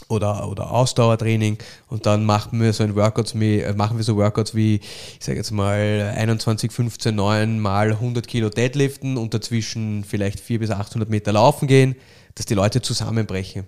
oder, 0.08 0.48
oder 0.48 0.70
Ausdauertraining 0.70 1.58
und 1.88 2.06
dann 2.06 2.24
machen 2.24 2.60
wir 2.60 2.72
so 2.72 2.84
ein 2.84 2.94
Workouts 2.94 3.38
wie, 3.38 3.60
äh, 3.60 3.74
machen 3.74 3.96
wir 3.96 4.04
so 4.04 4.16
Workouts 4.16 4.54
wie, 4.54 4.76
ich 4.76 5.24
sage 5.24 5.38
jetzt 5.38 5.50
mal 5.50 6.14
21, 6.16 6.70
15, 6.70 7.14
9 7.14 7.58
mal 7.58 7.90
100 7.90 8.26
Kilo 8.26 8.48
Deadliften 8.48 9.16
und 9.16 9.34
dazwischen 9.34 10.04
vielleicht 10.04 10.38
400 10.38 10.68
bis 10.68 10.76
800 10.76 11.10
Meter 11.10 11.32
laufen 11.32 11.66
gehen, 11.66 11.96
dass 12.36 12.46
die 12.46 12.54
Leute 12.54 12.82
zusammenbrechen, 12.82 13.64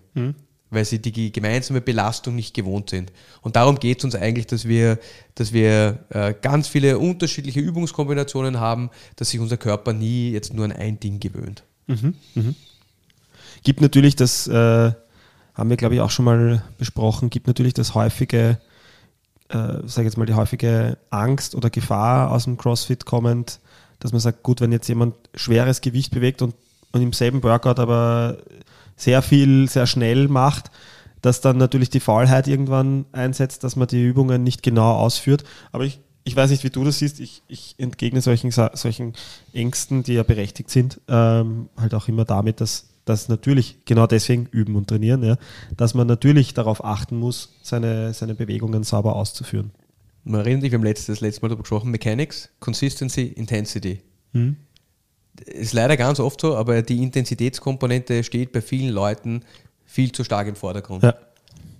weil 0.70 0.84
sie 0.84 0.98
die 0.98 1.32
gemeinsame 1.32 1.80
Belastung 1.80 2.34
nicht 2.34 2.54
gewohnt 2.54 2.90
sind. 2.90 3.12
Und 3.40 3.56
darum 3.56 3.78
geht 3.78 3.98
es 3.98 4.04
uns 4.04 4.14
eigentlich, 4.14 4.46
dass 4.46 4.66
wir, 4.66 4.98
dass 5.34 5.52
wir 5.52 6.04
äh, 6.10 6.34
ganz 6.40 6.68
viele 6.68 6.98
unterschiedliche 6.98 7.60
Übungskombinationen 7.60 8.60
haben, 8.60 8.90
dass 9.16 9.30
sich 9.30 9.40
unser 9.40 9.56
Körper 9.56 9.92
nie 9.92 10.30
jetzt 10.30 10.52
nur 10.52 10.64
an 10.64 10.72
ein 10.72 11.00
Ding 11.00 11.20
gewöhnt. 11.20 11.64
Gibt 13.62 13.80
natürlich 13.80 14.16
das, 14.16 14.46
äh, 14.46 14.92
haben 15.54 15.70
wir 15.70 15.76
glaube 15.76 15.94
ich 15.94 16.00
auch 16.00 16.10
schon 16.10 16.26
mal 16.26 16.62
besprochen, 16.76 17.30
gibt 17.30 17.46
natürlich 17.46 17.74
das 17.74 17.94
häufige, 17.94 18.58
äh, 19.48 19.78
sage 19.86 20.04
jetzt 20.04 20.18
mal 20.18 20.26
die 20.26 20.34
häufige 20.34 20.98
Angst 21.10 21.54
oder 21.54 21.70
Gefahr 21.70 22.30
aus 22.30 22.44
dem 22.44 22.58
CrossFit 22.58 23.06
kommend, 23.06 23.60
dass 24.00 24.12
man 24.12 24.20
sagt, 24.20 24.42
gut, 24.42 24.60
wenn 24.60 24.70
jetzt 24.70 24.88
jemand 24.88 25.14
schweres 25.34 25.80
Gewicht 25.80 26.12
bewegt 26.12 26.42
und, 26.42 26.54
und 26.92 27.02
im 27.02 27.12
selben 27.12 27.42
Workout 27.42 27.78
aber 27.80 28.38
sehr 28.98 29.22
viel, 29.22 29.68
sehr 29.70 29.86
schnell 29.86 30.28
macht, 30.28 30.70
dass 31.22 31.40
dann 31.40 31.56
natürlich 31.56 31.88
die 31.88 32.00
Faulheit 32.00 32.46
irgendwann 32.46 33.06
einsetzt, 33.12 33.64
dass 33.64 33.76
man 33.76 33.88
die 33.88 34.04
Übungen 34.04 34.42
nicht 34.42 34.62
genau 34.62 34.92
ausführt. 34.92 35.44
Aber 35.72 35.84
ich, 35.84 36.00
ich 36.24 36.36
weiß 36.36 36.50
nicht, 36.50 36.64
wie 36.64 36.70
du 36.70 36.84
das 36.84 36.98
siehst. 36.98 37.20
Ich, 37.20 37.42
ich 37.48 37.74
entgegne 37.78 38.20
solchen, 38.20 38.50
solchen 38.50 39.14
Ängsten, 39.54 40.02
die 40.02 40.14
ja 40.14 40.22
berechtigt 40.22 40.68
sind, 40.68 41.00
ähm, 41.08 41.70
halt 41.76 41.94
auch 41.94 42.08
immer 42.08 42.26
damit, 42.26 42.60
dass 42.60 42.88
dass 43.08 43.28
natürlich 43.28 43.86
genau 43.86 44.06
deswegen 44.06 44.46
üben 44.50 44.76
und 44.76 44.88
trainieren, 44.88 45.22
ja, 45.22 45.38
dass 45.76 45.94
man 45.94 46.06
natürlich 46.06 46.52
darauf 46.52 46.84
achten 46.84 47.16
muss, 47.16 47.56
seine, 47.62 48.12
seine 48.12 48.34
Bewegungen 48.34 48.82
sauber 48.82 49.16
auszuführen. 49.16 49.70
Sich, 50.60 50.72
wir 50.72 50.78
haben 50.78 50.84
letztes, 50.84 51.06
das 51.06 51.20
letzte 51.22 51.40
Mal 51.40 51.48
darüber 51.48 51.62
gesprochen, 51.62 51.90
Mechanics, 51.90 52.50
Consistency, 52.60 53.22
Intensity. 53.22 54.02
Ist 55.40 55.72
leider 55.72 55.96
ganz 55.96 56.20
oft 56.20 56.40
so, 56.40 56.56
aber 56.56 56.82
die 56.82 57.02
Intensitätskomponente 57.02 58.24
steht 58.24 58.52
bei 58.52 58.60
vielen 58.60 58.92
Leuten 58.92 59.42
viel 59.84 60.12
zu 60.12 60.24
stark 60.24 60.46
im 60.48 60.56
Vordergrund. 60.56 61.02
Ja. 61.02 61.14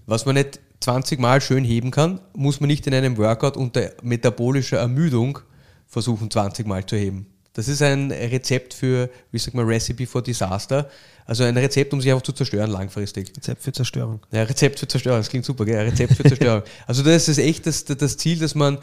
Was 0.06 0.26
man 0.26 0.34
nicht 0.34 0.60
20 0.80 1.20
Mal 1.20 1.40
schön 1.40 1.64
heben 1.64 1.90
kann, 1.90 2.20
muss 2.34 2.60
man 2.60 2.68
nicht 2.68 2.86
in 2.86 2.94
einem 2.94 3.16
Workout 3.18 3.56
unter 3.56 3.90
metabolischer 4.02 4.78
Ermüdung 4.78 5.40
versuchen, 5.86 6.30
20 6.30 6.66
Mal 6.66 6.86
zu 6.86 6.96
heben. 6.96 7.26
Das 7.58 7.66
ist 7.66 7.82
ein 7.82 8.12
Rezept 8.12 8.72
für, 8.72 9.10
wie 9.32 9.38
sagt 9.38 9.56
man, 9.56 9.66
Recipe 9.66 10.06
for 10.06 10.22
Disaster. 10.22 10.88
Also 11.26 11.42
ein 11.42 11.56
Rezept, 11.56 11.92
um 11.92 12.00
sich 12.00 12.10
einfach 12.10 12.22
zu 12.22 12.32
zerstören 12.32 12.70
langfristig. 12.70 13.32
Rezept 13.36 13.62
für 13.62 13.72
Zerstörung. 13.72 14.20
Ja, 14.30 14.44
Rezept 14.44 14.78
für 14.78 14.86
Zerstörung, 14.86 15.18
das 15.18 15.28
klingt 15.28 15.44
super, 15.44 15.64
gell? 15.64 15.88
Rezept 15.88 16.14
für 16.14 16.22
Zerstörung. 16.22 16.62
also 16.86 17.02
das 17.02 17.28
ist 17.28 17.38
echt 17.38 17.66
das, 17.66 17.84
das 17.84 18.16
Ziel, 18.16 18.38
dass 18.38 18.54
man, 18.54 18.78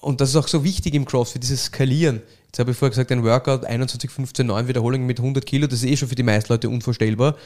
und 0.00 0.20
das 0.20 0.30
ist 0.30 0.36
auch 0.36 0.48
so 0.48 0.64
wichtig 0.64 0.94
im 0.94 1.04
CrossFit, 1.04 1.42
dieses 1.42 1.66
Skalieren. 1.66 2.20
Jetzt 2.56 2.60
habe 2.60 2.70
ich 2.70 2.78
vorher 2.78 2.88
gesagt, 2.88 3.12
ein 3.12 3.22
Workout, 3.22 3.66
21, 3.66 4.10
15, 4.10 4.46
9 4.46 4.66
Wiederholungen 4.66 5.06
mit 5.06 5.18
100 5.18 5.44
Kilo, 5.44 5.66
das 5.66 5.80
ist 5.80 5.90
eh 5.90 5.94
schon 5.94 6.08
für 6.08 6.14
die 6.14 6.22
meisten 6.22 6.50
Leute 6.50 6.70
unvorstellbar. 6.70 7.36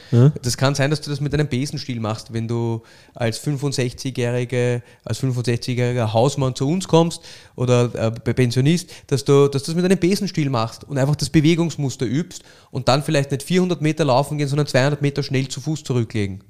Das 0.41 0.55
kann 0.55 0.73
sein, 0.73 0.89
dass 0.89 1.01
du 1.01 1.09
das 1.09 1.19
mit 1.19 1.33
einem 1.33 1.49
Besenstiel 1.49 1.99
machst, 1.99 2.31
wenn 2.31 2.47
du 2.47 2.81
als 3.13 3.45
65-jährige, 3.45 4.81
als 5.03 5.21
65-jähriger 5.21 6.13
Hausmann 6.13 6.55
zu 6.55 6.65
uns 6.65 6.87
kommst 6.87 7.23
oder 7.57 7.93
äh, 7.93 8.11
Pensionist, 8.33 8.89
dass 9.07 9.25
du, 9.25 9.49
dass 9.49 9.63
du 9.63 9.73
das 9.73 9.75
mit 9.75 9.83
einem 9.83 9.99
Besenstiel 9.99 10.49
machst 10.49 10.85
und 10.85 10.97
einfach 10.97 11.17
das 11.17 11.29
Bewegungsmuster 11.29 12.05
übst 12.05 12.43
und 12.69 12.87
dann 12.87 13.03
vielleicht 13.03 13.31
nicht 13.31 13.43
400 13.43 13.81
Meter 13.81 14.05
laufen 14.05 14.37
gehen, 14.37 14.47
sondern 14.47 14.67
200 14.67 15.01
Meter 15.01 15.23
schnell 15.23 15.49
zu 15.49 15.59
Fuß 15.59 15.83
zurücklegen. 15.83 16.41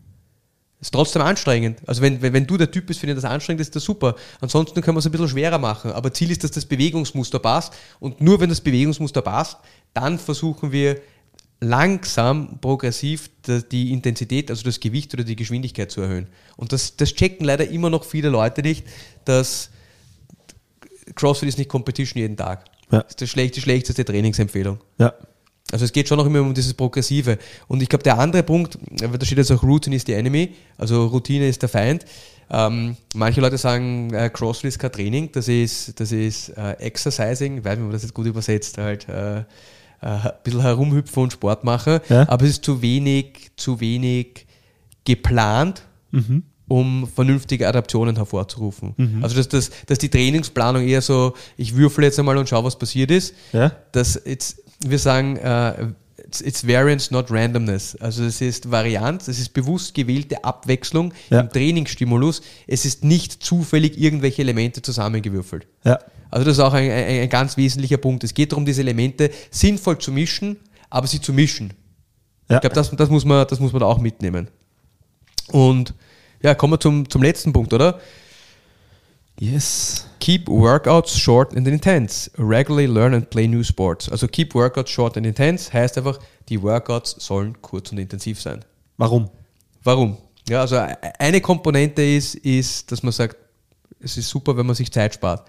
Ist 0.82 0.92
trotzdem 0.92 1.22
anstrengend. 1.22 1.78
Also 1.88 2.02
wenn, 2.02 2.22
wenn, 2.24 2.34
wenn 2.34 2.48
du 2.48 2.58
der 2.58 2.72
Typ 2.72 2.88
bist, 2.88 3.00
finde 3.00 3.14
ich 3.14 3.22
das 3.22 3.30
anstrengend, 3.32 3.62
ist 3.62 3.76
das 3.76 3.84
super. 3.84 4.16
Ansonsten 4.42 4.82
können 4.82 4.96
wir 4.98 5.00
es 5.00 5.06
ein 5.06 5.12
bisschen 5.12 5.30
schwerer 5.30 5.60
machen. 5.60 5.92
Aber 5.92 6.12
Ziel 6.12 6.32
ist, 6.32 6.44
dass 6.44 6.50
das 6.52 6.66
Bewegungsmuster 6.66 7.38
passt. 7.38 7.74
Und 8.00 8.20
nur 8.20 8.40
wenn 8.40 8.50
das 8.50 8.62
Bewegungsmuster 8.62 9.22
passt, 9.22 9.58
dann 9.94 10.18
versuchen 10.18 10.72
wir 10.72 11.00
langsam, 11.60 12.58
progressiv 12.60 13.30
die- 13.72 13.92
Intensität, 13.94 14.50
also 14.50 14.64
das 14.64 14.80
Gewicht 14.80 15.14
oder 15.14 15.24
die 15.24 15.36
Geschwindigkeit 15.36 15.92
zu 15.92 16.02
erhöhen. 16.02 16.28
Und 16.58 16.74
das, 16.74 16.96
das 16.98 17.14
checken 17.14 17.46
leider 17.46 17.68
immer 17.70 17.92
noch 17.92 18.04
viele 18.04 18.30
Leute 18.30 18.64
nicht, 18.64 18.84
dass 19.26 19.70
CrossFit 21.14 21.50
ist 21.50 21.58
nicht 21.60 21.70
Competition 21.70 22.20
jeden 22.20 22.38
Tag. 22.38 22.66
Ja. 22.92 23.02
Das 23.04 23.12
ist 23.12 23.22
die 23.22 23.28
schlecht- 23.28 23.56
die 23.56 23.62
schlechteste 23.62 24.04
Trainingsempfehlung. 24.04 24.80
Ja. 24.98 25.14
Also 25.72 25.86
es 25.86 25.92
geht 25.94 26.08
schon 26.08 26.18
noch 26.18 26.26
immer 26.26 26.42
um 26.42 26.54
dieses 26.54 26.74
Progressive. 26.74 27.38
Und 27.68 27.82
ich 27.82 27.90
glaube, 27.90 28.04
der 28.04 28.18
andere 28.20 28.44
Punkt, 28.44 28.78
da 29.00 29.26
steht 29.26 29.38
jetzt 29.38 29.52
auch 29.52 29.64
Routine 29.64 29.96
is 29.96 30.04
the 30.06 30.14
enemy, 30.14 30.52
also 30.78 31.06
Routine 31.08 31.48
ist 31.48 31.62
der 31.62 31.70
Feind. 31.70 32.06
Ähm, 32.54 32.98
manche 33.16 33.40
Leute 33.40 33.58
sagen, 33.58 34.14
äh, 34.14 34.30
CrossFit 34.30 34.68
ist 34.70 34.80
kein 34.80 34.92
Training, 34.92 35.32
das 35.32 35.48
ist, 35.48 35.98
das 36.00 36.12
ist 36.12 36.50
äh, 36.50 36.74
Exercising, 36.80 37.60
ich 37.60 37.64
weiß 37.64 37.72
nicht, 37.78 37.80
ob 37.84 37.86
man 37.86 37.92
das 37.94 38.02
jetzt 38.04 38.14
gut 38.14 38.26
übersetzt, 38.26 38.78
halt 38.78 39.08
äh, 39.08 39.40
äh, 39.40 39.44
ein 40.02 40.32
bisschen 40.44 40.62
herumhüpfen 40.62 41.24
und 41.24 41.32
Sport 41.34 41.64
machen, 41.64 42.00
Ja. 42.10 42.28
aber 42.28 42.44
es 42.44 42.52
ist 42.52 42.66
zu 42.66 42.82
wenig, 42.82 43.52
zu 43.56 43.80
wenig 43.80 44.46
geplant, 45.06 45.84
um 46.68 47.08
vernünftige 47.08 47.68
Adaptionen 47.68 48.16
hervorzurufen. 48.18 49.20
Also 49.22 49.36
dass, 49.36 49.48
dass, 49.50 49.72
dass 49.88 49.98
die 49.98 50.10
Trainingsplanung 50.10 50.86
eher 50.86 51.02
so, 51.02 51.34
ich 51.58 51.76
würfel 51.76 52.04
jetzt 52.04 52.20
einmal 52.20 52.38
und 52.38 52.48
schau, 52.50 52.64
was 52.64 52.78
passiert 52.78 53.12
ist, 53.12 53.34
Ja. 53.54 53.72
dass 53.94 54.16
it's, 54.26 54.61
wir 54.86 55.00
sagen, 55.00 55.38
äh, 55.38 55.88
it's, 56.26 56.42
it's 56.42 56.68
Variance, 56.68 57.14
not 57.14 57.28
Randomness. 57.30 57.96
Also 57.98 58.24
es 58.24 58.42
ist 58.42 58.72
Varianz, 58.72 59.28
es 59.28 59.40
ist 59.40 59.54
bewusst 59.54 59.94
gewählte 59.94 60.44
Abwechslung 60.44 61.14
Ja. 61.30 61.42
im 61.42 61.50
Trainingsstimulus. 61.50 62.42
Es 62.68 62.86
ist 62.86 63.04
nicht 63.04 63.44
zufällig 63.44 64.00
irgendwelche 64.00 64.42
Elemente 64.42 64.82
zusammengewürfelt. 64.82 65.68
Ja. 65.84 66.00
Also 66.30 66.46
das 66.46 66.58
ist 66.58 66.64
auch 66.64 66.74
ein, 66.74 66.90
ein, 66.90 67.22
ein 67.24 67.30
ganz 67.30 67.58
wesentlicher 67.58 67.98
Punkt. 67.98 68.24
Es 68.24 68.34
geht 68.34 68.52
darum, 68.52 68.66
diese 68.66 68.82
Elemente 68.82 69.32
sinnvoll 69.50 69.98
zu 69.98 70.12
mischen, 70.12 70.58
aber 70.90 71.08
sie 71.08 71.20
zu 71.20 71.34
mischen. 71.34 71.74
Ja. 72.50 72.58
Ich 72.58 72.62
glaube, 72.62 72.76
das, 72.76 72.90
das, 72.92 73.10
muss 73.10 73.26
man, 73.26 73.46
das 73.48 73.60
muss 73.60 73.74
man 73.74 73.82
da 73.82 73.86
auch 73.86 74.00
mitnehmen. 74.00 74.48
Und 75.52 75.94
ja, 76.42 76.56
kommen 76.56 76.74
wir 76.74 76.80
zum, 76.80 77.10
zum 77.10 77.22
letzten 77.22 77.54
Punkt, 77.54 77.74
oder? 77.74 78.00
Yes. 79.40 80.06
Keep 80.20 80.48
workouts 80.50 81.18
short 81.18 81.56
and 81.56 81.68
intense. 81.68 82.30
Regularly 82.38 82.86
learn 82.88 83.14
and 83.16 83.28
play 83.30 83.48
new 83.48 83.64
sports. 83.64 84.08
Also 84.10 84.28
keep 84.28 84.54
workouts 84.54 84.90
short 84.90 85.18
and 85.18 85.26
intense 85.26 85.72
heißt 85.74 85.98
einfach, 85.98 86.20
die 86.50 86.62
Workouts 86.62 87.16
sollen 87.20 87.60
kurz 87.62 87.92
und 87.92 87.98
intensiv 87.98 88.40
sein. 88.40 88.64
Warum? 88.98 89.30
Warum? 89.84 90.18
Ja, 90.48 90.62
also 90.62 90.76
e- 90.76 90.96
eine 91.18 91.42
Komponente 91.42 92.04
ist, 92.04 92.36
ist, 92.36 92.92
dass 92.92 93.02
man 93.02 93.12
sagt, 93.14 93.36
es 94.00 94.18
ist 94.18 94.30
super, 94.30 94.56
wenn 94.58 94.66
man 94.66 94.76
sich 94.76 94.92
Zeit 94.92 95.16
spart. 95.16 95.48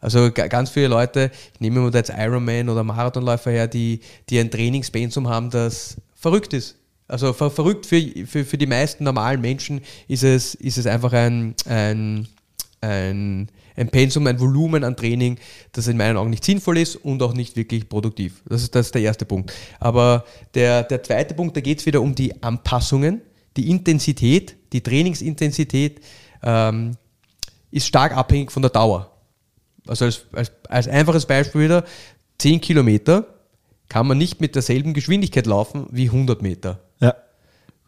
Also 0.00 0.30
ga- 0.32 0.46
ganz 0.46 0.70
viele 0.70 0.88
Leute, 0.88 1.30
ich 1.52 1.60
nehme 1.60 1.80
mal 1.80 1.90
da 1.90 1.98
jetzt 1.98 2.12
Ironman 2.16 2.68
oder 2.70 2.82
Marathonläufer 2.82 3.50
her, 3.50 3.66
die, 3.68 4.00
die 4.30 4.38
ein 4.38 4.50
Trainingspensum 4.50 5.28
haben, 5.28 5.50
das 5.50 5.96
verrückt 6.14 6.54
ist. 6.54 6.76
Also 7.08 7.34
ver 7.34 7.50
verrückt 7.50 7.84
für, 7.84 8.00
für, 8.26 8.44
für 8.46 8.56
die 8.56 8.66
meisten 8.66 9.04
normalen 9.04 9.40
Menschen 9.42 9.82
ist 10.08 10.22
es, 10.24 10.54
ist 10.54 10.78
es 10.78 10.86
einfach 10.86 11.12
ein, 11.12 11.54
ein, 11.66 12.26
ein, 12.84 13.48
ein 13.76 13.88
Pensum, 13.88 14.26
ein 14.26 14.38
Volumen 14.38 14.84
an 14.84 14.96
Training, 14.96 15.38
das 15.72 15.88
in 15.88 15.96
meinen 15.96 16.16
Augen 16.16 16.30
nicht 16.30 16.44
sinnvoll 16.44 16.78
ist 16.78 16.96
und 16.96 17.22
auch 17.22 17.34
nicht 17.34 17.56
wirklich 17.56 17.88
produktiv. 17.88 18.42
Das 18.48 18.62
ist, 18.62 18.74
das 18.74 18.86
ist 18.86 18.94
der 18.94 19.02
erste 19.02 19.24
Punkt. 19.24 19.52
Aber 19.80 20.24
der, 20.54 20.82
der 20.82 21.02
zweite 21.02 21.34
Punkt, 21.34 21.56
da 21.56 21.60
geht 21.60 21.80
es 21.80 21.86
wieder 21.86 22.00
um 22.00 22.14
die 22.14 22.42
Anpassungen, 22.42 23.22
die 23.56 23.70
Intensität, 23.70 24.56
die 24.72 24.80
Trainingsintensität 24.80 26.00
ähm, 26.42 26.96
ist 27.70 27.86
stark 27.86 28.16
abhängig 28.16 28.52
von 28.52 28.62
der 28.62 28.70
Dauer. 28.70 29.10
Also 29.86 30.06
als, 30.06 30.26
als, 30.32 30.52
als 30.68 30.88
einfaches 30.88 31.26
Beispiel 31.26 31.62
wieder, 31.62 31.84
10 32.38 32.60
Kilometer 32.60 33.26
kann 33.88 34.06
man 34.06 34.18
nicht 34.18 34.40
mit 34.40 34.54
derselben 34.54 34.94
Geschwindigkeit 34.94 35.46
laufen 35.46 35.86
wie 35.90 36.06
100 36.06 36.42
Meter. 36.42 36.80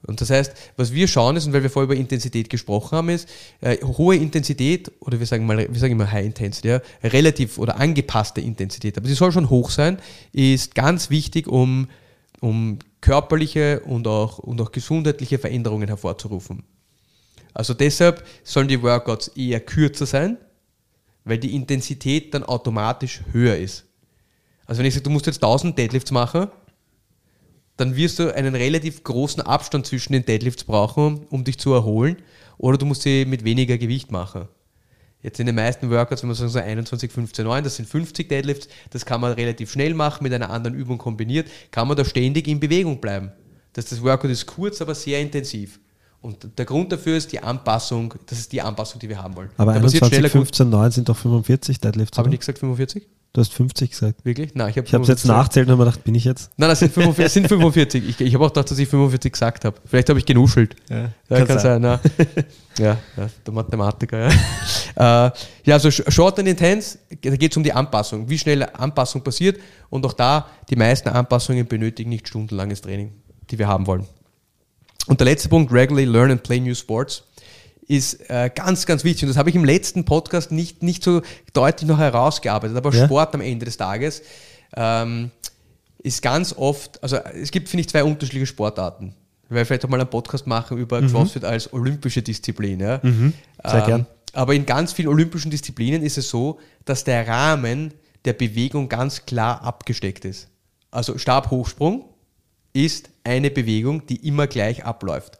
Und 0.04 0.20
das 0.20 0.30
heißt, 0.30 0.52
was 0.76 0.92
wir 0.92 1.08
schauen 1.08 1.36
ist, 1.36 1.46
und 1.46 1.52
weil 1.52 1.62
wir 1.62 1.70
vorher 1.70 1.86
über 1.86 1.96
Intensität 1.96 2.48
gesprochen 2.48 2.96
haben, 2.96 3.08
ist, 3.08 3.28
äh, 3.60 3.78
hohe 3.82 4.16
Intensität, 4.16 4.92
oder 5.00 5.18
wir 5.18 5.26
sagen 5.26 5.46
mal, 5.46 5.58
wir 5.58 5.80
sagen 5.80 5.92
immer 5.92 6.10
High 6.10 6.26
Intensity, 6.26 6.68
ja, 6.68 6.80
relativ 7.02 7.58
oder 7.58 7.78
angepasste 7.78 8.40
Intensität, 8.40 8.96
aber 8.96 9.08
sie 9.08 9.14
soll 9.14 9.32
schon 9.32 9.50
hoch 9.50 9.70
sein, 9.70 9.98
ist 10.32 10.74
ganz 10.74 11.10
wichtig, 11.10 11.48
um, 11.48 11.88
um 12.40 12.78
körperliche 13.00 13.80
und 13.80 14.06
auch, 14.06 14.38
und 14.38 14.60
auch 14.60 14.70
gesundheitliche 14.70 15.38
Veränderungen 15.38 15.88
hervorzurufen. 15.88 16.62
Also 17.54 17.72
deshalb 17.72 18.26
sollen 18.44 18.68
die 18.68 18.82
Workouts 18.82 19.28
eher 19.28 19.60
kürzer 19.60 20.06
sein, 20.06 20.36
weil 21.24 21.38
die 21.38 21.54
Intensität 21.54 22.34
dann 22.34 22.44
automatisch 22.44 23.22
höher 23.32 23.56
ist. 23.56 23.84
Also 24.66 24.80
wenn 24.80 24.86
ich 24.86 24.94
sage, 24.94 25.04
du 25.04 25.10
musst 25.10 25.26
jetzt 25.26 25.42
1000 25.42 25.76
Deadlifts 25.78 26.10
machen, 26.10 26.48
dann 27.76 27.96
wirst 27.96 28.18
du 28.18 28.34
einen 28.34 28.54
relativ 28.54 29.04
großen 29.04 29.42
Abstand 29.42 29.86
zwischen 29.86 30.12
den 30.12 30.24
Deadlifts 30.24 30.64
brauchen, 30.64 31.26
um 31.30 31.44
dich 31.44 31.58
zu 31.58 31.72
erholen, 31.72 32.16
oder 32.58 32.78
du 32.78 32.86
musst 32.86 33.02
sie 33.02 33.24
mit 33.26 33.44
weniger 33.44 33.76
Gewicht 33.76 34.10
machen. 34.10 34.48
Jetzt 35.22 35.40
in 35.40 35.46
den 35.46 35.56
meisten 35.56 35.90
Workouts, 35.90 36.22
wenn 36.22 36.28
man 36.28 36.36
sagen 36.36 36.50
so 36.50 36.58
21, 36.58 37.10
15, 37.10 37.44
9, 37.44 37.64
das 37.64 37.76
sind 37.76 37.88
50 37.88 38.28
Deadlifts, 38.28 38.68
das 38.90 39.04
kann 39.04 39.20
man 39.20 39.32
relativ 39.32 39.72
schnell 39.72 39.92
machen, 39.92 40.22
mit 40.22 40.32
einer 40.32 40.50
anderen 40.50 40.76
Übung 40.76 40.98
kombiniert, 40.98 41.48
kann 41.70 41.88
man 41.88 41.96
da 41.96 42.04
ständig 42.04 42.46
in 42.48 42.60
Bewegung 42.60 43.00
bleiben. 43.00 43.32
Das, 43.72 43.86
das 43.86 44.02
Workout 44.02 44.30
ist 44.30 44.46
kurz, 44.46 44.80
aber 44.80 44.94
sehr 44.94 45.20
intensiv. 45.20 45.80
Und 46.20 46.58
der 46.58 46.64
Grund 46.64 46.92
dafür 46.92 47.16
ist 47.16 47.30
die 47.32 47.40
Anpassung, 47.40 48.14
das 48.26 48.38
ist 48.38 48.52
die 48.52 48.62
Anpassung, 48.62 49.00
die 49.00 49.08
wir 49.08 49.22
haben 49.22 49.36
wollen. 49.36 49.50
Aber 49.56 49.74
da 49.74 49.80
passiert 49.80 50.02
21, 50.02 50.18
schneller 50.18 50.30
15, 50.30 50.70
9 50.70 50.90
sind 50.92 51.08
doch 51.08 51.16
45 51.16 51.80
Deadlifts. 51.80 52.16
Habe 52.18 52.28
ich 52.28 52.30
nicht 52.30 52.40
gesagt 52.40 52.58
45? 52.58 53.06
Du 53.36 53.42
hast 53.42 53.52
50 53.52 53.90
gesagt. 53.90 54.24
Wirklich? 54.24 54.54
Nein, 54.54 54.70
ich 54.70 54.78
habe 54.78 54.86
Ich 54.86 54.94
habe 54.94 55.02
es 55.02 55.08
jetzt 55.08 55.26
nachzählt 55.26 55.66
und 55.66 55.72
habe 55.72 55.84
mir 55.84 55.90
gedacht, 55.90 56.02
bin 56.04 56.14
ich 56.14 56.24
jetzt? 56.24 56.50
Nein, 56.56 56.70
das 56.70 56.78
sind 56.78 56.90
45. 56.90 57.22
das 57.26 57.34
sind 57.34 57.48
45. 57.48 58.08
Ich, 58.08 58.20
ich 58.22 58.32
habe 58.34 58.46
auch 58.46 58.48
gedacht, 58.48 58.70
dass 58.70 58.78
ich 58.78 58.88
45 58.88 59.30
gesagt 59.30 59.66
habe. 59.66 59.76
Vielleicht 59.84 60.08
habe 60.08 60.18
ich 60.18 60.24
genuschelt. 60.24 60.74
Ja, 60.88 61.10
Ja, 61.28 61.44
kann, 61.44 61.58
sein. 61.58 61.82
na. 61.82 62.00
ja, 62.78 62.96
ja, 63.14 63.28
der 63.46 63.52
Mathematiker. 63.52 64.30
Ja, 64.96 65.26
äh, 65.26 65.30
ja 65.64 65.74
also 65.74 65.88
Sh- 65.90 66.10
Short 66.10 66.38
and 66.38 66.48
Intense, 66.48 66.96
da 67.20 67.36
geht 67.36 67.50
es 67.50 67.56
um 67.58 67.62
die 67.62 67.74
Anpassung, 67.74 68.26
wie 68.30 68.38
schnell 68.38 68.62
Anpassung 68.72 69.22
passiert. 69.22 69.60
Und 69.90 70.06
auch 70.06 70.14
da, 70.14 70.46
die 70.70 70.76
meisten 70.76 71.10
Anpassungen 71.10 71.66
benötigen 71.66 72.08
nicht 72.08 72.28
stundenlanges 72.28 72.80
Training, 72.80 73.12
die 73.50 73.58
wir 73.58 73.68
haben 73.68 73.86
wollen. 73.86 74.06
Und 75.08 75.20
der 75.20 75.26
letzte 75.26 75.50
Punkt, 75.50 75.70
regularly 75.74 76.10
learn 76.10 76.30
and 76.30 76.42
play 76.42 76.58
new 76.58 76.74
sports, 76.74 77.22
ist 77.88 78.28
äh, 78.30 78.50
ganz, 78.54 78.86
ganz 78.86 79.04
wichtig. 79.04 79.24
Und 79.24 79.28
das 79.28 79.36
habe 79.36 79.50
ich 79.50 79.56
im 79.56 79.64
letzten 79.64 80.04
Podcast 80.04 80.50
nicht, 80.52 80.82
nicht 80.82 81.02
so 81.02 81.22
deutlich 81.52 81.88
noch 81.88 81.98
herausgearbeitet. 81.98 82.76
Aber 82.76 82.92
Ja. 82.92 83.04
Sport 83.04 83.34
am 83.34 83.40
Ende 83.40 83.64
des 83.64 83.76
Tages 83.76 84.22
ähm, 84.76 85.30
ist 86.02 86.22
ganz 86.22 86.52
oft, 86.52 87.02
also 87.02 87.16
es 87.16 87.50
gibt, 87.50 87.68
finde 87.68 87.82
ich, 87.82 87.88
zwei 87.88 88.04
unterschiedliche 88.04 88.46
Sportarten. 88.46 89.14
Weil 89.48 89.64
vielleicht 89.64 89.84
auch 89.84 89.88
mal 89.88 90.00
einen 90.00 90.10
Podcast 90.10 90.46
machen 90.48 90.76
über 90.78 91.00
CrossFit 91.02 91.44
als 91.44 91.72
olympische 91.72 92.20
Disziplin. 92.20 92.80
Ja? 92.80 92.98
Mhm. 93.02 93.32
Sehr 93.64 93.82
gern. 93.82 94.06
Aber 94.32 94.54
in 94.54 94.66
ganz 94.66 94.92
vielen 94.92 95.08
olympischen 95.08 95.50
Disziplinen 95.52 96.02
ist 96.02 96.18
es 96.18 96.28
so, 96.28 96.58
dass 96.84 97.04
der 97.04 97.26
Rahmen 97.28 97.94
der 98.24 98.32
Bewegung 98.32 98.88
ganz 98.88 99.24
klar 99.24 99.62
abgesteckt 99.62 100.24
ist. 100.24 100.48
Also 100.90 101.16
Stabhochsprung 101.16 102.04
ist 102.72 103.08
eine 103.22 103.50
Bewegung, 103.50 104.04
die 104.06 104.26
immer 104.26 104.46
gleich 104.48 104.84
abläuft. 104.84 105.38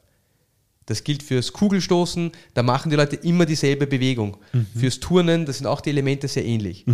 Das 0.87 1.03
gilt 1.03 1.22
fürs 1.22 1.53
Kugelstoßen, 1.53 2.30
da 2.55 2.62
machen 2.62 2.91
die 2.91 2.97
Leute 2.97 3.16
immer 3.16 3.45
dieselbe 3.45 3.87
Bewegung. 3.87 4.37
Fürs 4.78 5.01
Turnen, 5.01 5.45
da 5.45 5.53
sind 5.53 5.66
auch 5.66 5.80
die 5.80 5.91
Elemente 5.91 6.28
sehr 6.28 6.45
ähnlich. 6.45 6.84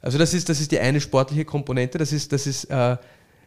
Also 0.00 0.16
das 0.18 0.32
ist, 0.32 0.48
das 0.48 0.60
ist 0.60 0.70
die 0.72 0.78
eine 0.78 1.00
sportliche 1.00 1.44
Komponente, 1.44 1.98
das 1.98 2.12
ist, 2.12 2.32
das 2.32 2.46
ist 2.46 2.64
äh, 2.64 2.96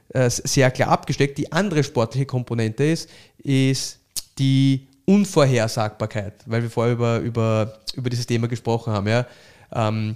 äh, 0.09 0.29
sehr 0.29 0.69
klar 0.71 0.89
abgesteckt. 0.89 1.37
Die 1.37 1.51
andere 1.51 1.83
sportliche 1.83 2.25
Komponente 2.25 2.83
ist, 2.83 3.09
ist 3.37 3.99
die 4.37 4.87
Unvorhersagbarkeit, 5.05 6.33
weil 6.45 6.61
wir 6.61 6.69
vorher 6.69 6.93
über, 6.93 7.19
über, 7.19 7.79
über 7.95 8.09
dieses 8.09 8.25
Thema 8.27 8.47
gesprochen 8.47 8.93
haben. 8.93 9.07
Ja? 9.07 9.25
Ähm, 9.73 10.15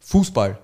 Fußball. 0.00 0.58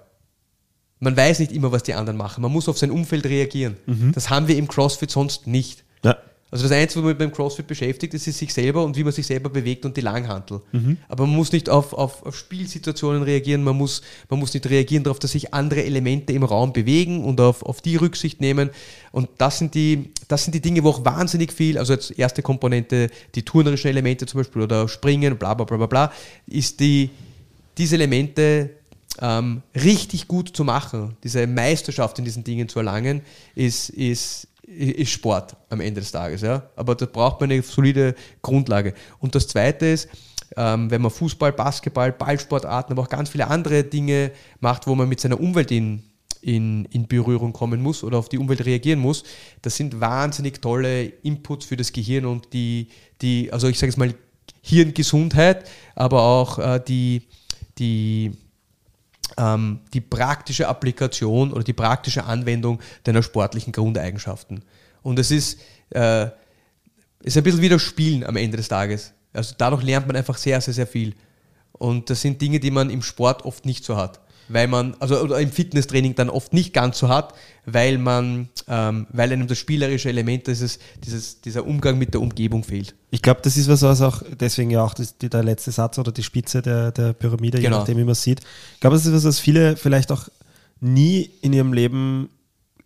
Man 1.00 1.16
weiß 1.16 1.40
nicht 1.40 1.50
immer, 1.52 1.72
was 1.72 1.82
die 1.82 1.94
anderen 1.94 2.16
machen. 2.16 2.42
Man 2.42 2.52
muss 2.52 2.68
auf 2.68 2.78
sein 2.78 2.92
Umfeld 2.92 3.26
reagieren. 3.26 3.76
Das 4.12 4.30
haben 4.30 4.46
wir 4.46 4.56
im 4.56 4.68
CrossFit 4.68 5.10
sonst 5.10 5.48
nicht. 5.48 5.82
Ja. 6.04 6.16
Also 6.53 6.68
das 6.68 6.72
Einzige, 6.72 7.03
womit 7.03 7.18
man 7.18 7.28
beim 7.30 7.34
CrossFit 7.34 7.66
beschäftigt, 7.66 8.12
ist, 8.12 8.24
sich 8.24 8.53
selber 8.53 8.84
und 8.84 8.94
wie 8.94 9.03
man 9.03 9.12
sich 9.14 9.26
selber 9.26 9.48
bewegt 9.48 9.86
und 9.86 9.96
die 9.96 10.03
Langhantel. 10.03 10.61
Aber 11.09 11.26
man 11.26 11.34
muss 11.34 11.50
nicht 11.50 11.70
auf, 11.70 11.94
auf, 11.94 12.26
auf 12.26 12.36
Spielsituationen 12.36 13.22
reagieren, 13.22 13.64
man 13.64 13.74
muss, 13.74 14.03
man 14.28 14.38
muss 14.38 14.53
nicht 14.53 14.68
reagieren 14.68 15.03
darauf, 15.03 15.18
dass 15.18 15.32
sich 15.32 15.55
andere 15.55 15.82
Elemente 15.82 16.34
im 16.34 16.42
Raum 16.42 16.74
bewegen 16.74 17.24
und 17.24 17.40
auf, 17.40 17.62
auf 17.62 17.80
die 17.80 17.96
Rücksicht 17.96 18.42
nehmen. 18.42 18.68
Und 19.12 19.30
das 19.38 19.61
sind, 19.61 19.74
die, 19.74 20.11
das 20.28 20.44
sind 20.44 20.55
die 20.55 20.61
Dinge, 20.61 20.84
wo 20.84 20.90
auch 20.90 21.03
wahnsinnig 21.07 21.55
viel, 21.55 21.78
also 21.78 21.94
als 21.94 22.11
erste 22.11 22.42
Komponente, 22.42 23.09
die 23.34 23.44
turnerischen 23.44 23.88
Elemente 23.88 24.26
zum 24.26 24.40
Beispiel 24.40 24.61
oder 24.61 24.88
Springen, 24.88 25.38
bla 25.38 25.55
bla 25.55 25.64
bla 25.64 25.78
bla 25.78 25.86
bla, 25.86 26.12
ist 26.46 26.80
die, 26.80 27.09
diese 27.78 27.94
Elemente 27.94 28.72
ähm, 29.22 29.62
richtig 29.74 30.28
gut 30.28 30.55
zu 30.55 30.64
machen, 30.64 31.16
diese 31.24 31.46
Meisterschaft 31.46 32.18
in 32.18 32.26
diesen 32.26 32.44
Dingen 32.44 32.68
zu 32.68 32.78
erlangen, 32.78 33.22
ist, 33.55 33.88
ist, 33.88 34.48
ist 34.76 35.10
Sport 35.10 35.56
am 35.68 35.80
Ende 35.80 36.00
des 36.00 36.12
Tages. 36.12 36.42
Ja? 36.42 36.70
Aber 36.76 36.94
da 36.94 37.06
braucht 37.06 37.40
man 37.40 37.50
eine 37.50 37.62
solide 37.62 38.14
Grundlage. 38.40 38.94
Und 39.18 39.34
das 39.34 39.48
Zweite 39.48 39.86
ist, 39.86 40.08
ähm, 40.56 40.90
wenn 40.90 41.02
man 41.02 41.10
Fußball, 41.10 41.52
Basketball, 41.52 42.12
Ballsportarten, 42.12 42.92
aber 42.92 43.02
auch 43.02 43.08
ganz 43.08 43.30
viele 43.30 43.48
andere 43.48 43.84
Dinge 43.84 44.32
macht, 44.60 44.86
wo 44.86 44.94
man 44.94 45.08
mit 45.08 45.20
seiner 45.20 45.40
Umwelt 45.40 45.70
in, 45.70 46.02
in, 46.40 46.84
in 46.86 47.06
Berührung 47.06 47.52
kommen 47.52 47.80
muss 47.82 48.04
oder 48.04 48.18
auf 48.18 48.28
die 48.28 48.38
Umwelt 48.38 48.64
reagieren 48.64 48.98
muss, 48.98 49.24
das 49.62 49.76
sind 49.76 50.00
wahnsinnig 50.00 50.60
tolle 50.60 51.04
Inputs 51.04 51.66
für 51.66 51.76
das 51.76 51.92
Gehirn 51.92 52.26
und 52.26 52.52
die, 52.52 52.88
die 53.22 53.52
also 53.52 53.68
ich 53.68 53.78
sage 53.78 53.90
jetzt 53.90 53.98
mal 53.98 54.14
Hirngesundheit, 54.60 55.68
aber 55.94 56.22
auch 56.22 56.58
äh, 56.58 56.80
die, 56.86 57.22
die 57.78 58.32
ähm, 59.39 59.80
die 59.93 60.01
praktische 60.01 60.68
Applikation 60.68 61.53
oder 61.53 61.64
die 61.64 61.72
praktische 61.72 62.24
Anwendung 62.24 62.80
deiner 63.05 63.22
sportlichen 63.22 63.72
Grundeigenschaften. 63.72 64.62
Und 65.03 65.18
es 65.18 65.30
ist, 65.30 65.61
äh, 65.91 66.28
ist 67.22 67.37
ein 67.37 67.43
bisschen 67.43 67.61
wie 67.61 67.68
das 67.68 67.83
Spielen 67.83 68.24
am 68.24 68.37
Ende 68.37 68.57
des 68.57 68.68
Tages. 68.68 69.12
Also 69.33 69.55
dadurch 69.57 69.83
lernt 69.83 70.07
man 70.07 70.16
einfach 70.16 70.37
sehr, 70.37 70.61
sehr, 70.61 70.74
sehr 70.74 70.87
viel. 70.87 71.14
Und 71.72 72.11
das 72.11 72.20
sind 72.20 72.41
Dinge, 72.41 72.61
die 72.61 72.70
man 72.70 72.91
im 72.91 73.03
Sport 73.03 73.45
oft 73.45 73.64
nicht 73.64 73.85
so 73.85 73.97
hat. 73.97 74.20
Weil 74.53 74.68
man, 74.68 74.94
also 75.00 75.18
oder 75.20 75.40
im 75.40 75.50
Fitnesstraining 75.50 76.14
dann 76.14 76.28
oft 76.28 76.53
nicht 76.53 76.74
ganz 76.74 76.98
so 76.98 77.09
hat, 77.09 77.34
weil 77.64 77.96
man, 77.96 78.48
ähm, 78.68 79.07
weil 79.11 79.32
einem 79.32 79.46
das 79.46 79.59
spielerische 79.59 80.09
Element, 80.09 80.46
dieses, 80.46 80.78
dieses, 81.05 81.40
dieser 81.40 81.66
Umgang 81.66 81.96
mit 81.96 82.12
der 82.12 82.20
Umgebung 82.20 82.62
fehlt. 82.64 82.94
Ich 83.11 83.22
glaube, 83.22 83.40
das 83.42 83.57
ist 83.57 83.68
was, 83.68 83.82
was 83.82 84.03
auch, 84.03 84.22
deswegen 84.40 84.70
ja 84.70 84.82
auch 84.82 84.94
das, 84.94 85.16
die, 85.16 85.30
der 85.30 85.42
letzte 85.42 85.70
Satz 85.70 85.98
oder 85.98 86.12
die 86.12 86.22
Spitze 86.22 86.61
der, 86.61 86.92
der 86.92 87.12
Pyramide, 87.12 87.59
je 87.59 87.64
Genau. 87.64 87.78
nachdem, 87.78 87.96
wie 87.98 88.05
man 88.05 88.12
es 88.12 88.22
sieht. 88.22 88.40
Ich 88.74 88.80
glaube, 88.80 88.96
das 88.96 89.07
ist 89.07 89.12
was, 89.12 89.24
was 89.24 89.38
viele 89.38 89.76
vielleicht 89.76 90.12
auch 90.12 90.28
nie 90.80 91.30
in 91.40 91.53
ihrem 91.53 91.72
Leben 91.72 92.28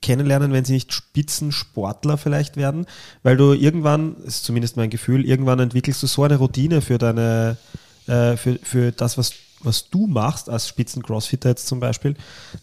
kennenlernen, 0.03 0.53
wenn 0.53 0.64
sie 0.64 0.75
nicht 0.75 0.93
Spitzensportler 0.93 2.19
vielleicht 2.19 2.57
werden, 2.57 2.87
weil 3.23 3.37
du 3.37 3.53
irgendwann, 3.55 4.17
ist 4.25 4.45
zumindest 4.45 4.77
mein 4.77 4.91
Gefühl, 4.91 5.25
irgendwann 5.25 5.59
entwickelst 5.59 6.03
du 6.03 6.07
so 6.07 6.23
eine 6.23 6.37
Routine 6.37 6.81
für 6.81 6.99
deine, 6.99 7.57
äh, 8.07 8.37
für, 8.37 8.59
für 8.62 8.93
das, 8.93 9.19
was, 9.19 9.33
was 9.67 9.91
du 9.91 10.07
machst 10.07 10.49
als 10.49 10.69
Spitzen-Crossfitter 10.69 11.51
jetzt 11.51 11.67
zum 11.67 11.81
Beispiel, 11.81 12.14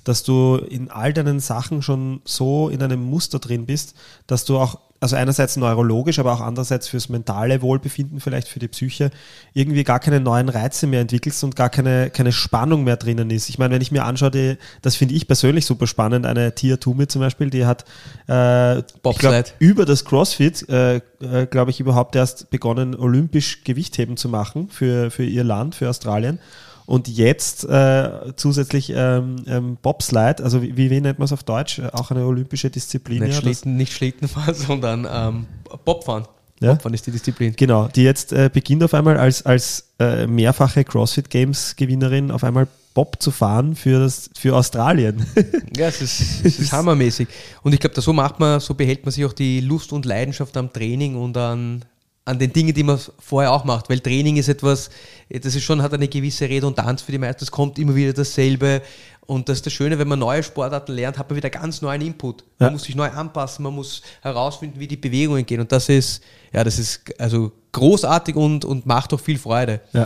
dass 0.04 0.24
du 0.24 0.56
in 0.56 0.90
all 0.90 1.14
deinen 1.14 1.40
Sachen 1.40 1.82
schon 1.82 2.22
so 2.24 2.70
in 2.70 2.82
einem 2.82 3.04
Muster 3.04 3.40
drin 3.40 3.66
bist, 3.66 3.96
dass 4.26 4.46
du 4.46 4.58
auch, 4.58 4.80
also 5.00 5.18
einerseits 5.18 5.58
neurologisch, 5.58 6.18
aber 6.18 6.32
auch 6.32 6.40
andererseits 6.40 6.88
fürs 6.88 7.10
mentale 7.10 7.62
Wohlbefinden, 7.62 8.22
vielleicht 8.22 8.48
für 8.48 8.60
die 8.60 8.70
Psyche, 8.70 9.12
irgendwie 9.54 9.84
gar 9.84 10.00
keine 10.00 10.22
neuen 10.22 10.48
Reize 10.48 10.88
mehr 10.88 11.02
entwickelst 11.02 11.44
und 11.44 11.58
gar 11.58 11.70
keine, 11.70 12.10
keine 12.10 12.32
Spannung 12.32 12.86
mehr 12.86 12.96
drinnen 12.96 13.30
ist. 13.30 13.50
Ich 13.50 13.60
meine, 13.60 13.76
wenn 13.76 13.82
ich 13.82 13.92
mir 13.92 14.06
anschaue, 14.06 14.32
die, 14.32 14.58
das 14.82 14.96
finde 14.96 15.16
ich 15.16 15.28
persönlich 15.28 15.66
super 15.66 15.88
spannend, 15.88 16.26
eine 16.26 16.56
Tia 16.56 16.78
Tumi 16.78 17.08
zum 17.08 17.20
Beispiel, 17.20 17.50
die 17.50 17.66
hat 17.66 17.84
äh, 18.28 18.82
glaub, 19.02 19.46
über 19.60 19.86
das 19.86 20.06
CrossFit, 20.06 20.70
äh, 20.70 21.02
äh, 21.20 21.48
glaube 21.48 21.72
ich, 21.72 21.82
überhaupt 21.82 22.16
erst 22.16 22.50
begonnen, 22.50 22.96
olympisch 22.96 23.66
Gewichtheben 23.66 24.16
zu 24.16 24.30
machen 24.30 24.70
für, 24.70 25.12
für 25.12 25.26
ihr 25.26 25.44
Land, 25.44 25.76
für 25.76 25.90
Australien. 25.90 26.40
Und 26.86 27.08
jetzt 27.08 27.64
äh, 27.64 28.34
zusätzlich 28.36 28.92
ähm, 28.96 29.38
ähm, 29.48 29.78
Bobslide, 29.82 30.44
also 30.44 30.62
wie, 30.62 30.76
wie 30.78 31.02
nennt 31.02 31.20
man 31.20 31.26
es 31.26 31.32
auf 31.32 31.44
Deutsch? 31.44 31.80
Äh, 31.80 31.90
Auch 31.94 32.12
eine 32.12 32.26
olympische 32.26 32.70
Disziplin. 32.70 33.24
Nicht, 33.24 33.36
ja, 33.36 33.42
Schlitten, 33.42 33.78
nicht 33.78 33.94
Schlittenfahren, 33.94 34.54
sondern 34.54 35.08
ähm, 35.10 35.46
Bobfahren. 35.86 36.28
Ja? 36.60 36.74
Bobfahren 36.74 36.94
ist 36.94 37.08
die 37.08 37.12
Disziplin. 37.12 37.54
Genau, 37.56 37.88
die 37.88 38.04
jetzt 38.04 38.34
äh, 38.34 38.50
beginnt 38.52 38.84
auf 38.84 38.94
einmal 38.94 39.18
als, 39.18 39.46
als 39.46 39.90
äh, 40.00 40.28
mehrfache 40.28 40.84
CrossFit 40.84 41.30
Games 41.30 41.76
Gewinnerin 41.76 42.32
auf 42.32 42.44
einmal 42.44 42.68
Bob 42.94 43.22
zu 43.22 43.32
fahren 43.32 43.76
für, 43.76 44.00
das, 44.00 44.30
für 44.38 44.56
Australien. 44.56 45.26
Ja, 45.76 45.88
es 45.88 46.04
ist, 46.04 46.46
es 46.46 46.60
ist 46.60 46.72
hammermäßig. 46.72 47.28
Und 47.64 47.74
ich 47.74 47.80
glaube, 47.80 48.00
so 48.00 48.14
macht 48.14 48.40
man, 48.40 48.60
so 48.60 48.76
behält 48.76 49.06
man 49.06 49.12
sich 49.12 49.26
auch 49.26 49.34
die 49.34 49.60
Lust 49.60 49.92
und 49.92 50.06
Leidenschaft 50.06 50.56
am 50.56 50.72
Training 50.72 51.16
und 51.16 51.36
an, 51.36 51.84
an 52.26 52.40
den 52.40 52.54
Dingen, 52.54 52.74
die 52.74 52.84
man 52.84 53.00
vorher 53.20 53.52
auch 53.52 53.64
macht. 53.66 53.90
Weil 53.90 54.00
Training 54.00 54.38
ist 54.38 54.48
etwas, 54.48 54.90
das 55.30 55.56
ist 55.56 55.64
schon, 55.64 55.82
hat 55.82 55.94
eine 55.94 56.08
gewisse 56.08 56.48
Redundanz 56.48 57.02
für 57.02 57.12
die 57.12 57.18
meisten. 57.18 57.44
Es 57.44 57.52
kommt 57.52 57.78
immer 57.80 57.96
wieder 57.96 58.14
dasselbe. 58.14 58.82
Und 59.26 59.48
das 59.50 59.58
ist 59.60 59.66
das 59.66 59.74
Schöne, 59.74 59.98
wenn 60.00 60.08
man 60.08 60.20
neue 60.20 60.44
Sportarten 60.44 60.94
lernt, 60.94 61.18
hat 61.18 61.30
man 61.30 61.38
wieder 61.38 61.50
ganz 61.50 61.82
neuen 61.82 62.02
Input. 62.02 62.44
Man 62.60 62.68
Ja. 62.68 62.72
muss 62.72 62.84
sich 62.84 62.96
neu 62.96 63.10
anpassen, 63.10 63.64
man 63.64 63.74
muss 63.74 64.02
herausfinden, 64.22 64.80
wie 64.80 64.88
die 64.88 64.98
Bewegungen 64.98 65.46
gehen. 65.46 65.62
Und 65.62 65.72
das 65.72 65.88
ist, 65.90 66.22
ja, 66.52 66.64
das 66.64 66.78
ist 66.80 67.02
also 67.20 67.52
großartig 67.72 68.36
und, 68.36 68.66
und 68.66 68.86
macht 68.86 69.14
auch 69.14 69.20
viel 69.20 69.38
Freude. 69.38 69.82
ja. 69.94 70.04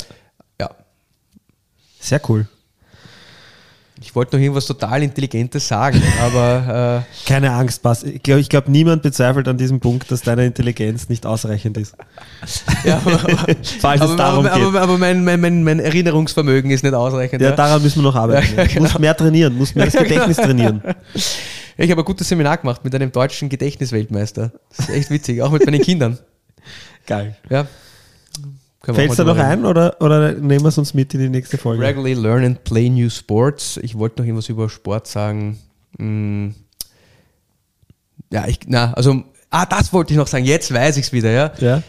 Ja. 0.59 0.72
Sehr 1.99 2.22
cool. 2.30 2.47
Ich 4.00 4.16
wollte 4.16 4.36
noch 4.36 4.43
irgendwas 4.43 4.66
total 4.68 5.02
Intelligentes 5.02 5.68
sagen, 5.68 6.02
aber 6.22 7.04
äh, 7.04 7.28
Keine 7.28 7.52
Angst, 7.52 7.82
Bas. 7.82 8.04
Ich 8.04 8.22
glaube, 8.22 8.43
glaub, 8.43 8.68
niemand 8.68 9.02
bezweifelt 9.02 9.48
an 9.48 9.58
diesem 9.58 9.80
Punkt, 9.80 10.12
dass 10.12 10.22
deine 10.22 10.45
Intelligenz 10.45 11.10
nicht 11.10 11.26
ausreichend 11.26 11.78
ist. 11.78 11.95
Ja, 12.84 12.98
aber, 12.98 13.14
aber, 13.14 13.56
Falls 13.80 14.02
es 14.02 14.08
aber, 14.08 14.16
darum 14.16 14.45
aber, 14.45 14.56
geht. 14.56 14.68
aber, 14.68 14.82
aber 14.82 14.98
mein, 14.98 15.24
mein, 15.24 15.41
mein, 15.41 15.64
mein 15.64 15.80
Erinnerungsvermögen 15.80 16.70
ist 16.72 16.84
nicht 16.84 16.93
ausreichend. 16.93 17.41
Ja, 17.41 17.50
Ja, 17.50 17.56
daran 17.56 17.82
müssen 17.82 18.00
wir 18.00 18.04
noch 18.04 18.16
arbeiten. 18.16 18.56
Ja, 18.56 18.66
genau. 18.66 18.82
Musst 18.82 19.00
mehr 19.00 19.18
trainieren, 19.18 19.58
musst 19.58 19.76
mehr 19.76 19.86
das 19.86 19.93
Ja, 19.95 20.04
genau. 20.04 20.14
Gedächtnis 20.14 20.38
trainieren. 20.38 20.82
Ich 21.78 21.91
habe 21.91 22.02
ein 22.02 22.06
gutes 22.06 22.30
Seminar 22.30 22.58
gemacht 22.58 22.84
mit 22.84 22.93
einem 22.95 23.12
deutschen 23.12 23.50
Gedächtnisweltmeister. 23.50 24.52
Das 24.70 24.88
ist 24.88 24.95
echt 24.95 25.10
witzig, 25.10 25.41
auch 25.41 25.52
mit 25.52 25.66
meinen 25.66 25.82
Kindern. 25.82 26.18
Geil. 27.06 27.36
Ja. 27.50 27.68
Fällt 28.82 29.12
es 29.12 29.18
da 29.18 29.24
noch 29.24 29.38
ein 29.38 29.66
oder, 29.66 30.00
oder 30.02 30.34
nehmen 30.34 30.62
wir 30.62 30.70
es 30.70 30.78
uns 30.78 30.94
mit 30.94 31.14
in 31.14 31.20
die 31.20 31.30
nächste 31.30 31.58
Folge? 31.58 31.84
Regularly 31.84 32.14
learn 32.14 32.46
and 32.46 32.64
play 32.64 32.90
new 32.90 33.10
sports. 33.10 33.78
Ich 33.78 33.98
wollte 33.98 34.22
noch 34.22 34.26
irgendwas 34.26 34.50
über 34.50 34.70
Sport 34.70 35.08
sagen. 35.08 35.58
Hm. 35.98 36.56
Ja, 38.32 38.48
ich, 38.48 38.60
na, 38.68 38.94
also, 38.94 39.24
ah, 39.50 39.66
das 39.66 39.92
wollte 39.94 40.14
ich 40.14 40.18
noch 40.18 40.28
sagen. 40.28 40.46
Jetzt 40.46 40.74
weiß 40.74 40.98
ich 40.98 41.08
es 41.08 41.14
wieder, 41.14 41.32
ja. 41.32 41.52
Ja? 41.60 41.84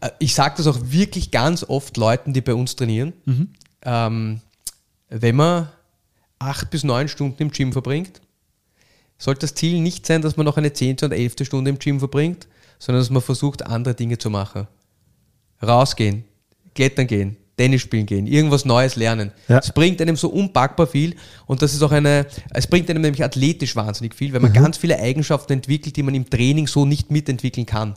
Äh, 0.00 0.10
Ich 0.18 0.34
sage 0.34 0.54
das 0.56 0.66
auch 0.66 0.78
wirklich 0.82 1.30
ganz 1.30 1.64
oft 1.64 1.96
Leuten, 1.96 2.32
die 2.32 2.40
bei 2.40 2.54
uns 2.54 2.76
trainieren. 2.76 3.12
Ähm, 3.84 4.40
wenn 5.08 5.36
man 5.36 5.68
acht 6.38 6.70
bis 6.70 6.82
neun 6.82 7.08
Stunden 7.08 7.40
im 7.42 7.50
Gym 7.50 7.72
verbringt, 7.72 8.20
sollte 9.16 9.42
das 9.42 9.54
Ziel 9.54 9.80
nicht 9.80 10.06
sein, 10.06 10.22
dass 10.22 10.36
man 10.36 10.44
noch 10.44 10.56
eine 10.56 10.72
zehnte 10.72 11.06
und 11.06 11.12
elfte 11.12 11.44
Stunde 11.44 11.70
im 11.70 11.78
Gym 11.78 12.00
verbringt, 12.00 12.48
sondern 12.78 13.00
dass 13.02 13.10
man 13.10 13.22
versucht, 13.22 13.64
andere 13.64 13.94
Dinge 13.94 14.18
zu 14.18 14.28
machen. 14.28 14.66
Rausgehen, 15.62 16.24
klettern 16.74 17.06
gehen, 17.06 17.36
Tennis 17.56 17.82
spielen 17.82 18.06
gehen, 18.06 18.26
irgendwas 18.26 18.64
Neues 18.64 18.96
lernen. 18.96 19.32
Ja. 19.48 19.58
Es 19.58 19.72
bringt 19.72 20.00
einem 20.00 20.16
so 20.16 20.28
unpackbar 20.28 20.86
viel 20.86 21.16
und 21.46 21.62
das 21.62 21.74
ist 21.74 21.82
auch 21.82 21.92
eine, 21.92 22.26
es 22.50 22.66
bringt 22.66 22.88
einem 22.90 23.02
nämlich 23.02 23.22
athletisch 23.22 23.76
wahnsinnig 23.76 24.14
viel, 24.14 24.32
weil 24.32 24.40
man 24.40 24.52
ganz 24.52 24.76
viele 24.76 24.98
Eigenschaften 24.98 25.52
entwickelt, 25.52 25.96
die 25.96 26.02
man 26.02 26.14
im 26.14 26.28
Training 26.28 26.66
so 26.66 26.84
nicht 26.84 27.10
mitentwickeln 27.10 27.66
kann. 27.66 27.94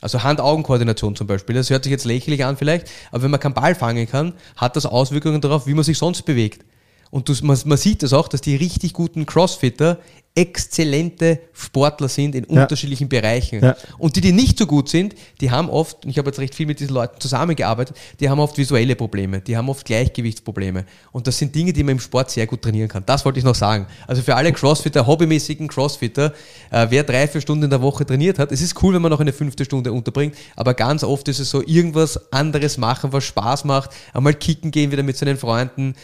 Also 0.00 0.22
Hand-Augen-Koordination 0.22 1.16
zum 1.16 1.26
Beispiel. 1.26 1.54
Das 1.54 1.70
hört 1.70 1.84
sich 1.84 1.90
jetzt 1.90 2.04
lächerlich 2.04 2.44
an 2.44 2.56
vielleicht, 2.56 2.90
aber 3.10 3.22
wenn 3.22 3.30
man 3.30 3.40
keinen 3.40 3.54
Ball 3.54 3.74
fangen 3.74 4.06
kann, 4.06 4.34
hat 4.56 4.76
das 4.76 4.84
Auswirkungen 4.84 5.40
darauf, 5.40 5.66
wie 5.66 5.74
man 5.74 5.84
sich 5.84 5.96
sonst 5.96 6.22
bewegt. 6.22 6.64
Und 7.10 7.28
du, 7.28 7.34
man, 7.42 7.58
man 7.64 7.78
sieht 7.78 8.02
das 8.02 8.12
auch, 8.12 8.28
dass 8.28 8.40
die 8.40 8.56
richtig 8.56 8.92
guten 8.92 9.24
Crossfitter 9.24 10.00
exzellente 10.36 11.38
Sportler 11.52 12.08
sind 12.08 12.34
in 12.34 12.44
Ja. 12.48 12.62
unterschiedlichen 12.62 13.08
Bereichen. 13.08 13.62
Ja. 13.62 13.76
Und 13.98 14.16
die, 14.16 14.20
die 14.20 14.32
nicht 14.32 14.58
so 14.58 14.66
gut 14.66 14.88
sind, 14.88 15.14
die 15.40 15.52
haben 15.52 15.70
oft, 15.70 16.04
und 16.04 16.10
ich 16.10 16.18
habe 16.18 16.28
jetzt 16.28 16.40
recht 16.40 16.56
viel 16.56 16.66
mit 16.66 16.80
diesen 16.80 16.92
Leuten 16.92 17.20
zusammengearbeitet, 17.20 17.96
die 18.18 18.28
haben 18.28 18.40
oft 18.40 18.58
visuelle 18.58 18.96
Probleme, 18.96 19.40
die 19.40 19.56
haben 19.56 19.68
oft 19.68 19.86
Gleichgewichtsprobleme. 19.86 20.86
Und 21.12 21.28
das 21.28 21.38
sind 21.38 21.54
Dinge, 21.54 21.72
die 21.72 21.84
man 21.84 21.92
im 21.92 22.00
Sport 22.00 22.32
sehr 22.32 22.48
gut 22.48 22.62
trainieren 22.62 22.88
kann. 22.88 23.04
Das 23.06 23.24
wollte 23.24 23.38
ich 23.38 23.44
noch 23.44 23.54
sagen. 23.54 23.86
Also 24.08 24.22
für 24.22 24.34
alle 24.34 24.52
Crossfitter, 24.52 25.06
hobbymäßigen 25.06 25.68
Crossfitter, 25.68 26.34
äh, 26.72 26.86
wer 26.90 27.04
drei, 27.04 27.28
vier 27.28 27.40
Stunden 27.40 27.64
in 27.64 27.70
der 27.70 27.80
Woche 27.82 28.04
trainiert 28.04 28.40
hat, 28.40 28.50
es 28.50 28.60
ist 28.60 28.82
cool, 28.82 28.94
wenn 28.94 29.02
man 29.02 29.12
noch 29.12 29.20
eine 29.20 29.32
fünfte 29.32 29.64
Stunde 29.64 29.92
unterbringt, 29.92 30.34
aber 30.56 30.74
ganz 30.74 31.04
oft 31.04 31.28
ist 31.28 31.38
es 31.38 31.50
so, 31.50 31.62
irgendwas 31.64 32.32
anderes 32.32 32.76
machen, 32.76 33.12
was 33.12 33.22
Spaß 33.22 33.64
macht, 33.64 33.90
einmal 34.12 34.34
kicken 34.34 34.72
gehen 34.72 34.90
wieder 34.90 35.04
mit 35.04 35.16
seinen 35.16 35.36
Freunden. 35.36 35.94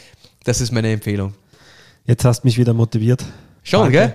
Das 0.45 0.61
ist 0.61 0.71
meine 0.71 0.93
Empfehlung. 0.93 1.35
Jetzt 2.07 2.25
hast 2.25 2.43
du 2.43 2.47
mich 2.47 2.57
wieder 2.59 2.73
motiviert. 2.73 3.25
Schon, 3.63 3.81
Danke. 3.85 3.93
gell? 3.93 4.15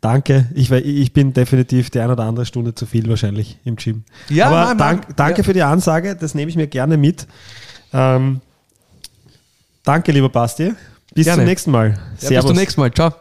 Danke. 0.00 0.46
Ich, 0.54 0.70
ich 0.70 1.12
bin 1.12 1.32
definitiv 1.32 1.90
die 1.90 2.00
ein 2.00 2.10
oder 2.10 2.24
andere 2.24 2.44
Stunde 2.44 2.74
zu 2.74 2.86
viel 2.86 3.08
wahrscheinlich 3.08 3.58
im 3.64 3.76
Gym. 3.76 4.02
Ja, 4.28 4.46
Aber 4.48 4.64
nein, 4.66 4.78
dank, 4.78 5.02
nein. 5.08 5.14
danke 5.16 5.38
Ja. 5.42 5.44
für 5.44 5.52
die 5.52 5.62
Ansage. 5.62 6.16
Das 6.16 6.34
nehme 6.34 6.48
ich 6.50 6.56
mir 6.56 6.66
gerne 6.66 6.96
mit. 6.96 7.26
Ähm, 7.92 8.40
danke, 9.84 10.10
lieber 10.12 10.28
Basti. 10.28 10.72
Bis 11.14 11.26
Gerne. 11.26 11.42
zum 11.42 11.44
nächsten 11.46 11.70
Mal. 11.70 11.98
Ja, 12.20 12.28
bis 12.40 12.46
zum 12.46 12.56
nächsten 12.56 12.80
Mal. 12.80 12.90
Ciao. 12.92 13.12